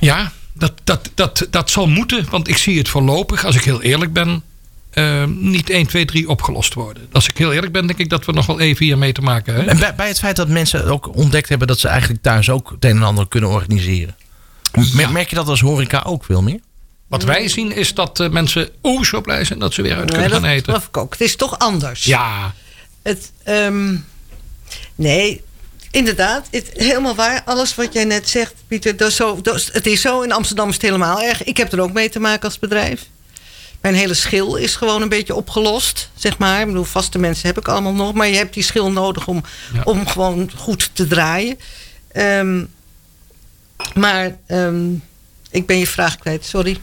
Ja, 0.00 0.32
dat, 0.52 0.72
dat, 0.84 1.10
dat, 1.14 1.46
dat 1.50 1.70
zal 1.70 1.86
moeten. 1.86 2.26
Want 2.30 2.48
ik 2.48 2.56
zie 2.56 2.78
het 2.78 2.88
voorlopig, 2.88 3.44
als 3.44 3.56
ik 3.56 3.62
heel 3.62 3.82
eerlijk 3.82 4.12
ben 4.12 4.42
uh, 4.98 5.24
niet 5.24 5.70
1, 5.70 5.86
2, 5.86 6.04
3 6.04 6.28
opgelost 6.28 6.74
worden. 6.74 7.08
Als 7.12 7.28
ik 7.28 7.38
heel 7.38 7.52
eerlijk 7.52 7.72
ben, 7.72 7.86
denk 7.86 7.98
ik 7.98 8.08
dat 8.08 8.24
we 8.24 8.32
nog 8.32 8.46
wel 8.46 8.60
even 8.60 8.84
hiermee 8.84 9.12
te 9.12 9.20
maken 9.20 9.54
hebben. 9.54 9.72
En 9.72 9.78
bij, 9.78 9.94
bij, 9.94 10.08
het 10.08 10.18
feit 10.18 10.36
dat 10.36 10.48
mensen 10.48 10.84
ook 10.84 11.16
ontdekt 11.16 11.48
hebben 11.48 11.68
dat 11.68 11.78
ze 11.78 11.88
eigenlijk 11.88 12.22
thuis 12.22 12.50
ook 12.50 12.70
het 12.70 12.84
een 12.84 12.96
en 12.96 13.02
ander 13.02 13.28
kunnen 13.28 13.50
organiseren. 13.50 14.16
Ja. 14.72 15.08
Merk 15.08 15.28
je 15.30 15.36
dat 15.36 15.48
als 15.48 15.60
horeca 15.60 16.02
ook 16.06 16.24
veel 16.24 16.42
meer? 16.42 16.60
Wat 17.06 17.22
wij 17.22 17.48
zien 17.48 17.72
is 17.72 17.94
dat 17.94 18.20
uh, 18.20 18.28
mensen 18.28 18.68
oers 18.82 19.08
zo 19.08 19.20
blij 19.20 19.44
zijn 19.44 19.58
dat 19.58 19.74
ze 19.74 19.82
weer 19.82 19.96
uit 19.96 20.10
kunnen 20.10 20.30
nee, 20.30 20.40
gaan 20.40 20.48
eten. 20.48 20.72
Dat 20.72 20.82
ik 20.82 20.96
ook. 20.96 21.12
Het 21.12 21.20
is 21.20 21.36
toch 21.36 21.58
anders. 21.58 22.04
Ja. 22.04 22.54
Het, 23.02 23.32
um, 23.48 24.04
nee, 24.94 25.42
inderdaad. 25.90 26.48
Het, 26.50 26.70
helemaal 26.74 27.14
waar. 27.14 27.42
Alles 27.44 27.74
wat 27.74 27.92
jij 27.92 28.04
net 28.04 28.28
zegt, 28.28 28.54
Pieter. 28.68 28.96
Dat 28.96 29.08
is 29.08 29.16
zo, 29.16 29.40
dat, 29.42 29.68
het 29.72 29.86
is 29.86 30.00
zo. 30.00 30.20
In 30.20 30.32
Amsterdam 30.32 30.68
is 30.68 30.74
het 30.74 30.82
helemaal 30.82 31.22
erg. 31.22 31.44
Ik 31.44 31.56
heb 31.56 31.72
er 31.72 31.80
ook 31.80 31.92
mee 31.92 32.08
te 32.08 32.20
maken 32.20 32.44
als 32.44 32.58
bedrijf. 32.58 33.06
Mijn 33.80 33.94
hele 33.94 34.14
schil 34.14 34.56
is 34.56 34.76
gewoon 34.76 35.02
een 35.02 35.08
beetje 35.08 35.34
opgelost, 35.34 36.10
zeg 36.14 36.38
maar. 36.38 36.60
Ik 36.60 36.66
bedoel, 36.66 36.84
vaste 36.84 37.18
mensen 37.18 37.46
heb 37.46 37.58
ik 37.58 37.68
allemaal 37.68 37.92
nog. 37.92 38.14
Maar 38.14 38.26
je 38.26 38.36
hebt 38.36 38.54
die 38.54 38.62
schil 38.62 38.92
nodig 38.92 39.26
om, 39.26 39.42
ja. 39.72 39.82
om 39.84 40.06
gewoon 40.06 40.50
goed 40.56 40.90
te 40.92 41.06
draaien. 41.06 41.58
Um, 42.16 42.74
maar 43.94 44.36
um, 44.48 45.02
ik 45.50 45.66
ben 45.66 45.78
je 45.78 45.86
vraag 45.86 46.18
kwijt, 46.18 46.44
sorry. 46.44 46.80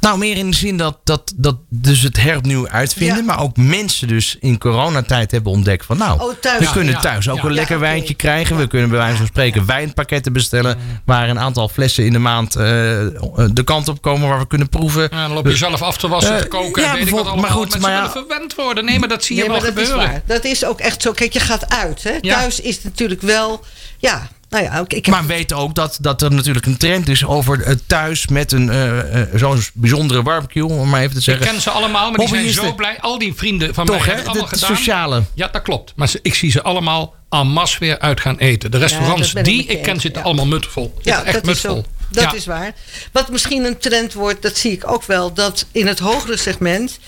Nou, 0.00 0.18
meer 0.18 0.36
in 0.36 0.50
de 0.50 0.56
zin 0.56 0.76
dat, 0.76 0.98
dat, 1.04 1.32
dat 1.36 1.56
dus 1.68 2.02
het 2.02 2.16
heropnieuw 2.16 2.68
uitvinden. 2.68 3.16
Ja. 3.16 3.22
Maar 3.22 3.40
ook 3.40 3.56
mensen 3.56 4.08
dus 4.08 4.36
in 4.40 4.58
coronatijd 4.58 5.30
hebben 5.30 5.52
ontdekt 5.52 5.84
van 5.84 5.98
nou, 5.98 6.20
oh, 6.20 6.34
thuis. 6.40 6.58
we 6.58 6.72
kunnen 6.72 7.00
thuis 7.00 7.24
ja, 7.24 7.32
ook 7.32 7.42
een 7.42 7.52
lekker 7.52 7.78
wijntje 7.78 8.14
okay. 8.14 8.16
krijgen. 8.16 8.56
We 8.56 8.66
kunnen 8.66 8.88
bij 8.88 8.98
wijze 8.98 9.16
van 9.16 9.26
spreken 9.26 9.66
wijnpakketten 9.66 10.32
bestellen. 10.32 10.78
Waar 11.04 11.28
een 11.28 11.38
aantal 11.38 11.68
flessen 11.68 12.04
in 12.04 12.12
de 12.12 12.18
maand 12.18 12.56
uh, 12.56 12.62
de 12.62 13.62
kant 13.64 13.88
op 13.88 14.02
komen 14.02 14.28
waar 14.28 14.38
we 14.38 14.46
kunnen 14.46 14.68
proeven. 14.68 15.10
dan 15.10 15.32
loop 15.32 15.44
je 15.44 15.50
dus, 15.50 15.58
zelf 15.58 15.82
af 15.82 15.96
te 15.96 16.08
wassen, 16.08 16.34
uh, 16.34 16.40
te 16.40 16.46
koken. 16.46 16.82
Ja, 16.82 16.92
weet 16.92 17.06
ik 17.06 17.10
wat 17.10 17.26
allemaal. 17.26 17.40
maar 17.40 17.50
goed, 17.50 17.70
Mensen 17.70 17.80
maar 17.80 17.96
willen 17.96 18.10
verwend 18.10 18.54
worden. 18.54 18.84
Nee, 18.84 18.98
maar 18.98 19.08
dat 19.08 19.24
zie 19.24 19.36
je 19.36 19.42
nee, 19.42 19.50
wel 19.50 19.60
dat 19.60 19.68
gebeuren. 19.68 20.04
Is 20.04 20.10
waar. 20.10 20.22
Dat 20.26 20.44
is 20.44 20.64
ook 20.64 20.80
echt 20.80 21.02
zo. 21.02 21.12
Kijk, 21.12 21.32
je 21.32 21.40
gaat 21.40 21.68
uit. 21.68 22.02
Hè? 22.02 22.20
Thuis 22.20 22.60
is 22.60 22.82
natuurlijk 22.82 23.22
wel... 23.22 23.64
Ja, 23.98 24.28
nou 24.48 24.64
ja, 24.64 24.78
ik, 24.78 24.92
ik 24.92 25.04
heb... 25.04 25.14
Maar 25.14 25.26
we 25.26 25.32
weten 25.34 25.56
ook 25.56 25.74
dat, 25.74 25.98
dat 26.00 26.22
er 26.22 26.32
natuurlijk 26.32 26.66
een 26.66 26.76
trend 26.76 27.08
is 27.08 27.24
over 27.24 27.68
uh, 27.68 27.74
thuis 27.86 28.26
met 28.26 28.52
een 28.52 28.68
uh, 28.68 29.14
uh, 29.14 29.22
zo'n 29.34 29.60
bijzondere 29.74 30.22
barbecue, 30.22 30.68
om 30.68 30.88
maar 30.88 31.00
even 31.00 31.14
te 31.14 31.20
zeggen. 31.20 31.44
Ik 31.44 31.50
ken 31.50 31.60
ze 31.60 31.70
allemaal, 31.70 32.10
maar 32.10 32.18
die 32.18 32.28
zijn 32.28 32.52
zo 32.52 32.74
blij. 32.74 33.00
Al 33.00 33.18
die 33.18 33.34
vrienden 33.34 33.74
van 33.74 33.86
Toch, 33.86 33.96
mij 33.96 34.04
hè? 34.04 34.12
hebben 34.12 34.24
het 34.24 34.34
allemaal 34.34 34.50
de 34.50 34.58
gedaan. 34.58 34.76
sociale. 34.76 35.22
Ja, 35.34 35.48
dat 35.48 35.62
klopt. 35.62 35.92
Maar 35.96 36.08
ze, 36.08 36.18
ik 36.22 36.34
zie 36.34 36.50
ze 36.50 36.62
allemaal 36.62 37.14
en 37.30 37.48
masse 37.48 37.78
weer 37.78 37.98
uit 37.98 38.20
gaan 38.20 38.38
eten. 38.38 38.70
De 38.70 38.78
restaurants 38.78 39.32
ja, 39.32 39.42
die 39.42 39.64
ik 39.64 39.82
ken 39.82 40.00
zitten 40.00 40.20
ja. 40.20 40.26
allemaal 40.26 40.46
mutvol. 40.46 40.94
Ja, 41.02 41.24
echt 41.24 41.34
dat, 41.34 41.44
mutvol. 41.44 41.76
is, 41.76 41.82
zo, 41.82 41.90
dat 42.10 42.24
ja. 42.24 42.34
is 42.34 42.46
waar. 42.46 42.74
Wat 43.12 43.28
misschien 43.28 43.64
een 43.64 43.78
trend 43.78 44.12
wordt, 44.12 44.42
dat 44.42 44.56
zie 44.56 44.72
ik 44.72 44.90
ook 44.90 45.04
wel, 45.04 45.32
dat 45.32 45.66
in 45.72 45.86
het 45.86 45.98
hogere 45.98 46.36
segment, 46.36 46.98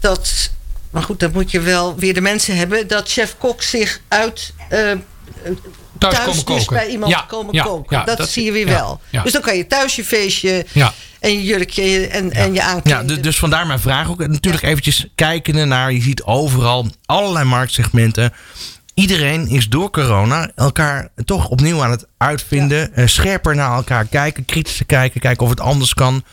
dat, 0.00 0.50
maar 0.90 1.02
goed, 1.02 1.20
dan 1.20 1.32
moet 1.32 1.50
je 1.50 1.60
wel 1.60 1.96
weer 1.96 2.14
de 2.14 2.20
mensen 2.20 2.56
hebben, 2.56 2.88
dat 2.88 3.08
chef-kok 3.08 3.62
zich 3.62 4.00
uit 4.08 4.52
thuis, 5.98 6.14
thuis 6.14 6.26
komen 6.26 6.44
dus 6.56 6.64
koken. 6.64 6.74
bij 6.76 6.88
iemand 6.88 7.12
ja, 7.12 7.20
komen 7.28 7.54
ja, 7.54 7.62
koken. 7.62 7.98
ja, 7.98 8.04
dat, 8.04 8.16
dat, 8.18 8.28
zie 8.28 8.44
je 8.44 8.52
weer 8.52 8.66
ja, 8.66 8.72
wel. 8.74 9.00
ja. 9.10 9.22
Dus 9.22 9.32
dan 9.32 9.42
kan 9.42 9.56
je 9.56 9.66
thuis 9.66 9.96
je 9.96 10.04
feestje 10.04 10.66
Ja. 10.72 10.92
en 11.20 11.30
je 11.32 11.42
jurkje 11.44 12.06
en, 12.06 12.32
en 12.32 12.48
je 12.48 12.54
Ja, 12.54 12.64
aankleden. 12.66 13.06
du- 13.06 13.20
dus 13.20 13.38
vandaar 13.38 13.66
mijn 13.66 13.78
vraag 13.80 14.08
ook. 14.08 14.26
Natuurlijk 14.26 14.64
eventjes 14.64 15.06
kijken 15.14 15.68
naar, 15.68 15.92
je 15.92 16.02
ziet 16.02 16.22
overal 16.22 16.86
allerlei 17.06 17.44
marktsegmenten. 17.44 18.32
Iedereen 18.94 19.46
is 19.48 19.68
door 19.68 19.90
corona 19.90 20.50
elkaar 20.54 21.08
toch 21.24 21.48
opnieuw 21.48 21.82
aan 21.82 21.90
het 21.90 22.06
uitvinden. 22.18 22.94
eh, 22.94 23.06
scherper 23.06 23.54
naar 23.54 23.74
elkaar 23.76 24.04
kijken, 24.04 24.44
kritischer 24.44 24.86
kijken, 24.86 25.20
kijken 25.20 25.42
of 25.44 25.50
het 25.50 25.60
anders 25.60 25.94
kan. 25.94 26.24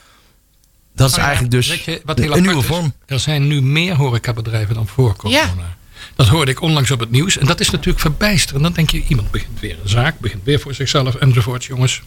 Dat 0.95 1.10
is 1.10 1.15
ja, 1.15 1.21
eigenlijk 1.21 1.52
dus 1.52 1.84
je 1.86 2.02
wat 2.06 2.17
een 2.19 2.24
heel 2.24 2.41
nieuwe 2.41 2.60
is? 2.60 2.65
vorm. 2.65 2.93
Er 3.06 3.19
zijn 3.19 3.47
nu 3.47 3.62
meer 3.62 3.95
horecabedrijven 3.95 4.76
dan 4.76 4.88
voor 4.88 5.15
corona. 5.15 5.76
Dat 6.16 6.28
hoorde 6.28 6.52
ik 6.52 6.62
onlangs 6.62 6.92
op 6.92 7.00
het 7.00 7.12
nieuws. 7.12 7.38
En 7.38 7.46
dat 7.46 7.60
is 7.60 7.70
natuurlijk 7.70 8.00
verbijsterend. 8.00 8.64
Dan 8.64 8.74
denk 8.74 8.90
je, 8.90 9.04
iemand 9.08 9.32
begint 9.32 9.60
weer 9.60 9.78
een 9.84 9.90
zaak, 9.90 10.20
begint 10.20 10.44
weer 10.44 10.60
voor 10.60 10.74
zichzelf 10.74 11.16
enzovoort, 11.16 11.66
jongens. 11.66 12.02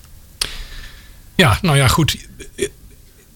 Ja, 1.35 1.59
nou 1.63 1.77
ja, 1.77 1.89
goed. 1.89 2.17
We 2.57 2.71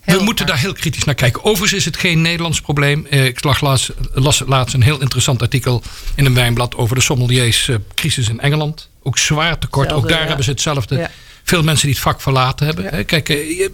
Heel 0.00 0.24
moeten 0.24 0.46
daar 0.46 0.58
heel 0.58 0.72
kritisch 0.72 1.04
naar 1.04 1.14
kijken. 1.14 1.44
Overigens 1.44 1.72
is 1.72 1.84
het 1.84 1.96
geen 1.96 2.20
Nederlands 2.20 2.60
probleem. 2.60 3.06
Eh, 3.06 3.24
Ik 3.24 3.44
lag 3.44 3.60
laatst, 3.60 3.90
las 4.12 4.42
laatst 4.46 4.74
een 4.74 4.82
heel 4.82 5.00
interessant 5.00 5.42
artikel 5.42 5.82
in 6.14 6.24
een 6.24 6.34
wijnblad 6.34 6.74
over 6.76 6.94
de 6.94 7.02
sommeliers 7.02 7.68
eh, 7.68 7.76
crisis 7.94 8.28
in 8.28 8.40
Engeland. 8.40 8.90
Ook 9.02 9.18
zwaar 9.18 9.58
tekort. 9.58 9.92
Ook 9.92 10.08
daar 10.08 10.20
ja. 10.20 10.26
hebben 10.26 10.44
ze 10.44 10.50
hetzelfde. 10.50 10.96
Ja. 10.96 11.10
Veel 11.48 11.62
mensen 11.62 11.86
die 11.86 11.94
het 11.94 12.04
vak 12.04 12.20
verlaten 12.20 12.66
hebben. 12.66 13.04
Kijk, 13.04 13.28
eh, 13.28 13.68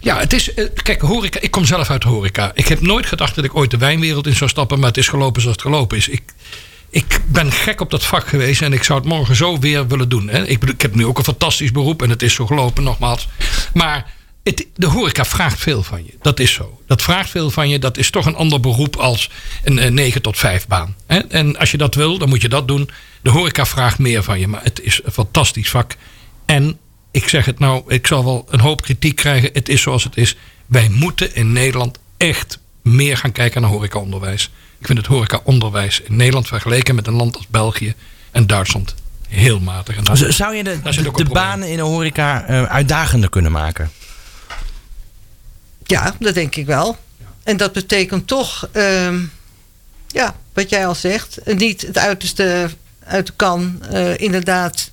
ja, 0.00 0.18
het 0.18 0.32
is. 0.32 0.54
eh, 0.54 0.64
Kijk, 0.82 1.00
horeca. 1.00 1.40
Ik 1.40 1.50
kom 1.50 1.64
zelf 1.64 1.90
uit 1.90 2.02
de 2.02 2.08
horeca. 2.08 2.50
Ik 2.54 2.68
heb 2.68 2.80
nooit 2.80 3.06
gedacht 3.06 3.34
dat 3.34 3.44
ik 3.44 3.56
ooit 3.56 3.70
de 3.70 3.76
wijnwereld 3.76 4.26
in 4.26 4.34
zou 4.36 4.50
stappen. 4.50 4.78
Maar 4.78 4.88
het 4.88 4.96
is 4.96 5.08
gelopen 5.08 5.40
zoals 5.42 5.56
het 5.56 5.66
gelopen 5.66 5.96
is. 5.96 6.08
Ik, 6.08 6.22
ik 6.90 7.20
ben 7.26 7.52
gek 7.52 7.80
op 7.80 7.90
dat 7.90 8.04
vak 8.04 8.28
geweest. 8.28 8.62
En 8.62 8.72
ik 8.72 8.82
zou 8.84 8.98
het 8.98 9.08
morgen 9.08 9.36
zo 9.36 9.58
weer 9.58 9.86
willen 9.88 10.08
doen. 10.08 10.28
Hè. 10.28 10.46
Ik, 10.46 10.58
bedoel, 10.58 10.74
ik 10.74 10.82
heb 10.82 10.94
nu 10.94 11.06
ook 11.06 11.18
een 11.18 11.24
fantastisch 11.24 11.72
beroep. 11.72 12.02
En 12.02 12.10
het 12.10 12.22
is 12.22 12.34
zo 12.34 12.46
gelopen, 12.46 12.82
nogmaals. 12.82 13.28
Maar 13.74 14.12
het, 14.42 14.66
de 14.74 14.86
horeca 14.86 15.24
vraagt 15.24 15.58
veel 15.60 15.82
van 15.82 16.04
je. 16.04 16.12
Dat 16.22 16.40
is 16.40 16.52
zo. 16.52 16.80
Dat 16.86 17.02
vraagt 17.02 17.30
veel 17.30 17.50
van 17.50 17.68
je. 17.68 17.78
Dat 17.78 17.96
is 17.98 18.10
toch 18.10 18.26
een 18.26 18.36
ander 18.36 18.60
beroep 18.60 18.96
als 18.96 19.30
een, 19.64 19.78
eh, 19.78 19.90
9 19.90 20.22
tot 20.22 20.38
5 20.38 20.66
baan. 20.66 20.96
Hè? 21.06 21.18
En 21.18 21.56
als 21.58 21.70
je 21.70 21.76
dat 21.76 21.94
wil, 21.94 22.18
dan 22.18 22.28
moet 22.28 22.42
je 22.42 22.48
dat 22.48 22.68
doen. 22.68 22.90
De 23.22 23.30
horeca 23.30 23.66
vraagt 23.66 23.98
meer 23.98 24.22
van 24.22 24.38
je. 24.40 24.48
Maar 24.48 24.62
het 24.62 24.80
is 24.82 25.00
een 25.04 25.12
fantastisch 25.12 25.70
vak. 25.70 25.96
En 26.46 26.78
ik 27.10 27.28
zeg 27.28 27.44
het 27.44 27.58
nou, 27.58 27.82
ik 27.86 28.06
zal 28.06 28.24
wel 28.24 28.46
een 28.50 28.60
hoop 28.60 28.82
kritiek 28.82 29.16
krijgen. 29.16 29.50
Het 29.52 29.68
is 29.68 29.82
zoals 29.82 30.04
het 30.04 30.16
is. 30.16 30.36
Wij 30.66 30.88
moeten 30.88 31.34
in 31.34 31.52
Nederland 31.52 31.98
echt 32.16 32.58
meer 32.82 33.16
gaan 33.16 33.32
kijken 33.32 33.60
naar 33.60 33.70
horecaonderwijs. 33.70 34.50
Ik 34.78 34.86
vind 34.86 34.98
het 34.98 35.06
horecaonderwijs 35.06 36.00
in 36.00 36.16
Nederland 36.16 36.46
vergeleken 36.46 36.94
met 36.94 37.06
een 37.06 37.14
land 37.14 37.36
als 37.36 37.46
België 37.48 37.94
en 38.30 38.46
Duitsland 38.46 38.94
heel 39.28 39.60
matig. 39.60 39.96
En 39.96 40.04
dat- 40.04 40.18
Z- 40.18 40.28
Zou 40.28 40.54
je 40.54 40.64
de, 40.64 40.78
de 41.14 41.24
banen 41.24 41.68
in 41.70 41.76
de 41.76 41.82
horeca 41.82 42.44
eh, 42.44 42.62
uitdagender 42.62 43.28
kunnen 43.30 43.52
maken? 43.52 43.90
Ja, 45.84 46.14
dat 46.18 46.34
denk 46.34 46.56
ik 46.56 46.66
wel. 46.66 46.96
En 47.42 47.56
dat 47.56 47.72
betekent 47.72 48.26
toch, 48.26 48.68
ehm, 48.72 49.20
ja, 50.08 50.36
wat 50.52 50.70
jij 50.70 50.86
al 50.86 50.94
zegt, 50.94 51.38
niet 51.44 51.82
het 51.82 51.98
uiterste 51.98 52.70
uit 53.04 53.26
de 53.26 53.32
kan. 53.36 53.82
eh, 53.90 54.18
inderdaad, 54.18 54.90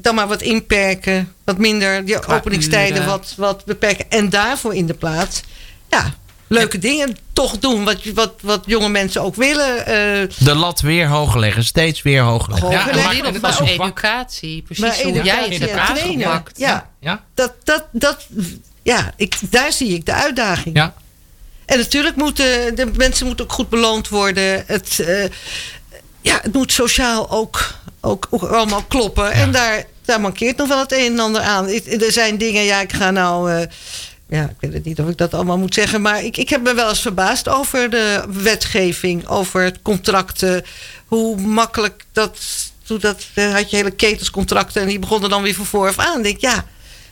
dan 0.00 0.14
maar 0.14 0.28
wat 0.28 0.42
inperken, 0.42 1.32
wat 1.44 1.58
minder, 1.58 2.04
die 2.04 2.18
Qua 2.18 2.36
openingstijden 2.36 2.96
uren. 2.96 3.08
wat, 3.08 3.34
wat 3.36 3.64
beperken. 3.64 4.04
En 4.10 4.28
daarvoor 4.30 4.74
in 4.74 4.86
de 4.86 4.94
plaats, 4.94 5.42
ja, 5.88 6.14
leuke 6.46 6.78
dingen 6.78 7.16
toch 7.32 7.58
doen. 7.58 7.84
Wat, 7.84 8.04
wat, 8.14 8.32
wat 8.42 8.62
jonge 8.66 8.88
mensen 8.88 9.22
ook 9.22 9.34
willen. 9.34 9.86
eh, 9.86 10.28
De 10.38 10.54
lat 10.54 10.80
weer 10.80 11.06
hoger 11.08 11.40
leggen, 11.40 11.64
steeds 11.64 12.02
weer 12.02 12.22
hoger 12.22 12.50
leggen. 12.52 12.70
Ja, 12.70 12.88
en 12.90 12.96
maak- 12.96 13.22
Maar 13.22 13.40
maar 13.40 13.50
ook 13.60 13.68
vak. 13.68 13.68
educatie. 13.68 14.62
Precies 14.62 14.84
Maar 14.84 15.02
hoe 15.02 15.22
jij 15.22 15.48
het 15.48 15.58
hebt 15.58 15.72
aangepakt. 15.76 16.58
ja. 16.58 16.90
Ja, 17.00 17.24
dat, 17.34 17.52
dat, 17.64 17.84
dat, 17.92 18.26
ja, 18.82 19.12
ik, 19.16 19.36
daar 19.50 19.72
zie 19.72 19.94
ik 19.94 20.06
de 20.06 20.12
uitdaging. 20.12 20.76
ja. 20.76 20.94
En 21.66 21.78
natuurlijk 21.78 22.16
moeten 22.16 22.74
de 22.74 22.90
mensen 22.96 23.26
moeten 23.26 23.44
ook 23.44 23.52
goed 23.52 23.68
beloond 23.68 24.08
worden. 24.08 24.64
Het, 24.66 24.98
eh, 25.00 25.24
ja, 26.20 26.38
het 26.42 26.52
moet 26.52 26.72
sociaal 26.72 27.30
ook, 27.30 27.74
ook, 28.08 28.26
ook 28.30 28.42
allemaal 28.42 28.82
kloppen. 28.82 29.32
En 29.32 29.52
daar, 29.52 29.84
daar 30.04 30.20
mankeert 30.20 30.56
nog 30.56 30.68
wel 30.68 30.78
het 30.78 30.92
een 30.92 31.12
en 31.12 31.18
ander 31.18 31.42
aan. 31.42 31.68
Ik- 31.68 32.02
er 32.02 32.12
zijn 32.12 32.38
dingen, 32.38 32.62
ja, 32.64 32.80
ik 32.80 32.92
ga 32.92 33.10
nou. 33.10 33.52
eh, 33.52 33.66
ja, 34.28 34.42
ik 34.44 34.56
weet 34.60 34.72
het 34.72 34.84
niet 34.84 35.00
of 35.00 35.08
ik 35.08 35.16
dat 35.16 35.34
allemaal 35.34 35.58
moet 35.58 35.74
zeggen. 35.74 36.00
Maar 36.02 36.24
ik, 36.24 36.36
ik 36.36 36.48
heb 36.48 36.62
me 36.62 36.74
wel 36.74 36.88
eens 36.88 37.00
verbaasd 37.00 37.48
over 37.48 37.90
de 37.90 38.24
wetgeving, 38.28 39.26
over 39.28 39.62
het 39.62 39.78
contracten. 39.82 40.64
Hoe 41.06 41.36
makkelijk 41.40 42.04
dat. 42.12 42.38
Toen 42.84 42.98
dat 42.98 43.26
eh, 43.34 43.52
had 43.54 43.70
je 43.70 43.76
hele 43.76 43.90
ketenscontracten 43.90 44.82
en 44.82 44.88
die 44.88 44.98
begonnen 44.98 45.30
dan 45.30 45.42
weer 45.42 45.54
van 45.54 45.66
vooraf 45.66 45.98
aan. 45.98 46.16
Ik 46.18 46.22
denk, 46.24 46.40
ja, 46.40 46.64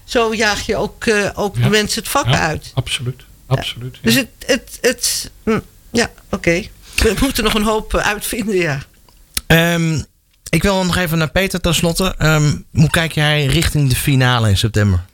zo 0.05 0.35
jaag 0.35 0.67
je 0.67 0.77
ook, 0.77 1.05
eh, 1.07 1.31
ook 1.35 1.57
Ja. 1.57 1.63
de 1.63 1.69
mensen 1.69 2.01
het 2.03 2.11
vak 2.11 2.27
Ja, 2.29 2.39
uit. 2.47 2.71
Absoluut. 2.75 3.23
Absoluut. 3.47 3.95
ja. 3.95 4.01
Dus 4.03 4.15
het, 4.15 4.29
het, 4.47 4.79
het 4.81 5.31
hm, 5.45 5.59
ja, 5.93 6.11
oké. 6.31 6.63
We 6.97 7.15
moeten 7.21 7.45
nog 7.45 7.55
een 7.55 7.63
hoop 7.63 7.95
eh, 7.95 8.07
uitvinden, 8.07 8.57
ja. 8.57 8.79
Ehm, 9.47 10.03
ik 10.49 10.63
wil 10.63 10.85
nog 10.85 10.97
even 10.97 11.19
naar 11.19 11.31
Peter 11.31 11.61
tenslotte. 11.61 12.15
Ehm 12.19 12.55
hoe 12.73 12.91
kijk 12.91 13.13
jij 13.13 13.47
richting 13.47 13.89
de 13.89 13.97
finale 13.97 14.49
in 14.49 14.57
september? 14.57 15.05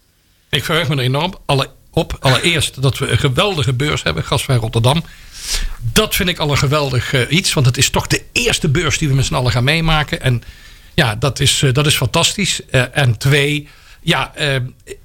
Ik 0.49 0.65
verheug 0.65 0.89
me 0.89 0.97
er 0.97 1.03
enorm. 1.03 1.35
Alle, 1.47 1.71
op. 1.93 2.17
Allereerst 2.21 2.83
dat 2.83 2.99
we 2.99 3.09
een 3.09 3.19
geweldige 3.19 3.73
beurs 3.73 4.03
hebben, 4.03 4.25
Gasvrij 4.25 4.57
Rotterdam. 4.57 5.05
Dat 5.79 6.15
vind 6.15 6.29
ik 6.29 6.39
al 6.39 6.51
een 6.51 6.59
geweldig 6.59 7.13
eh, 7.13 7.21
iets. 7.29 7.53
Want 7.53 7.67
het 7.67 7.77
is 7.77 7.91
toch 7.91 8.07
de 8.07 8.23
eerste 8.33 8.69
beurs 8.69 8.99
die 8.99 9.09
we 9.09 9.15
met 9.15 9.25
z'n 9.25 9.35
allen 9.35 9.53
gaan 9.53 9.65
meemaken. 9.65 10.21
En 10.21 10.43
ja, 10.95 11.15
dat 11.15 11.41
is, 11.41 11.63
eh, 11.63 11.73
dat 11.73 11.87
is 11.87 11.97
fantastisch. 11.97 12.61
Eh, 12.71 12.83
en 12.93 13.19
twee, 13.19 13.69
ja, 14.03 14.33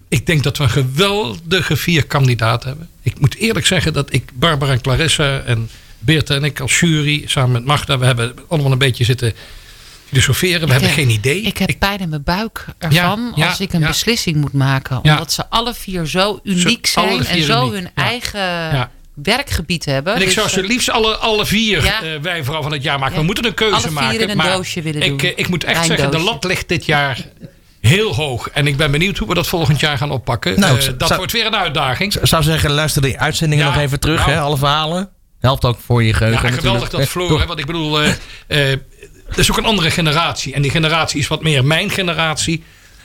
ik 0.08 0.26
denk 0.26 0.44
dat 0.44 0.58
we 0.58 0.64
een 0.64 0.70
geweldige 0.70 1.76
vier 1.76 2.06
kandidaten 2.06 2.70
hebben. 2.70 2.90
Ik 3.02 3.20
moet 3.20 3.36
eerlijk 3.36 3.66
zeggen 3.66 3.94
dat 3.94 4.14
ik, 4.14 4.32
Barbara 4.34 4.72
en 4.72 4.82
Clarissa 4.82 5.40
en 5.40 5.70
Beerte 6.00 6.34
en 6.34 6.44
ik 6.44 6.60
als 6.60 6.80
jury, 6.80 7.24
samen 7.26 7.52
met 7.52 7.66
Magda, 7.66 7.98
we 7.98 8.06
hebben 8.06 8.36
allemaal 8.48 8.72
een 8.72 8.78
beetje 8.78 9.04
zitten 9.04 9.34
filosoferen. 10.08 10.60
We 10.60 10.66
Ik 10.66 10.72
hebben 10.72 10.90
heb- 10.90 10.98
geen 10.98 11.10
idee. 11.10 11.42
Ik 11.42 11.58
heb 11.58 11.70
pijn 11.80 12.00
in 12.00 12.10
mijn 12.10 12.24
buik 12.24 12.66
ervan 12.78 13.20
Ja, 13.36 13.44
ja, 13.44 13.48
als 13.50 13.60
ik 13.60 13.74
een 13.74 13.80
ja. 13.80 13.88
beslissing 13.88 14.36
moet 14.38 14.54
maken. 14.54 15.00
Ja. 15.04 15.12
Omdat 15.12 15.32
ze 15.32 15.50
alle 15.50 15.74
vier 15.74 16.06
zo 16.06 16.40
uniek 16.44 16.88
Zo- 16.88 17.02
zijn 17.02 17.26
en 17.26 17.44
zo 17.44 17.60
uniek, 17.62 17.74
hun 17.74 17.90
ja. 17.96 18.04
eigen 18.04 18.40
Ja. 18.40 18.92
werkgebied 19.14 19.86
hebben. 19.86 20.14
En 20.14 20.20
ik 20.20 20.26
Dus, 20.26 20.36
zou 20.36 20.50
ze 20.50 20.62
eh, 20.62 20.68
liefst 20.68 20.90
alle, 20.90 21.16
alle 21.16 21.46
vier 21.46 21.84
Ja. 21.84 22.02
eh, 22.04 22.10
wijnvrouw 22.22 22.62
van 22.62 22.72
het 22.72 22.84
jaar 22.84 23.00
maken. 23.00 23.14
Ja. 23.14 23.20
We 23.20 23.26
moeten 23.26 23.46
een 23.46 23.54
keuze 23.54 23.74
Alle 23.74 23.84
vier 23.84 23.94
maken. 23.94 24.20
in 24.20 24.30
een 24.30 24.38
maar 24.38 24.52
doosje 24.52 24.82
willen 24.82 25.02
ik, 25.02 25.08
doen. 25.10 25.20
eh, 25.20 25.34
ik 25.36 25.48
moet 25.50 25.64
echt 25.64 25.86
zeggen, 25.86 26.12
de 26.12 26.20
lat 26.20 26.44
ligt 26.44 26.68
dit 26.68 26.86
jaar 26.86 27.26
heel 27.82 28.16
hoog. 28.16 28.50
En 28.50 28.68
ik 28.68 28.78
ben 28.78 28.92
benieuwd 28.92 29.18
hoe 29.18 29.28
we 29.28 29.34
dat 29.34 29.48
volgend 29.48 29.80
jaar 29.80 29.98
gaan 29.98 30.12
oppakken. 30.12 30.60
Nou, 30.60 30.78
dat 30.98 31.08
zou- 31.08 31.20
wordt 31.20 31.34
weer 31.34 31.46
een 31.46 31.56
uitdaging. 31.56 32.16
Ik 32.16 32.28
zou 32.28 32.44
zeggen, 32.44 32.72
luister 32.72 33.02
die 33.02 33.20
uitzendingen 33.20 33.66
Ja, 33.66 33.72
nog 33.74 33.82
even 33.82 34.00
terug, 34.00 34.20
nou. 34.20 34.32
hè, 34.32 34.40
alle 34.40 34.58
verhalen. 34.58 35.10
Helpt 35.40 35.66
ook 35.66 35.78
voor 35.86 36.04
je 36.04 36.14
geheugen 36.14 36.44
Ja, 36.44 36.50
natuurlijk. 36.50 36.68
geweldig 36.84 36.90
dat 36.90 37.08
Floor. 37.28 37.40
Hè, 37.40 37.46
want 37.46 37.60
ik 37.60 37.66
bedoel, 37.66 38.02
eh 38.48 38.72
het 39.28 39.38
is 39.38 39.52
ook 39.52 39.58
een 39.58 39.66
andere 39.66 39.92
generatie. 39.92 40.54
En 40.54 40.62
die 40.62 40.72
generatie 40.72 41.20
is 41.20 41.28
wat 41.28 41.44
meer 41.44 41.66
mijn 41.66 41.90
generatie. 41.90 42.64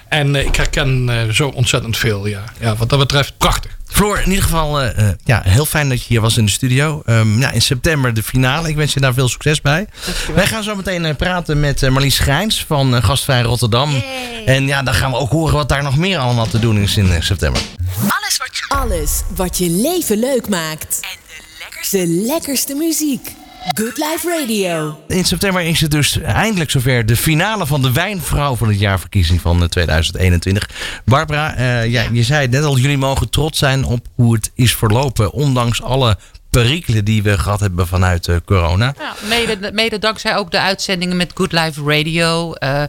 En 0.08 0.36
eh, 0.36 0.46
ik 0.46 0.56
herken 0.56 1.08
eh, 1.08 1.28
zo 1.28 1.48
ontzettend 1.48 1.96
veel. 1.96 2.26
Ja. 2.26 2.44
ja, 2.60 2.76
wat 2.76 2.88
dat 2.88 2.98
betreft 2.98 3.34
prachtig. 3.38 3.76
Floor, 3.92 4.18
in 4.18 4.28
ieder 4.28 4.42
geval 4.44 4.80
eh, 4.80 5.08
eh, 5.08 5.14
ja, 5.24 5.42
heel 5.44 5.64
fijn 5.64 5.88
dat 5.88 5.98
je 5.98 6.04
hier 6.08 6.20
was 6.20 6.36
in 6.36 6.44
de 6.44 6.50
studio. 6.50 7.02
Ehm, 7.06 7.40
ja, 7.40 7.50
in 7.50 7.62
september 7.62 8.14
de 8.14 8.22
finale. 8.22 8.68
Ik 8.68 8.76
wens 8.76 8.94
je 8.94 9.00
daar 9.00 9.14
veel 9.14 9.28
succes 9.28 9.60
bij. 9.60 9.86
Wij 10.34 10.46
gaan 10.46 10.62
zo 10.62 10.74
meteen 10.74 11.04
eh, 11.04 11.16
praten 11.16 11.60
met 11.60 11.90
Marlies 11.90 12.14
Schijns 12.14 12.64
van 12.64 13.02
Gastvrij 13.02 13.42
Rotterdam. 13.42 14.02
En 14.46 14.66
ja, 14.66 14.82
dan 14.82 14.94
gaan 14.94 15.10
we 15.10 15.16
ook 15.16 15.30
horen 15.30 15.54
wat 15.54 15.68
daar 15.68 15.82
nog 15.82 15.96
meer 15.96 16.18
allemaal 16.18 16.46
te 16.46 16.58
doen 16.58 16.78
is 16.78 16.96
in 16.96 17.22
september. 17.22 17.62
Alles 17.98 18.36
wat 18.36 18.56
je, 18.56 18.64
alles 18.68 19.22
wat 19.34 19.58
je 19.58 19.70
leven 19.70 20.18
leuk 20.18 20.48
maakt. 20.48 20.98
En 21.00 21.18
de 21.26 21.58
lekkerste, 21.58 21.96
de 21.96 22.06
lekkerste 22.06 22.74
muziek. 22.74 23.32
Good 23.70 23.96
Life 23.96 24.28
Radio. 24.38 24.98
In 25.08 25.24
september 25.24 25.62
is 25.62 25.80
het 25.80 25.90
dus 25.90 26.20
eindelijk 26.20 26.70
zover 26.70 27.06
de 27.06 27.16
finale 27.16 27.66
van 27.66 27.82
de 27.82 27.92
Wijnvrouw 27.92 28.56
van 28.56 28.68
het 28.68 28.78
jaarverkiezing 28.78 29.40
van 29.40 29.62
eh, 29.62 29.68
2021. 29.68 30.70
Barbara, 31.04 31.54
eh, 31.54 31.86
ja, 31.90 32.04
je 32.12 32.22
zei 32.22 32.40
het 32.42 32.50
net 32.50 32.64
al, 32.64 32.78
jullie 32.78 32.98
mogen 32.98 33.30
trots 33.30 33.58
zijn 33.58 33.84
op 33.84 34.06
hoe 34.14 34.34
het 34.34 34.50
is 34.54 34.74
verlopen. 34.76 35.32
Ondanks 35.32 35.82
alle 35.82 36.18
perikelen 36.50 37.04
die 37.04 37.22
we 37.22 37.38
gehad 37.38 37.60
hebben 37.60 37.86
vanuit 37.86 38.28
eh, 38.28 38.36
corona. 38.44 38.94
Ja, 38.98 39.14
mede, 39.28 39.70
mede 39.72 39.98
dankzij 39.98 40.36
ook 40.36 40.50
de 40.50 40.60
uitzendingen 40.60 41.16
met 41.16 41.30
Good 41.34 41.52
Life 41.52 41.82
Radio. 41.84 42.52
eh, 42.52 42.82
eh, 42.82 42.88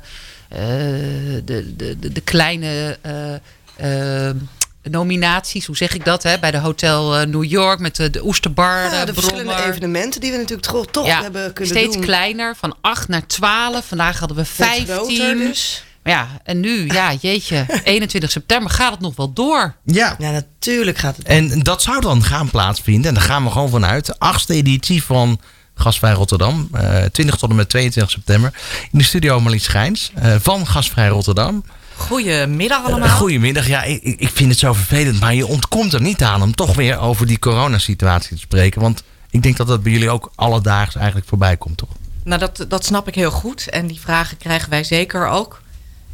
de, 1.46 1.74
de, 1.78 1.96
de, 2.00 2.12
de 2.12 2.22
kleine 2.22 2.98
eh, 3.02 4.28
eh, 4.28 4.36
nominaties, 4.84 5.66
hoe 5.66 5.78
zeg 5.78 5.94
ik 5.94 6.06
dat? 6.06 6.24
Hè? 6.24 6.40
Bij 6.40 6.52
de 6.52 6.58
Hotel 6.58 7.18
eh, 7.18 7.26
New 7.28 7.44
York 7.44 7.80
met 7.80 7.96
de, 7.96 8.10
de 8.10 8.26
Oesterbar. 8.26 8.84
Ja, 8.84 9.00
de 9.00 9.06
de 9.06 9.14
verschillende 9.14 9.64
evenementen 9.64 10.22
die 10.22 10.32
we 10.32 10.38
natuurlijk 10.38 10.68
toch, 10.68 10.86
toch 10.92 11.06
Ja, 11.06 11.22
hebben 11.22 11.54
kunnen 11.54 11.74
steeds 11.78 11.94
doen. 11.94 12.04
kleiner, 12.04 12.56
van 12.56 12.76
8 12.82 13.08
naar 13.08 13.28
12. 13.28 13.86
Vandaag 13.88 14.20
hadden 14.20 14.38
we 14.38 14.44
Steeds 14.44 14.70
groter 14.92 15.16
15. 15.16 15.38
dus. 15.38 15.84
Ja, 16.04 16.28
en 16.44 16.60
nu, 16.60 16.88
ja, 16.88 17.14
jeetje, 17.22 17.66
21 17.84 18.32
september 18.32 18.70
gaat 18.72 18.92
het 18.92 19.00
nog 19.00 19.16
wel 19.16 19.34
door. 19.34 19.76
Ja, 19.86 20.16
Ja, 20.20 20.32
natuurlijk 20.32 20.98
gaat 20.98 21.18
het. 21.18 21.26
En 21.28 21.60
dat 21.60 21.82
zou 21.82 22.02
dan 22.02 22.24
gaan 22.24 22.50
plaatsvinden. 22.50 23.08
En 23.08 23.14
daar 23.14 23.24
gaan 23.24 23.44
we 23.44 23.50
gewoon 23.52 23.70
vanuit. 23.70 24.06
De 24.06 24.16
achtste 24.20 24.54
editie 24.54 25.04
van 25.04 25.40
Gastvrij 25.76 26.12
Rotterdam. 26.14 26.68
eh 26.74 27.04
20 27.12 27.36
tot 27.36 27.50
en 27.50 27.56
met 27.56 27.70
22 27.70 28.14
september. 28.14 28.54
In 28.92 28.98
de 28.98 29.04
studio 29.04 29.40
Marlies 29.40 29.64
Schijns 29.64 30.12
eh, 30.16 30.36
van 30.40 30.68
Gastvrij 30.68 31.08
Rotterdam. 31.08 31.64
Goedemiddag 31.98 32.80
Eh, 32.80 32.86
allemaal. 32.86 33.10
goedemiddag. 33.18 33.68
Ja, 33.68 33.84
ik, 33.84 34.02
ik 34.04 34.30
vind 34.34 34.50
het 34.50 34.60
zo 34.60 34.74
vervelend. 34.74 35.20
Maar 35.20 35.34
je 35.34 35.48
ontkomt 35.48 35.94
er 35.94 36.02
niet 36.02 36.24
aan 36.24 36.42
om 36.42 36.56
toch 36.56 36.76
weer 36.76 37.00
over 37.00 37.28
die 37.28 37.40
coronasituatie 37.40 38.36
te 38.36 38.42
spreken. 38.42 38.82
Want 38.82 39.04
ik 39.30 39.44
denk 39.44 39.58
dat 39.58 39.68
dat 39.68 39.84
bij 39.84 39.92
jullie 39.92 40.10
ook 40.10 40.32
alledaags 40.36 40.96
eigenlijk 40.96 41.28
voorbij 41.28 41.58
komt, 41.58 41.78
toch? 41.78 41.90
Nou, 42.24 42.40
dat, 42.40 42.66
dat 42.68 42.86
snap 42.86 43.08
ik 43.08 43.16
heel 43.16 43.32
goed. 43.32 43.70
En 43.70 43.88
die 43.88 44.00
vragen 44.00 44.38
krijgen 44.38 44.70
wij 44.70 44.84
zeker 44.84 45.28
ook. 45.28 45.62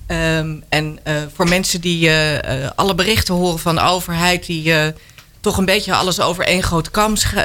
Ehm, 0.08 0.56
en 0.70 1.00
eh, 1.04 1.14
voor 1.34 1.48
mensen 1.50 1.82
die 1.82 2.10
eh, 2.10 2.70
alle 2.76 2.96
berichten 2.96 3.34
horen 3.34 3.60
van 3.60 3.76
de 3.76 3.82
overheid... 3.82 4.46
die 4.46 4.74
toch 5.42 5.58
een 5.58 5.66
beetje 5.66 5.94
alles 5.94 6.20
over 6.20 6.46
één 6.46 6.64
grote 6.64 6.92
kam... 6.92 7.14
eh, 7.14 7.44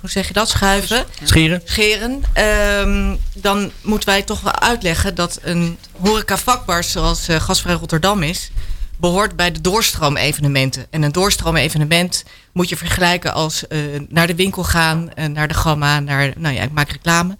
hoe 0.00 0.10
zeg 0.10 0.26
je 0.28 0.32
dat? 0.32 0.48
Schuiven. 0.48 1.04
Scheren? 1.22 1.62
scheren. 1.64 2.22
ehm, 2.32 3.16
dan 3.34 3.70
moeten 3.82 4.08
wij 4.08 4.22
toch 4.22 4.40
wel 4.40 4.60
uitleggen 4.60 5.14
dat 5.14 5.38
een 5.42 5.78
horecavakbar 6.00 6.84
zoals 6.84 7.28
eh 7.28 7.40
Gasvrij 7.40 7.74
Rotterdam 7.74 8.22
is, 8.22 8.50
behoort 8.96 9.36
bij 9.36 9.52
de 9.52 9.60
doorstroom-evenementen. 9.60 10.86
En 10.90 11.02
een 11.02 11.12
doorstroom-evenement 11.12 12.24
moet 12.52 12.68
je 12.68 12.76
vergelijken 12.76 13.32
als 13.34 13.66
eh, 13.66 13.78
naar 14.08 14.26
de 14.26 14.34
winkel 14.34 14.64
gaan, 14.64 15.10
naar 15.30 15.48
de 15.48 15.54
gamma, 15.54 16.00
naar, 16.00 16.32
nou 16.36 16.54
ja, 16.54 16.62
ik 16.62 16.72
maak 16.72 16.90
reclame, 16.90 17.36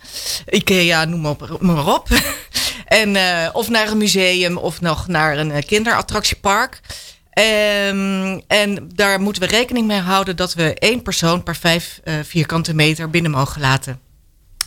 Ikea, 0.47 1.05
noem 1.05 1.21
maar 1.21 1.31
op. 1.31 1.57
noem 1.61 1.75
maar 1.75 1.95
op. 1.95 2.09
en, 2.87 3.17
of 3.53 3.69
naar 3.69 3.89
een 3.89 3.99
museum 3.99 4.57
of 4.57 4.81
nog 4.81 5.07
naar 5.07 5.39
een 5.39 5.65
kinderattractiepark. 5.65 6.81
Ehm, 7.39 8.41
en 8.47 8.91
daar 8.95 9.21
moeten 9.21 9.43
we 9.43 9.49
rekening 9.49 9.87
mee 9.87 10.01
houden 10.01 10.37
dat 10.37 10.55
we 10.55 10.75
één 10.75 11.03
persoon 11.03 11.43
per 11.43 11.57
vijf 11.57 12.01
eh, 12.05 12.15
vierkante 12.23 12.75
meter 12.75 13.11
binnen 13.11 13.31
mogen 13.31 13.61
laten. 13.61 14.01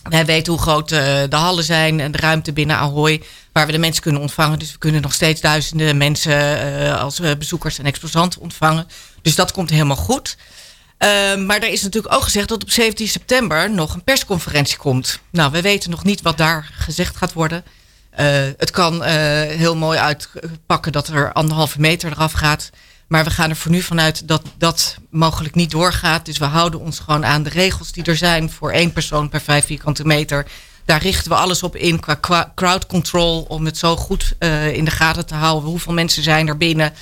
Wij 0.09 0.26
weten 0.26 0.53
hoe 0.53 0.61
groot 0.61 0.91
eh, 0.91 0.99
de 1.30 1.36
hallen 1.36 1.63
zijn 1.63 1.99
en 1.99 2.11
de 2.11 2.17
ruimte 2.17 2.53
binnen 2.53 2.76
Ahoy, 2.76 3.24
waar 3.51 3.65
we 3.65 3.72
de 3.72 3.78
mensen 3.78 4.01
kunnen 4.01 4.22
ontvangen. 4.22 4.59
Dus 4.59 4.72
we 4.72 4.78
kunnen 4.78 5.01
nog 5.01 5.13
steeds 5.13 5.41
duizenden 5.41 5.97
mensen 5.97 6.61
eh, 6.80 7.01
als 7.01 7.22
bezoekers 7.38 7.80
en 7.80 7.86
exposanten 7.86 8.41
ontvangen. 8.41 8.88
Dus 9.22 9.36
dat 9.36 9.51
komt 9.51 9.69
helemaal 9.69 9.95
goed. 9.95 10.38
Ehm, 10.97 11.45
maar 11.45 11.61
er 11.61 11.72
is 11.72 11.82
natuurlijk 11.82 12.13
ook 12.13 12.24
gezegd 12.24 12.47
dat 12.47 12.63
op 12.63 12.72
17 12.72 13.07
september 13.07 13.72
nog 13.72 13.93
een 13.93 14.03
persconferentie 14.03 14.78
komt. 14.78 15.19
Nou, 15.30 15.51
we 15.51 15.61
weten 15.61 15.89
nog 15.89 16.03
niet 16.03 16.22
wat 16.22 16.38
daar 16.38 16.69
gezegd 16.74 17.17
gaat 17.17 17.34
worden. 17.34 17.63
Eh, 18.12 18.28
het 18.57 18.72
kan 18.72 19.03
eh, 19.03 19.14
heel 19.57 19.76
mooi 19.76 19.99
uitpakken 19.99 20.91
dat 20.91 21.07
er 21.07 21.34
anderhalve 21.34 21.80
meter 21.80 22.12
eraf 22.12 22.32
gaat. 22.32 22.70
Maar 23.07 23.24
we 23.24 23.30
gaan 23.30 23.49
er 23.49 23.55
voor 23.55 23.72
nu 23.72 23.82
vanuit 23.82 24.28
dat 24.28 24.41
dat 24.57 24.97
mogelijk 25.09 25.55
niet 25.55 25.72
doorgaat. 25.72 26.26
Dus 26.26 26.38
we 26.38 26.45
houden 26.45 26.80
ons 26.80 26.99
gewoon 26.99 27.26
aan 27.26 27.43
de 27.43 27.49
regels 27.49 27.91
die 27.91 28.03
er 28.03 28.18
zijn 28.18 28.51
voor 28.51 28.72
één 28.72 28.93
persoon 28.93 29.30
per 29.30 29.41
vijf 29.41 29.66
vierkante 29.66 30.05
meter. 30.05 30.47
Daar 30.86 31.01
richten 31.01 31.32
we 31.32 31.38
alles 31.38 31.64
op 31.64 31.76
in 31.76 31.99
qua 31.99 32.51
crowd 32.55 32.86
control. 32.86 33.41
Om 33.41 33.66
het 33.66 33.78
zo 33.78 33.95
goed 33.95 34.34
eh, 34.39 34.74
in 34.74 34.86
de 34.86 34.91
gaten 34.91 35.26
te 35.26 35.36
houden. 35.36 35.70
Hoeveel 35.70 35.93
mensen 35.93 36.24
zijn 36.24 36.47
er 36.47 36.57
binnen. 36.57 36.93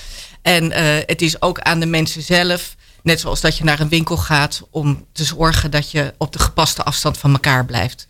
En 0.41 0.71
het 1.05 1.21
is 1.21 1.41
ook 1.41 1.59
aan 1.59 1.79
de 1.79 1.85
mensen 1.85 2.21
zelf. 2.21 2.75
Net 3.03 3.19
zoals 3.19 3.41
dat 3.41 3.57
je 3.57 3.63
naar 3.63 3.79
een 3.79 3.89
winkel 3.89 4.17
gaat. 4.17 4.61
Om 4.69 5.05
te 5.13 5.23
zorgen 5.23 5.71
dat 5.71 5.91
je 5.91 6.13
op 6.17 6.33
de 6.33 6.39
gepaste 6.39 6.83
afstand 6.83 7.17
van 7.17 7.31
elkaar 7.31 7.65
blijft. 7.65 8.07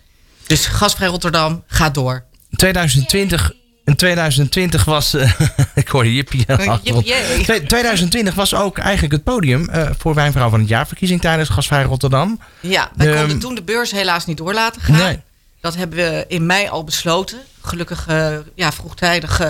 Dus 0.48 0.66
Gasvrij 0.66 1.08
Rotterdam 1.08 1.64
gaat 1.68 1.94
door. 1.94 2.28
2020. 2.56 3.52
In 3.86 3.96
2020 3.96 4.86
was. 4.86 5.14
eh, 5.14 5.32
ik 5.76 5.88
hoorde 5.88 6.14
Jippie. 6.16 6.44
aan 6.48 6.58
de 6.58 6.70
achtergrond. 6.70 7.08
Jippie, 7.08 7.44
Twee- 7.44 7.64
2020 7.64 8.34
was 8.36 8.54
ook 8.56 8.78
eigenlijk 8.78 9.14
het 9.14 9.24
podium 9.24 9.70
eh, 9.70 9.90
voor 9.98 10.14
Wijnvrouw 10.14 10.50
van 10.50 10.60
het 10.60 10.70
jaarverkiezing 10.70 11.22
tijdens 11.22 11.50
Gasvrij 11.50 11.84
Rotterdam. 11.84 12.40
Ja, 12.60 12.92
wij 12.96 13.08
De- 13.08 13.18
konden 13.20 13.40
toen 13.40 13.56
de 13.56 13.62
beurs 13.64 13.92
helaas 13.92 14.26
niet 14.26 14.38
door 14.38 14.54
laten 14.54 14.82
gaan. 14.82 14.96
Nee. 14.98 15.20
Dat 15.62 15.76
hebben 15.76 15.98
we 15.98 16.26
in 16.28 16.46
mei 16.46 16.68
al 16.68 16.84
besloten. 16.84 17.38
Gelukkig 17.62 18.06
eh, 18.08 18.36
ja, 18.56 18.72
vroegtijdig, 18.72 19.42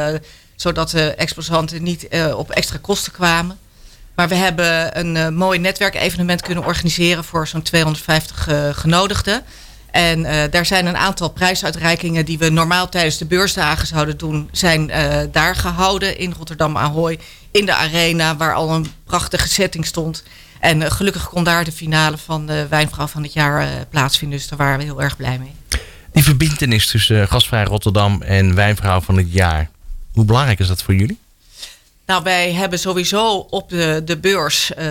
zodat 0.56 0.90
de 0.90 1.10
exposanten 1.14 1.84
niet 1.84 2.08
op 2.36 2.52
extra 2.52 2.78
kosten 2.82 3.12
kwamen. 3.12 3.58
Maar 4.16 4.28
we 4.28 4.36
hebben 4.36 5.00
een 5.00 5.34
mooi 5.36 5.60
netwerkevenement 5.60 6.42
kunnen 6.42 6.66
organiseren 6.66 7.24
voor 7.24 7.48
zo'n 7.48 7.62
250 7.62 8.48
eh, 8.48 8.70
genodigden. 8.72 9.44
En 9.92 10.26
eh, 10.26 10.52
daar 10.52 10.66
zijn 10.66 10.86
een 10.86 10.98
aantal 10.98 11.30
prijsuitreikingen 11.30 12.26
die 12.26 12.38
we 12.38 12.50
normaal 12.50 12.90
tijdens 12.90 13.18
de 13.18 13.26
beursdagen 13.26 13.88
zouden 13.88 14.18
doen, 14.18 14.50
zijn 14.52 14.90
eh, 14.90 15.20
daar 15.32 15.56
gehouden 15.56 16.18
in 16.18 16.34
Rotterdam 16.38 16.78
Ahoy. 16.78 17.20
In 17.52 17.66
de 17.66 17.74
arena, 17.74 18.38
waar 18.38 18.54
al 18.54 18.70
een 18.70 18.88
prachtige 19.06 19.48
setting 19.48 19.86
stond. 19.86 20.24
En 20.60 20.82
eh, 20.82 20.92
gelukkig 20.92 21.30
kon 21.30 21.44
daar 21.44 21.64
de 21.64 21.72
finale 21.72 22.18
van 22.18 22.46
de 22.46 22.68
Wijnvrouw 22.70 23.08
van 23.08 23.24
het 23.24 23.34
jaar 23.34 23.86
plaatsvinden. 23.90 24.38
Dus 24.38 24.48
daar 24.48 24.58
waren 24.58 24.78
we 24.78 24.84
heel 24.84 25.02
erg 25.02 25.18
blij 25.18 25.40
mee. 25.40 25.52
Die 26.12 26.24
verbindenis 26.24 26.86
tussen 26.86 27.28
Gasvrij 27.28 27.64
Rotterdam 27.64 28.22
en 28.22 28.56
Wijnvrouw 28.56 29.02
van 29.02 29.18
het 29.18 29.34
jaar. 29.34 29.70
Hoe 30.12 30.26
belangrijk 30.26 30.60
is 30.60 30.68
dat 30.68 30.84
voor 30.84 30.96
jullie? 30.96 31.20
Nou, 32.10 32.24
wij 32.24 32.54
hebben 32.54 32.80
sowieso 32.80 33.36
op 33.38 33.70
de, 33.70 34.02
de 34.06 34.18
beurs 34.18 34.74
eh, 34.74 34.86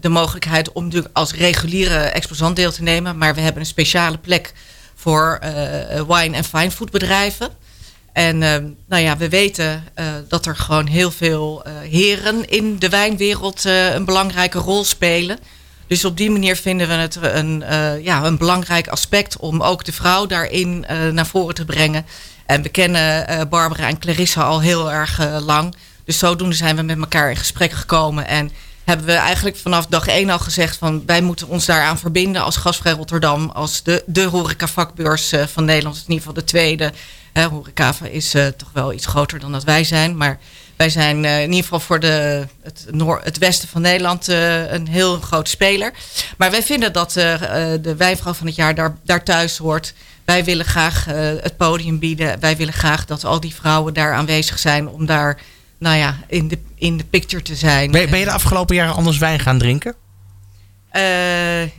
de 0.00 0.08
mogelijkheid 0.08 0.72
om 0.72 0.84
natuurlijk 0.84 1.16
als 1.16 1.32
reguliere 1.32 1.98
exposant 1.98 2.56
deel 2.56 2.72
te 2.72 2.82
nemen. 2.82 3.18
Maar 3.18 3.34
we 3.34 3.40
hebben 3.40 3.60
een 3.62 3.68
speciale 3.68 4.18
plek 4.18 4.52
voor 4.94 5.38
eh, 5.40 5.50
wine- 6.08 6.36
en 6.36 6.44
fine. 6.44 7.50
En 8.12 8.42
eh, 8.42 8.62
nou 8.88 9.02
ja, 9.02 9.16
we 9.16 9.28
weten 9.28 9.84
dat 10.28 10.46
er 10.46 10.56
gewoon 10.56 10.86
heel 10.86 11.10
veel 11.10 11.62
heren 11.90 12.48
in 12.48 12.78
de 12.78 12.88
wijnwereld 12.88 13.64
een 13.64 14.04
belangrijke 14.04 14.58
rol 14.58 14.84
spelen. 14.84 15.38
Dus 15.86 16.04
op 16.04 16.16
die 16.16 16.30
manier 16.30 16.56
vinden 16.56 16.88
we 16.88 16.94
het 16.94 17.18
een, 17.20 17.64
ja, 18.02 18.24
een 18.24 18.38
belangrijk 18.38 18.88
aspect 18.88 19.36
om 19.36 19.62
ook 19.62 19.84
de 19.84 19.92
vrouw 19.92 20.26
daarin 20.26 20.84
naar 21.12 21.26
voren 21.26 21.54
te 21.54 21.64
brengen. 21.64 22.06
En 22.46 22.62
we 22.62 22.68
kennen 22.68 23.48
Barbara 23.48 23.88
en 23.88 23.98
Clarissa 23.98 24.42
al 24.42 24.60
heel 24.60 24.92
erg 24.92 25.40
lang. 25.40 25.74
Dus 26.08 26.18
zodoende 26.18 26.54
zijn 26.54 26.76
we 26.76 26.82
met 26.82 26.98
elkaar 26.98 27.30
in 27.30 27.36
gesprek 27.36 27.72
gekomen. 27.72 28.26
En 28.26 28.50
hebben 28.84 29.06
we 29.06 29.12
eigenlijk 29.12 29.56
vanaf 29.56 29.86
dag 29.86 30.06
één 30.06 30.30
al 30.30 30.38
gezegd 30.38 30.76
van 30.76 31.02
wij 31.06 31.20
moeten 31.20 31.48
ons 31.48 31.66
daaraan 31.66 31.98
verbinden 31.98 32.42
als 32.42 32.56
Gasvrij 32.56 32.92
Rotterdam, 32.92 33.50
als 33.50 33.82
de, 33.82 34.02
de 34.06 34.24
horecavakbeurs 34.24 35.32
eh, 35.32 35.46
van 35.46 35.64
Nederland, 35.64 35.96
in 35.96 36.02
ieder 36.02 36.18
geval 36.18 36.34
de 36.34 36.44
tweede. 36.44 36.92
Hè, 37.32 37.44
horeca 37.44 37.94
is 38.02 38.34
eh, 38.34 38.46
toch 38.46 38.70
wel 38.72 38.92
iets 38.92 39.06
groter 39.06 39.40
dan 39.40 39.52
dat 39.52 39.64
wij 39.64 39.84
zijn, 39.84 40.16
maar 40.16 40.38
wij 40.76 40.90
zijn 40.90 41.24
eh, 41.24 41.42
in 41.42 41.48
ieder 41.48 41.62
geval 41.62 41.80
voor 41.80 42.00
de, 42.00 42.46
het, 42.62 42.86
noor, 42.90 43.20
het 43.22 43.38
westen 43.38 43.68
van 43.68 43.82
Nederland 43.82 44.26
een 44.26 44.88
heel 44.88 45.20
groot 45.20 45.48
speler. 45.48 45.92
Maar 46.36 46.50
wij 46.50 46.62
vinden 46.62 46.92
dat 46.92 47.12
de 47.12 47.94
wijnvrouw 47.98 48.34
van 48.34 48.46
het 48.46 48.56
jaar 48.56 48.74
daar, 48.74 48.96
daar 49.04 49.24
thuis 49.24 49.56
hoort. 49.56 49.94
Wij 50.24 50.44
willen 50.44 50.66
graag 50.66 51.04
het 51.42 51.56
podium 51.56 51.98
bieden. 51.98 52.40
Wij 52.40 52.56
willen 52.56 52.72
graag 52.72 53.04
dat 53.04 53.24
al 53.24 53.40
die 53.40 53.54
vrouwen 53.54 53.94
daar 53.94 54.14
aanwezig 54.14 54.58
zijn 54.58 54.88
om 54.88 55.06
daar 55.06 55.38
nou 55.78 55.96
ja, 55.96 56.16
in 56.26 56.48
de, 56.48 56.58
in 56.74 56.96
de 56.96 57.04
picture 57.04 57.42
te 57.42 57.54
zijn. 57.54 57.90
Ben, 57.90 58.10
ben 58.10 58.18
je 58.18 58.24
de 58.24 58.30
afgelopen 58.30 58.76
jaren 58.76 58.94
anders 58.94 59.18
wijn 59.18 59.40
gaan 59.40 59.58
drinken? 59.58 59.94
Eh, 60.90 61.02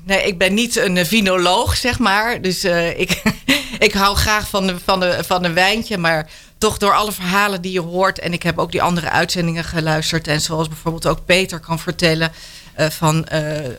nee, 0.03 0.23
ik 0.25 0.37
ben 0.37 0.53
niet 0.53 0.75
een 0.75 1.05
vinoloog, 1.05 1.77
zeg 1.77 1.99
maar. 1.99 2.41
Dus 2.41 2.63
eh, 2.63 2.99
ik, 2.99 3.21
ik 3.87 3.93
hou 3.93 4.15
graag 4.15 4.49
van, 4.49 4.67
de, 4.67 4.75
van, 4.83 4.99
de, 4.99 5.19
van 5.25 5.43
een 5.43 5.53
wijntje. 5.53 5.97
Maar 5.97 6.29
toch 6.57 6.77
door 6.77 6.93
alle 6.93 7.11
verhalen 7.11 7.61
die 7.61 7.71
je 7.71 7.81
hoort. 7.81 8.19
En 8.19 8.33
ik 8.33 8.43
heb 8.43 8.57
ook 8.57 8.71
die 8.71 8.81
andere 8.81 9.09
uitzendingen 9.09 9.63
geluisterd. 9.63 10.27
En 10.27 10.41
zoals 10.41 10.67
bijvoorbeeld 10.67 11.07
ook 11.07 11.25
Peter 11.25 11.59
kan 11.59 11.79
vertellen. 11.79 12.31
eh, 12.73 12.87
van, 12.89 13.27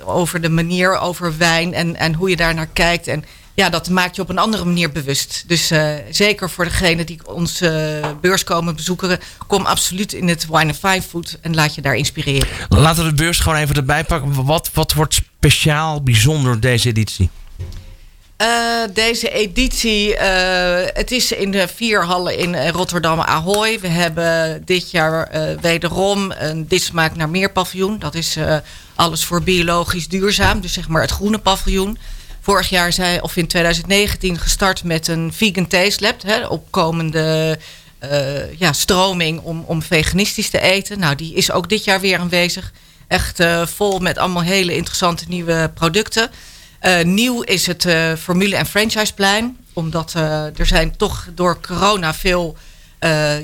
over 0.05 0.41
de 0.41 0.49
manier 0.49 0.99
over 0.99 1.39
wijn. 1.39 1.75
En, 1.75 1.97
en 1.97 2.15
hoe 2.15 2.31
je 2.31 2.37
daar 2.37 2.55
naar 2.55 2.67
kijkt. 2.73 3.07
En 3.07 3.25
ja, 3.61 3.71
dat 3.71 3.89
maakt 3.89 4.17
je 4.17 4.23
op 4.23 4.29
een 4.29 4.39
andere 4.39 4.65
manier 4.65 4.93
bewust. 4.93 5.45
Dus 5.47 5.71
eh, 5.71 5.95
zeker 6.11 6.51
voor 6.51 6.65
degene 6.65 7.05
die 7.05 7.21
onze 7.27 8.01
beurs 8.21 8.45
komen 8.45 8.77
bezoeken. 8.77 9.19
Kom 9.47 9.67
absoluut 9.67 10.13
in 10.13 10.29
het 10.29 10.47
Wine 10.47 10.65
and 10.65 10.77
Fine 10.77 11.03
Food. 11.03 11.39
En 11.41 11.55
laat 11.55 11.75
je 11.75 11.81
daar 11.81 11.97
inspireren. 11.97 12.49
Laten 12.69 13.05
we 13.05 13.11
de 13.11 13.23
beurs 13.23 13.39
gewoon 13.39 13.59
even 13.59 13.75
erbij 13.75 14.05
pakken. 14.05 14.45
Wat, 14.45 14.71
wat 14.73 14.93
wordt 14.93 15.15
speciaal, 15.15 16.03
bijzonder 16.03 16.61
deze 16.61 16.89
editie? 16.89 17.31
Eh, 18.41 18.47
deze 18.93 19.31
editie, 19.31 20.17
eh, 20.17 20.89
het 20.95 21.11
is 21.11 21.33
in 21.33 21.51
de 21.51 21.69
vier 21.75 22.05
hallen 22.05 22.39
in 22.39 22.55
eh, 22.55 22.69
Rotterdam 22.69 23.21
Ahoy. 23.21 23.81
We 23.81 23.89
hebben 23.89 24.63
dit 24.65 24.91
jaar 24.91 25.27
eh, 25.27 25.43
wederom 25.61 26.33
een 26.39 26.69
Dit 26.69 26.83
smaakt 26.83 27.17
naar 27.17 27.29
meer 27.29 27.53
paviljoen. 27.53 27.99
Dat 27.99 28.15
is 28.15 28.37
eh, 28.37 28.57
alles 28.95 29.25
voor 29.25 29.43
biologisch 29.43 30.09
duurzaam, 30.09 30.61
dus 30.61 30.73
zeg 30.73 30.89
maar 30.89 31.03
het 31.03 31.11
groene 31.11 31.39
paviljoen. 31.39 31.99
Vorig 32.41 32.69
jaar 32.69 32.93
zijn, 32.93 33.23
of 33.23 33.37
in 33.37 33.47
2019 33.47 34.39
gestart 34.39 34.85
met 34.85 35.09
een 35.09 35.33
vegan 35.33 35.67
taste 35.67 36.05
lab, 36.05 36.23
hè, 36.23 36.47
opkomende 36.47 37.59
eh, 38.01 38.59
ja, 38.59 38.73
stroming 38.73 39.41
om, 39.41 39.65
om 39.67 39.83
veganistisch 39.83 40.51
te 40.51 40.61
eten. 40.61 40.99
Nou, 40.99 41.15
die 41.15 41.35
is 41.35 41.53
ook 41.53 41.69
dit 41.69 41.85
jaar 41.85 42.01
weer 42.01 42.19
aanwezig. 42.19 42.73
Echt 43.09 43.41
eh, 43.41 43.67
vol 43.67 43.99
met 43.99 44.19
allemaal 44.19 44.43
hele 44.43 44.77
interessante 44.77 45.25
nieuwe 45.29 45.71
producten. 45.75 46.31
Eh, 46.79 47.03
nieuw 47.03 47.43
is 47.43 47.67
het 47.67 47.87
formule- 48.19 48.57
en 48.57 48.67
franchiseplein. 48.67 49.57
Omdat 49.73 50.15
er 50.15 50.67
zijn 50.67 50.97
toch 50.97 51.29
door 51.35 51.61
corona 51.61 52.15
veel 52.15 52.57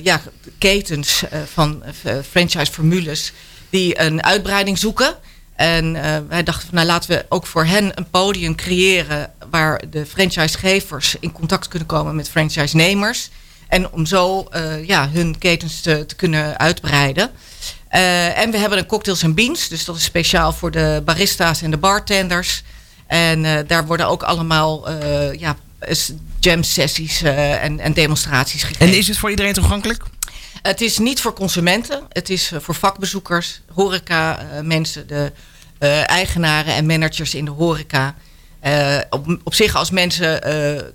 ja, 0.03 0.21
ketens 0.59 1.23
van 1.53 1.83
franchise-formules... 2.31 3.33
die 3.71 4.01
een 4.01 4.23
uitbreiding 4.23 4.79
zoeken. 4.79 5.15
En 5.57 5.97
eh, 5.97 6.17
wij 6.29 6.43
dachten, 6.43 6.67
van, 6.67 6.75
nou, 6.75 6.87
laten 6.87 7.11
we 7.11 7.27
ook 7.29 7.47
voor 7.47 7.65
hen 7.65 7.93
een 7.95 8.11
podium 8.11 8.55
creëren... 8.55 9.33
waar 9.51 9.83
de 9.91 10.07
franchisegevers 10.07 11.17
in 11.21 11.33
contact 11.33 11.69
kunnen 11.69 11.89
komen 11.89 12.17
met 12.17 12.29
franchise-nemers. 12.29 13.31
En 13.69 13.91
om 13.91 14.07
zo 14.07 14.49
uh, 14.55 14.87
ja, 14.87 15.09
hun 15.09 15.39
ketens 15.39 15.81
te, 15.81 16.07
te 16.07 16.15
kunnen 16.15 16.59
uitbreiden... 16.59 17.31
Uh, 17.93 18.39
en 18.39 18.51
we 18.51 18.59
hebben 18.59 18.79
een 18.79 18.87
cocktails 18.87 19.23
en 19.23 19.35
beans. 19.35 19.69
Dus 19.69 19.85
dat 19.85 19.97
is 19.97 20.05
speciaal 20.05 20.53
voor 20.53 20.71
de 20.71 21.03
barista's 21.05 21.63
en 21.63 21.71
de 21.71 21.77
bartenders. 21.77 22.63
En 23.07 23.67
daar 23.67 23.87
worden 23.87 24.09
ook 24.09 24.23
allemaal 24.23 24.91
ja, 25.33 25.57
jam 26.41 26.63
sessies 26.63 27.23
en, 27.23 27.81
en, 27.81 27.93
demonstraties 27.93 28.63
gegeven. 28.63 28.87
En 28.87 28.97
is 28.97 29.09
het 29.09 29.19
voor 29.19 29.31
iedereen 29.31 29.53
toegankelijk? 29.53 30.03
Het 30.67 30.81
is 30.81 30.99
niet 30.99 31.21
voor 31.21 31.33
consumenten. 31.33 32.03
Het 32.09 32.31
is 32.31 32.53
voor 32.59 32.75
vakbezoekers, 32.75 33.61
horeca 33.73 34.47
mensen, 34.63 35.07
de 35.07 35.33
eigenaren 36.07 36.75
en 36.75 36.87
managers 36.87 37.35
in 37.35 37.45
de 37.45 37.51
horeca. 37.51 38.15
Op, 39.45 39.55
zich 39.55 39.75
als 39.75 39.91
mensen 39.91 40.41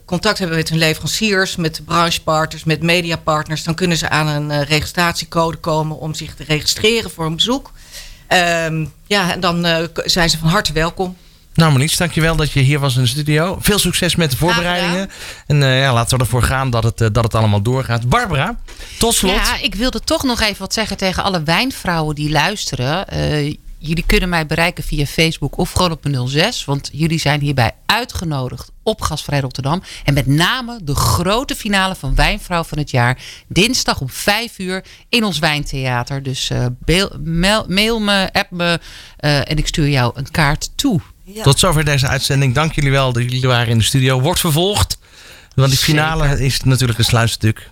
contact 0.05 0.37
hebben 0.37 0.57
met 0.57 0.69
hun 0.69 0.77
leveranciers, 0.77 1.55
met 1.55 1.81
branchepartners, 1.85 2.63
met 2.63 2.81
mediapartners, 2.81 3.63
dan 3.63 3.75
kunnen 3.75 3.97
ze 3.97 4.09
aan 4.09 4.27
een 4.27 4.63
registratiecode 4.63 5.57
komen 5.57 5.97
om 5.97 6.13
zich 6.13 6.35
te 6.35 6.43
registreren 6.43 7.11
voor 7.11 7.25
een 7.25 7.35
bezoek. 7.35 7.71
Um, 8.27 8.93
ja, 9.07 9.31
en 9.31 9.39
dan 9.39 9.89
zijn 9.93 10.29
ze 10.29 10.37
van 10.37 10.49
harte 10.49 10.73
welkom. 10.73 11.17
Nou, 11.61 11.73
Monique, 11.73 11.97
dankjewel 11.97 12.35
dat 12.35 12.51
je 12.51 12.59
hier 12.59 12.79
was 12.79 12.95
in 12.95 13.01
de 13.01 13.07
studio. 13.07 13.57
Veel 13.59 13.79
succes 13.79 14.15
met 14.15 14.31
de 14.31 14.37
voorbereidingen. 14.37 15.09
En 15.47 15.57
ja, 15.57 15.93
laten 15.93 16.17
we 16.17 16.23
ervoor 16.23 16.43
gaan 16.43 16.69
dat 16.69 16.83
het, 16.83 16.97
dat 16.97 17.23
het 17.23 17.35
allemaal 17.35 17.61
doorgaat. 17.61 18.09
Barbara, 18.09 18.59
tot 18.99 19.13
slot. 19.13 19.35
Ja, 19.35 19.57
ik 19.61 19.75
wilde 19.75 19.99
toch 19.99 20.23
nog 20.23 20.41
even 20.41 20.59
wat 20.59 20.73
zeggen 20.73 20.97
tegen 20.97 21.23
alle 21.23 21.43
wijnvrouwen 21.43 22.15
die 22.15 22.31
luisteren 22.31 23.05
jullie 23.81 24.03
kunnen 24.05 24.29
mij 24.29 24.45
bereiken 24.45 24.83
via 24.83 25.05
Facebook 25.05 25.57
of 25.57 25.71
gewoon 25.71 25.91
op 25.91 26.27
06. 26.27 26.65
Want 26.65 26.89
jullie 26.93 27.19
zijn 27.19 27.41
hierbij 27.41 27.71
uitgenodigd 27.85 28.71
op 28.83 29.01
Gasvrij 29.01 29.39
Rotterdam. 29.39 29.81
En 30.03 30.13
met 30.13 30.27
name 30.27 30.79
de 30.83 30.95
grote 30.95 31.55
finale 31.55 31.95
van 31.95 32.15
Wijnvrouw 32.15 32.63
van 32.63 32.77
het 32.77 32.91
jaar. 32.91 33.21
Dinsdag 33.47 34.01
om 34.01 34.09
5 34.09 34.59
uur 34.59 34.83
in 35.09 35.23
ons 35.23 35.39
wijntheater. 35.39 36.23
Dus 36.23 36.49
uh, 36.49 36.65
mail, 37.67 37.99
me, 37.99 38.29
app 38.31 38.51
me 38.51 38.79
uh, 39.19 39.49
en 39.49 39.57
ik 39.57 39.67
stuur 39.67 39.89
jou 39.89 40.11
een 40.15 40.31
kaart 40.31 40.71
toe. 40.75 41.01
Ja. 41.23 41.43
Tot 41.43 41.59
zover 41.59 41.85
deze 41.85 42.07
uitzending. 42.07 42.53
Dank 42.53 42.73
jullie 42.73 42.91
wel 42.91 43.13
dat 43.13 43.23
jullie 43.23 43.47
waren 43.47 43.67
in 43.67 43.77
de 43.77 43.83
studio. 43.83 44.21
Wordt 44.21 44.39
vervolgd. 44.39 44.97
Want 45.55 45.69
die 45.69 45.79
finale 45.79 46.27
Zeker. 46.27 46.41
is 46.41 46.61
natuurlijk 46.61 46.99
een 46.99 47.05
sluitstuk. 47.05 47.69